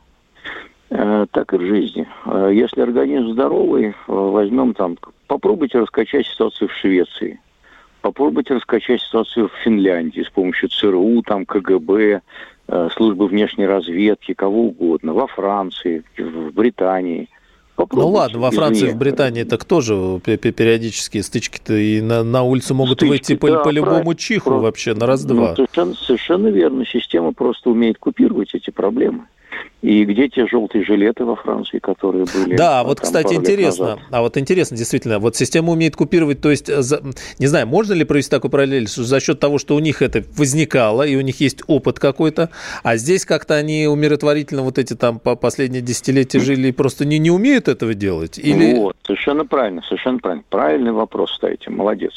Э, 0.90 1.26
так 1.30 1.52
и 1.52 1.56
в 1.56 1.62
жизни. 1.62 2.06
Э, 2.26 2.50
если 2.52 2.80
организм 2.80 3.32
здоровый, 3.32 3.88
э, 3.88 3.92
возьмем 4.06 4.74
там, 4.74 4.96
попробуйте 5.26 5.78
раскачать 5.80 6.26
ситуацию 6.26 6.68
в 6.68 6.72
Швеции. 6.74 7.40
Попробуйте 8.00 8.54
раскачать 8.54 9.02
ситуацию 9.02 9.48
в 9.48 9.64
Финляндии 9.64 10.22
с 10.22 10.30
помощью 10.30 10.68
ЦРУ, 10.68 11.22
там, 11.22 11.44
КГБ, 11.44 12.14
Э, 12.14 12.20
службы 12.95 13.27
внешней 13.29 13.66
разведки, 13.66 14.35
кого 14.35 14.66
угодно, 14.66 15.14
во 15.14 15.27
Франции, 15.27 16.05
в 16.19 16.53
Британии. 16.53 17.29
Попробуйте, 17.77 18.09
ну 18.09 18.14
ладно, 18.14 18.39
во 18.41 18.51
Франции, 18.51 18.91
в 18.91 18.97
Британии 18.97 19.45
так 19.45 19.64
тоже 19.64 19.95
периодические 20.25 21.23
стычки-то 21.23 21.75
и 21.75 22.01
на, 22.01 22.25
на 22.25 22.43
улицу 22.43 22.75
могут 22.75 22.99
Стычки, 22.99 23.09
выйти 23.09 23.37
по, 23.37 23.49
да, 23.49 23.62
по 23.62 23.69
любому 23.69 24.14
чиху 24.14 24.51
про... 24.51 24.59
вообще 24.59 24.95
на 24.95 25.07
раз-два. 25.07 25.51
Ну, 25.51 25.55
совершенно, 25.55 25.95
совершенно 25.95 26.49
верно. 26.49 26.85
Система 26.85 27.33
просто 27.33 27.71
умеет 27.71 27.99
купировать 27.99 28.53
эти 28.53 28.71
проблемы. 28.71 29.27
И 29.81 30.05
где 30.05 30.29
те 30.29 30.47
желтые 30.49 30.85
жилеты 30.85 31.24
во 31.24 31.37
Франции, 31.37 31.79
которые 31.79 32.24
были? 32.24 32.57
Да, 32.57 32.83
вот, 32.83 33.01
кстати, 33.01 33.35
интересно. 33.35 33.99
А 34.11 34.22
вот 34.22 34.37
интересно, 34.37 34.76
действительно, 34.76 35.20
вот 35.20 35.37
система 35.37 35.70
умеет 35.72 35.95
купировать, 35.95 36.41
то 36.41 36.51
есть, 36.51 36.66
за, 36.66 37.01
не 37.39 37.47
знаю, 37.47 37.68
можно 37.68 37.93
ли 37.93 38.05
провести 38.05 38.31
такую 38.31 38.51
параллель, 38.51 38.89
что 38.89 39.05
за 39.05 39.20
счет 39.20 39.39
того, 39.39 39.59
что 39.59 39.76
у 39.76 39.79
них 39.79 40.03
это 40.03 40.24
возникало, 40.37 41.07
и 41.07 41.14
у 41.14 41.20
них 41.20 41.41
есть 41.41 41.62
опыт 41.68 42.01
какой-то, 42.01 42.51
а 42.83 42.97
здесь 42.97 43.24
как-то 43.24 43.55
они 43.55 43.87
умиротворительно 43.87 44.62
вот 44.62 44.79
эти 44.79 44.95
там 44.95 45.20
по 45.20 45.37
последние 45.37 45.81
десятилетия 45.81 46.41
жили 46.41 46.68
и 46.68 46.72
просто 46.72 47.05
не, 47.05 47.18
не 47.18 47.31
умеют 47.31 47.68
этого 47.68 47.95
делать? 47.95 48.39
Или... 48.39 48.74
Вот, 48.74 48.97
совершенно 49.05 49.47
правильно, 49.47 49.83
совершенно 49.83 50.18
правильно. 50.18 50.45
Правильный 50.49 50.93
вопрос 50.93 51.33
ставите, 51.35 51.70
молодец. 51.70 52.12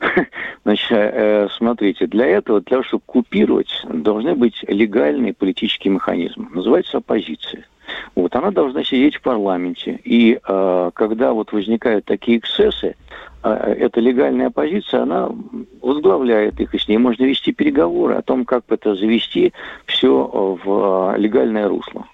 Значит, 0.64 0.88
э, 0.92 1.48
смотрите, 1.56 2.06
для 2.06 2.26
этого, 2.26 2.60
для 2.60 2.70
того, 2.70 2.82
чтобы 2.84 3.02
купировать, 3.06 3.84
должны 3.88 4.36
быть 4.36 4.62
легальные 4.68 5.32
политические 5.32 5.92
механизмы. 5.92 6.46
Называется 6.52 6.99
оппозиция. 7.00 7.64
Вот, 8.14 8.34
она 8.36 8.50
должна 8.50 8.84
сидеть 8.84 9.16
в 9.16 9.22
парламенте. 9.22 10.00
И 10.04 10.38
э, 10.42 10.90
когда 10.94 11.32
вот 11.32 11.52
возникают 11.52 12.04
такие 12.04 12.38
эксцессы, 12.38 12.96
э, 13.42 13.74
эта 13.78 14.00
легальная 14.00 14.48
оппозиция, 14.48 15.02
она 15.02 15.30
возглавляет 15.80 16.60
их, 16.60 16.74
и 16.74 16.78
с 16.78 16.88
ней 16.88 16.98
можно 16.98 17.24
вести 17.24 17.52
переговоры 17.52 18.14
о 18.14 18.22
том, 18.22 18.44
как 18.44 18.64
это 18.68 18.94
завести 18.94 19.52
все 19.86 20.58
в 20.64 21.14
э, 21.14 21.18
легальное 21.18 21.68
русло. 21.68 22.06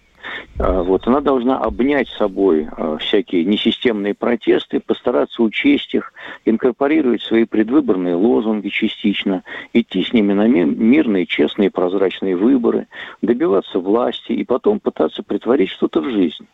А, 0.58 0.82
вот, 0.82 1.06
она 1.06 1.20
должна 1.20 1.58
обнять 1.58 2.08
собой 2.08 2.68
а, 2.70 2.96
всякие 2.98 3.44
несистемные 3.44 4.14
протесты, 4.14 4.80
постараться 4.80 5.42
учесть 5.42 5.94
их, 5.94 6.12
инкорпорировать 6.44 7.22
свои 7.22 7.44
предвыборные 7.44 8.14
лозунги 8.14 8.68
частично, 8.68 9.42
идти 9.72 10.02
с 10.02 10.12
ними 10.12 10.32
на 10.32 10.46
мирные, 10.46 11.26
честные, 11.26 11.70
прозрачные 11.70 12.36
выборы, 12.36 12.86
добиваться 13.22 13.78
власти 13.78 14.32
и 14.32 14.44
потом 14.44 14.80
пытаться 14.80 15.22
притворить 15.22 15.70
что-то 15.70 16.00
в 16.00 16.10
жизнь 16.10 16.46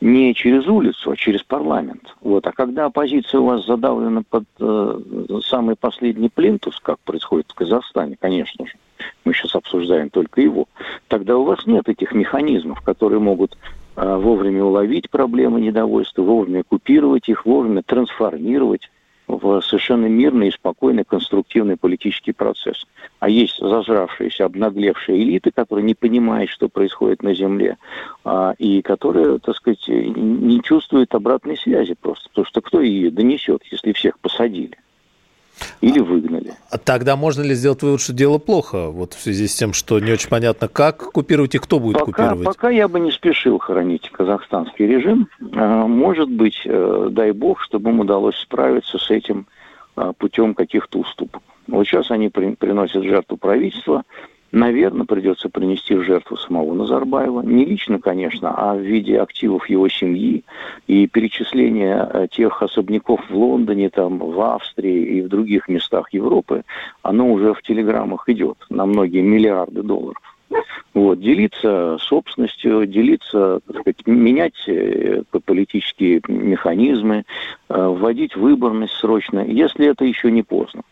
не 0.00 0.34
через 0.34 0.66
улицу, 0.66 1.10
а 1.10 1.16
через 1.16 1.42
парламент. 1.42 2.14
Вот. 2.20 2.46
А 2.46 2.52
когда 2.52 2.86
оппозиция 2.86 3.40
у 3.40 3.46
вас 3.46 3.66
задавлена 3.66 4.22
под 4.28 4.44
э, 4.60 5.00
самый 5.44 5.76
последний 5.76 6.28
плинтус, 6.28 6.78
как 6.80 6.98
происходит 7.00 7.46
в 7.50 7.54
Казахстане, 7.54 8.16
конечно 8.18 8.66
же, 8.66 8.74
мы 9.24 9.34
сейчас 9.34 9.54
обсуждаем 9.54 10.10
только 10.10 10.40
его, 10.40 10.66
тогда 11.08 11.36
у 11.36 11.44
вас 11.44 11.66
нет 11.66 11.88
этих 11.88 12.12
механизмов, 12.12 12.80
которые 12.80 13.20
могут 13.20 13.56
э, 13.96 14.16
вовремя 14.16 14.64
уловить 14.64 15.10
проблемы 15.10 15.60
недовольства, 15.60 16.22
вовремя 16.22 16.62
купировать 16.62 17.28
их, 17.28 17.44
вовремя 17.44 17.82
трансформировать 17.82 18.90
в 19.28 19.60
совершенно 19.60 20.06
мирный 20.06 20.48
и 20.48 20.52
спокойный 20.52 21.04
конструктивный 21.04 21.76
политический 21.76 22.32
процесс. 22.32 22.86
А 23.20 23.28
есть 23.28 23.58
зажравшиеся, 23.58 24.46
обнаглевшие 24.46 25.22
элиты, 25.22 25.50
которые 25.50 25.84
не 25.84 25.94
понимают, 25.94 26.50
что 26.50 26.68
происходит 26.68 27.22
на 27.22 27.34
Земле, 27.34 27.76
а, 28.24 28.54
и 28.58 28.80
которые, 28.80 29.38
так 29.38 29.54
сказать, 29.56 29.86
не 29.86 30.62
чувствуют 30.62 31.14
обратной 31.14 31.58
связи 31.58 31.94
просто. 32.00 32.28
Потому 32.30 32.46
что 32.46 32.60
кто 32.62 32.80
ее 32.80 33.10
донесет, 33.10 33.62
если 33.70 33.92
всех 33.92 34.18
посадили? 34.18 34.76
Или 35.80 36.00
выгнали. 36.00 36.54
А 36.70 36.78
тогда 36.78 37.16
можно 37.16 37.42
ли 37.42 37.54
сделать 37.54 37.82
вывод, 37.82 38.00
что 38.00 38.12
дело 38.12 38.38
плохо, 38.38 38.88
вот 38.88 39.14
в 39.14 39.20
связи 39.20 39.46
с 39.46 39.54
тем, 39.54 39.72
что 39.72 40.00
не 40.00 40.12
очень 40.12 40.28
понятно, 40.28 40.68
как 40.68 41.12
купировать 41.12 41.54
и 41.54 41.58
кто 41.58 41.78
будет 41.78 41.98
пока, 41.98 42.04
купировать? 42.06 42.44
Пока 42.44 42.70
я 42.70 42.88
бы 42.88 43.00
не 43.00 43.10
спешил 43.10 43.58
хоронить 43.58 44.08
казахстанский 44.10 44.86
режим. 44.86 45.28
А, 45.54 45.86
может 45.86 46.30
быть, 46.30 46.60
э, 46.64 47.08
дай 47.10 47.32
бог, 47.32 47.60
чтобы 47.62 47.90
им 47.90 48.00
удалось 48.00 48.36
справиться 48.36 48.98
с 48.98 49.10
этим 49.10 49.46
а, 49.96 50.12
путем 50.12 50.54
каких-то 50.54 51.00
уступок. 51.00 51.42
Вот 51.66 51.86
сейчас 51.86 52.10
они 52.10 52.28
приносят 52.28 53.04
жертву 53.04 53.36
правительства, 53.36 54.04
наверное, 54.52 55.06
придется 55.06 55.48
принести 55.48 55.94
в 55.94 56.02
жертву 56.02 56.36
самого 56.36 56.74
Назарбаева. 56.74 57.42
Не 57.42 57.64
лично, 57.64 57.98
конечно, 57.98 58.54
а 58.54 58.74
в 58.74 58.80
виде 58.80 59.20
активов 59.20 59.68
его 59.68 59.88
семьи 59.88 60.44
и 60.86 61.06
перечисления 61.06 62.08
э, 62.12 62.28
тех 62.30 62.62
особняков 62.62 63.20
в 63.28 63.36
Лондоне, 63.36 63.90
там, 63.90 64.18
в 64.18 64.40
Австрии 64.40 65.18
и 65.18 65.22
в 65.22 65.28
других 65.28 65.68
местах 65.68 66.12
Европы, 66.12 66.62
оно 67.02 67.30
уже 67.30 67.54
в 67.54 67.62
телеграммах 67.62 68.28
идет 68.28 68.58
на 68.70 68.86
многие 68.86 69.22
миллиарды 69.22 69.82
долларов. 69.82 70.22
Вот, 70.94 71.20
делиться 71.20 71.98
собственностью, 72.00 72.86
делиться, 72.86 73.60
так 73.66 73.80
сказать, 73.80 74.06
менять 74.06 74.66
э, 74.66 75.22
политические 75.44 76.22
механизмы, 76.26 77.24
э, 77.68 77.86
вводить 77.86 78.34
выборность 78.34 78.94
срочно, 78.94 79.40
если 79.40 79.86
это 79.86 80.04
еще 80.04 80.30
не 80.30 80.42
поздно. 80.42 80.82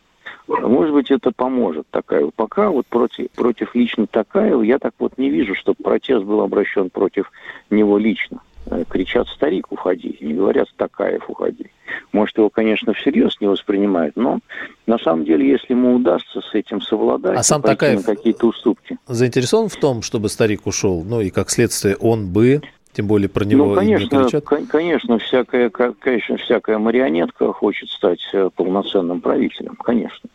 Может 0.49 0.95
быть, 0.95 1.11
это 1.11 1.33
поможет 1.33 1.87
Такаеву. 1.91 2.31
Пока 2.35 2.71
вот 2.71 2.87
против, 2.87 3.31
против 3.31 3.75
лично 3.75 4.07
Такаева 4.07 4.63
я 4.63 4.79
так 4.79 4.95
вот 4.99 5.19
не 5.19 5.31
вижу, 5.31 5.55
чтобы 5.55 5.83
протест 5.83 6.25
был 6.25 6.41
обращен 6.41 6.91
против 6.91 7.31
него 7.71 7.99
лично. 7.99 8.41
Э, 8.69 8.85
кричат 8.89 9.29
«старик, 9.29 9.71
уходи», 9.71 10.17
не 10.21 10.35
говорят 10.35 10.67
«Такаев, 10.77 11.29
уходи». 11.29 11.67
Может, 12.13 12.37
его, 12.39 12.51
конечно, 12.51 12.93
всерьез 12.95 13.37
не 13.41 13.47
воспринимают, 13.47 14.17
но 14.17 14.41
на 14.87 14.99
самом 14.99 15.25
деле, 15.25 15.49
если 15.49 15.73
ему 15.73 15.95
удастся 15.95 16.41
с 16.41 16.53
этим 16.53 16.81
совладать, 16.81 17.39
а 17.39 17.43
сам 17.45 17.63
Такаев 17.63 18.05
какие-то 18.05 18.49
уступки. 18.49 18.99
заинтересован 19.07 19.69
в 19.69 19.77
том, 19.77 20.03
чтобы 20.03 20.29
старик 20.29 20.67
ушел? 20.67 21.05
Ну 21.05 21.21
и 21.21 21.31
как 21.31 21.51
следствие 21.51 21.97
он 21.97 22.33
бы 22.33 22.61
тем 22.97 23.07
более 23.07 23.29
про 23.29 23.45
него 23.45 23.67
ну, 23.67 23.75
конечно, 23.75 24.25
кричат. 24.25 24.45
Конечно, 24.45 25.19
всякая, 25.19 25.69
конечно, 25.69 26.39
всякая 26.39 26.79
марионетка 26.79 27.53
хочет 27.53 27.91
стать 27.91 28.27
э, 28.33 28.49
полноценным 28.57 29.21
правителем, 29.21 29.77
конечно. 29.77 30.31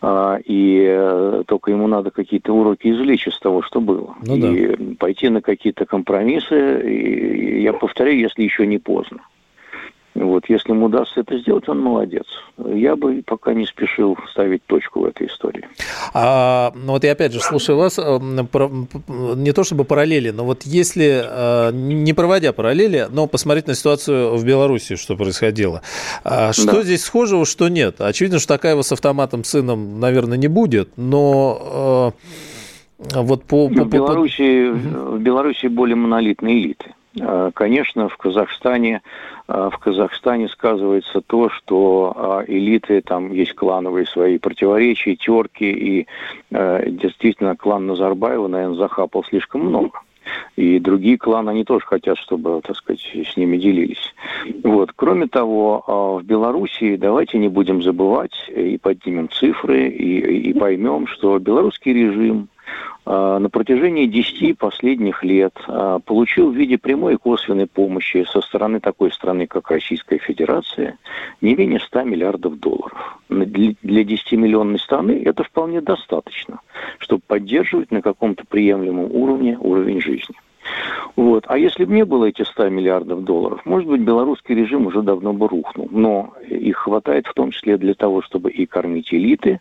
А, 0.00 0.40
и 0.44 0.84
э, 0.84 1.44
только 1.46 1.70
ему 1.70 1.86
надо 1.86 2.10
какие-то 2.10 2.52
уроки 2.52 2.88
извлечь 2.88 3.28
из 3.28 3.38
того, 3.38 3.62
что 3.62 3.80
было. 3.80 4.16
Ну, 4.26 4.34
и 4.34 4.74
да. 4.74 4.84
пойти 4.98 5.28
на 5.28 5.42
какие-то 5.42 5.86
компромиссы. 5.86 6.90
И, 6.90 7.62
я 7.62 7.72
повторяю, 7.72 8.18
если 8.18 8.42
еще 8.42 8.66
не 8.66 8.78
поздно. 8.78 9.20
Вот, 10.14 10.44
если 10.48 10.72
ему 10.72 10.86
удастся 10.86 11.20
это 11.20 11.38
сделать, 11.38 11.68
он 11.68 11.80
молодец. 11.80 12.26
Я 12.58 12.96
бы 12.96 13.22
пока 13.24 13.54
не 13.54 13.64
спешил 13.64 14.18
ставить 14.30 14.62
точку 14.66 15.00
в 15.00 15.04
этой 15.06 15.26
истории. 15.26 15.66
А, 16.12 16.72
ну 16.74 16.92
вот 16.92 17.04
я 17.04 17.12
опять 17.12 17.32
же 17.32 17.40
слушаю 17.40 17.78
вас, 17.78 17.98
э, 17.98 18.02
не 18.20 19.52
то 19.52 19.64
чтобы 19.64 19.84
параллели, 19.84 20.30
но 20.30 20.44
вот 20.44 20.64
если, 20.64 21.22
э, 21.24 21.72
не 21.72 22.12
проводя 22.12 22.52
параллели, 22.52 23.06
но 23.10 23.26
посмотреть 23.26 23.68
на 23.68 23.74
ситуацию 23.74 24.36
в 24.36 24.44
Беларуси, 24.44 24.96
что 24.96 25.16
происходило, 25.16 25.80
а 26.24 26.52
что 26.52 26.72
да. 26.72 26.82
здесь 26.82 27.04
схожего, 27.04 27.46
что 27.46 27.68
нет? 27.68 28.00
Очевидно, 28.00 28.38
что 28.38 28.48
такая 28.48 28.72
его 28.72 28.82
с 28.82 28.92
автоматом 28.92 29.44
сыном, 29.44 29.98
наверное, 29.98 30.36
не 30.36 30.48
будет, 30.48 30.90
но 30.96 32.12
э, 33.14 33.18
вот 33.22 33.44
по... 33.44 33.68
по, 33.68 33.84
в, 33.84 33.88
Беларуси, 33.88 34.70
по... 34.70 35.12
в 35.12 35.20
Беларуси 35.20 35.66
более 35.66 35.96
монолитные 35.96 36.58
элиты. 36.58 36.92
Э, 37.20 37.50
конечно, 37.54 38.08
в 38.08 38.16
Казахстане, 38.16 39.02
э, 39.48 39.70
в 39.72 39.78
Казахстане 39.78 40.48
сказывается 40.48 41.20
то, 41.20 41.50
что 41.50 42.44
э, 42.46 42.52
элиты, 42.52 43.02
там 43.02 43.32
есть 43.32 43.54
клановые 43.54 44.06
свои 44.06 44.38
противоречия, 44.38 45.16
терки, 45.16 45.70
и 45.70 46.06
действительно 46.50 47.56
клан 47.56 47.86
Назарбаева, 47.86 48.46
наверное, 48.46 48.76
захапал 48.76 49.24
слишком 49.24 49.62
много. 49.62 50.00
И 50.56 50.78
другие 50.78 51.18
кланы, 51.18 51.50
они 51.50 51.64
тоже 51.64 51.84
хотят, 51.84 52.16
чтобы, 52.18 52.60
так 52.62 52.76
сказать, 52.76 53.00
с 53.00 53.36
ними 53.36 53.56
делились. 53.56 54.14
Вот. 54.62 54.92
Кроме 54.94 55.26
того, 55.26 56.20
в 56.20 56.24
Белоруссии 56.24 56.96
давайте 56.96 57.38
не 57.38 57.48
будем 57.48 57.82
забывать 57.82 58.32
и 58.48 58.78
поднимем 58.78 59.28
цифры, 59.30 59.88
и, 59.88 60.50
и 60.50 60.52
поймем, 60.52 61.06
что 61.06 61.38
белорусский 61.38 61.92
режим 61.92 62.48
а, 62.48 62.51
на 63.04 63.48
протяжении 63.50 64.06
10 64.06 64.56
последних 64.56 65.24
лет 65.24 65.52
а, 65.66 65.98
получил 65.98 66.50
в 66.50 66.54
виде 66.54 66.78
прямой 66.78 67.14
и 67.14 67.16
косвенной 67.16 67.66
помощи 67.66 68.24
со 68.30 68.40
стороны 68.40 68.78
такой 68.78 69.10
страны, 69.10 69.48
как 69.48 69.70
Российская 69.70 70.18
Федерация, 70.18 70.98
не 71.40 71.56
менее 71.56 71.80
100 71.80 72.02
миллиардов 72.04 72.60
долларов. 72.60 73.18
Для 73.28 74.02
10-миллионной 74.02 74.78
страны 74.78 75.20
это 75.24 75.42
вполне 75.42 75.80
достаточно, 75.80 76.60
чтобы 76.98 77.22
поддерживать 77.26 77.90
на 77.90 78.02
каком-то 78.02 78.44
приемлемом 78.48 79.10
уровне 79.10 79.58
уровень 79.58 80.00
жизни. 80.00 80.36
Вот. 81.16 81.44
А 81.48 81.58
если 81.58 81.84
бы 81.84 81.92
не 81.92 82.04
было 82.04 82.26
этих 82.26 82.46
100 82.46 82.68
миллиардов 82.68 83.24
долларов, 83.24 83.60
может 83.64 83.88
быть, 83.88 84.00
белорусский 84.00 84.54
режим 84.54 84.86
уже 84.86 85.02
давно 85.02 85.32
бы 85.32 85.48
рухнул. 85.48 85.88
Но 85.90 86.34
их 86.48 86.78
хватает 86.78 87.26
в 87.26 87.34
том 87.34 87.50
числе 87.50 87.76
для 87.76 87.94
того, 87.94 88.22
чтобы 88.22 88.50
и 88.50 88.66
кормить 88.66 89.12
элиты, 89.12 89.60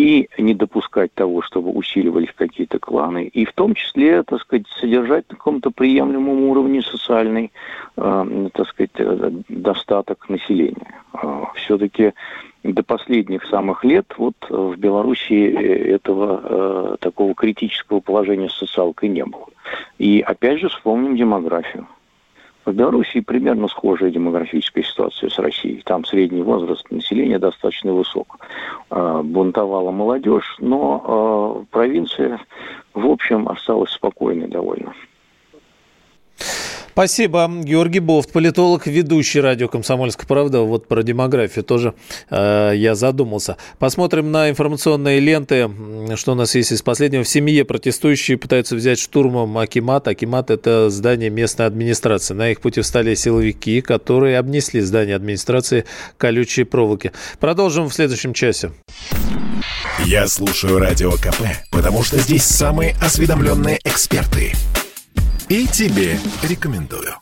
и 0.00 0.28
не 0.38 0.54
допускать 0.54 1.12
того, 1.12 1.42
чтобы 1.42 1.70
усиливались 1.72 2.32
какие-то 2.34 2.78
кланы, 2.78 3.24
и 3.24 3.44
в 3.44 3.52
том 3.52 3.74
числе, 3.74 4.22
так 4.22 4.40
сказать, 4.40 4.66
содержать 4.80 5.28
на 5.28 5.36
каком-то 5.36 5.70
приемлемом 5.70 6.44
уровне 6.44 6.80
социальный, 6.80 7.52
э, 7.98 8.48
так 8.54 8.68
сказать, 8.68 8.90
э, 8.96 9.30
достаток 9.50 10.30
населения. 10.30 10.94
Э, 11.12 11.44
все-таки 11.54 12.14
до 12.62 12.82
последних 12.82 13.44
самых 13.44 13.84
лет 13.84 14.06
вот 14.16 14.36
в 14.48 14.76
Беларуси 14.76 15.34
э, 15.34 15.94
этого 15.94 16.40
э, 16.42 16.96
такого 17.00 17.34
критического 17.34 18.00
положения 18.00 18.48
с 18.48 18.56
социалкой 18.56 19.10
не 19.10 19.26
было. 19.26 19.48
И 19.98 20.20
опять 20.20 20.60
же 20.60 20.70
вспомним 20.70 21.14
демографию. 21.14 21.86
В 22.64 22.72
Белоруссии 22.72 23.20
примерно 23.20 23.68
схожая 23.68 24.10
демографическая 24.10 24.84
ситуация 24.84 25.30
с 25.30 25.38
Россией. 25.38 25.82
Там 25.84 26.04
средний 26.04 26.42
возраст 26.42 26.88
населения 26.90 27.38
достаточно 27.38 27.92
высок. 27.92 28.38
А, 28.90 29.22
бунтовала 29.22 29.90
молодежь, 29.90 30.56
но 30.58 31.02
а, 31.04 31.64
провинция, 31.70 32.38
в 32.92 33.06
общем, 33.06 33.48
осталась 33.48 33.90
спокойной 33.90 34.48
довольно. 34.48 34.92
Спасибо. 37.00 37.50
Георгий 37.62 38.00
Бофт, 38.00 38.30
политолог, 38.30 38.86
ведущий 38.86 39.40
радио 39.40 39.68
«Комсомольская 39.68 40.26
правда». 40.26 40.60
Вот 40.60 40.86
про 40.86 41.02
демографию 41.02 41.64
тоже 41.64 41.94
э, 42.28 42.72
я 42.76 42.94
задумался. 42.94 43.56
Посмотрим 43.78 44.30
на 44.30 44.50
информационные 44.50 45.18
ленты, 45.18 45.70
что 46.16 46.32
у 46.32 46.34
нас 46.34 46.54
есть 46.54 46.72
из 46.72 46.82
последнего. 46.82 47.24
В 47.24 47.28
семье 47.28 47.64
протестующие 47.64 48.36
пытаются 48.36 48.76
взять 48.76 48.98
штурмом 48.98 49.56
Акимат. 49.56 50.08
Акимат– 50.08 50.50
это 50.50 50.90
здание 50.90 51.30
местной 51.30 51.64
администрации. 51.64 52.34
На 52.34 52.50
их 52.50 52.60
пути 52.60 52.82
встали 52.82 53.14
силовики, 53.14 53.80
которые 53.80 54.38
обнесли 54.38 54.82
здание 54.82 55.16
администрации 55.16 55.86
колючей 56.18 56.64
проволоки. 56.64 57.12
Продолжим 57.38 57.88
в 57.88 57.94
следующем 57.94 58.34
часе. 58.34 58.72
Я 60.04 60.28
слушаю 60.28 60.78
радио 60.78 61.12
КП, 61.12 61.46
потому 61.70 62.02
что 62.02 62.18
здесь 62.18 62.44
самые 62.44 62.94
осведомленные 63.00 63.78
эксперты– 63.84 64.52
и 65.50 65.66
тебе 65.66 66.16
рекомендую. 66.44 67.16